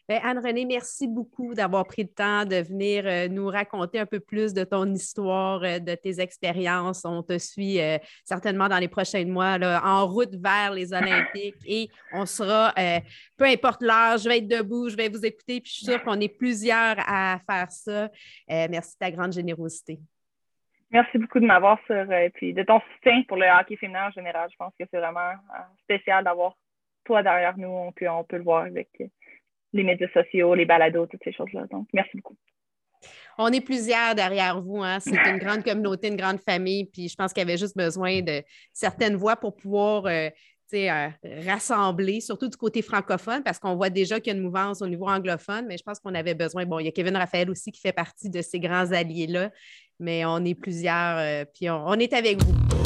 Ben, 0.07 0.19
Anne-Renée, 0.23 0.65
merci 0.65 1.07
beaucoup 1.07 1.55
d'avoir 1.55 1.83
pris 1.83 2.03
le 2.03 2.09
temps 2.09 2.45
de 2.45 2.57
venir 2.57 3.05
euh, 3.07 3.27
nous 3.27 3.47
raconter 3.47 3.97
un 3.97 4.05
peu 4.05 4.19
plus 4.19 4.53
de 4.53 4.63
ton 4.63 4.85
histoire, 4.93 5.63
euh, 5.63 5.79
de 5.79 5.95
tes 5.95 6.19
expériences. 6.21 7.05
On 7.05 7.23
te 7.23 7.39
suit 7.39 7.81
euh, 7.81 7.97
certainement 8.23 8.67
dans 8.67 8.77
les 8.77 8.87
prochains 8.87 9.25
mois 9.25 9.57
en 9.83 10.05
route 10.05 10.35
vers 10.35 10.73
les 10.73 10.93
Olympiques 10.93 11.55
et 11.65 11.89
on 12.13 12.27
sera, 12.27 12.71
peu 13.35 13.45
importe 13.45 13.81
l'heure, 13.81 14.19
je 14.19 14.29
vais 14.29 14.37
être 14.37 14.47
debout, 14.47 14.89
je 14.89 14.95
vais 14.95 15.09
vous 15.09 15.25
écouter, 15.25 15.59
puis 15.59 15.71
je 15.71 15.77
suis 15.77 15.85
sûre 15.85 16.03
qu'on 16.03 16.19
est 16.19 16.37
plusieurs 16.37 16.97
à 16.99 17.39
faire 17.49 17.71
ça. 17.71 18.09
merci 18.47 18.93
de 18.93 18.99
ta 18.99 19.09
grande 19.09 19.33
générosité. 19.33 19.99
Merci 20.91 21.17
beaucoup 21.17 21.39
de 21.39 21.45
m'avoir 21.45 21.79
sur, 21.87 22.11
et 22.11 22.29
puis 22.29 22.53
de 22.53 22.61
ton 22.61 22.79
soutien 22.79 23.23
pour 23.27 23.37
le 23.37 23.47
hockey 23.47 23.75
féminin 23.77 24.07
en 24.07 24.11
général. 24.11 24.49
Je 24.51 24.57
pense 24.57 24.73
que 24.79 24.85
c'est 24.91 24.99
vraiment 24.99 25.31
spécial 25.81 26.23
d'avoir 26.23 26.55
toi 27.05 27.23
derrière 27.23 27.57
nous, 27.57 27.67
on 27.67 27.91
peut 27.91 28.37
le 28.37 28.43
voir 28.43 28.65
avec 28.65 28.89
les 29.75 29.83
médias 29.83 30.07
sociaux, 30.13 30.55
les 30.55 30.65
balados, 30.65 31.05
toutes 31.05 31.23
ces 31.23 31.33
choses-là. 31.33 31.65
Donc, 31.69 31.87
merci 31.93 32.17
beaucoup. 32.17 32.35
On 33.37 33.51
est 33.51 33.61
plusieurs 33.61 34.15
derrière 34.15 34.61
vous. 34.61 34.81
Hein? 34.81 34.99
C'est 34.99 35.15
une 35.15 35.37
grande 35.45 35.63
communauté, 35.63 36.07
une 36.07 36.15
grande 36.15 36.39
famille. 36.39 36.85
Puis 36.85 37.09
je 37.09 37.15
pense 37.15 37.33
qu'il 37.33 37.41
y 37.41 37.45
avait 37.45 37.57
juste 37.57 37.75
besoin 37.75 38.21
de 38.21 38.41
certaines 38.71 39.15
voix 39.15 39.35
pour 39.35 39.55
pouvoir 39.55 40.05
euh, 40.05 40.29
euh, 40.73 41.09
rassembler, 41.45 42.21
surtout 42.21 42.47
du 42.47 42.57
côté 42.57 42.81
francophone, 42.81 43.43
parce 43.43 43.59
qu'on 43.59 43.75
voit 43.75 43.89
déjà 43.89 44.19
qu'il 44.19 44.33
y 44.33 44.35
a 44.35 44.37
une 44.37 44.43
mouvance 44.43 44.81
au 44.81 44.87
niveau 44.87 45.07
anglophone, 45.07 45.65
mais 45.67 45.77
je 45.77 45.83
pense 45.83 45.99
qu'on 45.99 46.15
avait 46.15 46.35
besoin. 46.35 46.65
Bon, 46.65 46.79
il 46.79 46.85
y 46.85 46.87
a 46.87 46.91
Kevin 46.91 47.15
Raphaël 47.17 47.49
aussi 47.49 47.71
qui 47.71 47.81
fait 47.81 47.93
partie 47.93 48.29
de 48.29 48.41
ces 48.41 48.59
grands 48.59 48.91
alliés-là, 48.91 49.51
mais 49.99 50.25
on 50.25 50.43
est 50.43 50.55
plusieurs, 50.55 51.17
euh, 51.17 51.45
puis 51.53 51.69
on 51.69 51.93
est 51.93 52.13
avec 52.13 52.41
vous. 52.41 52.84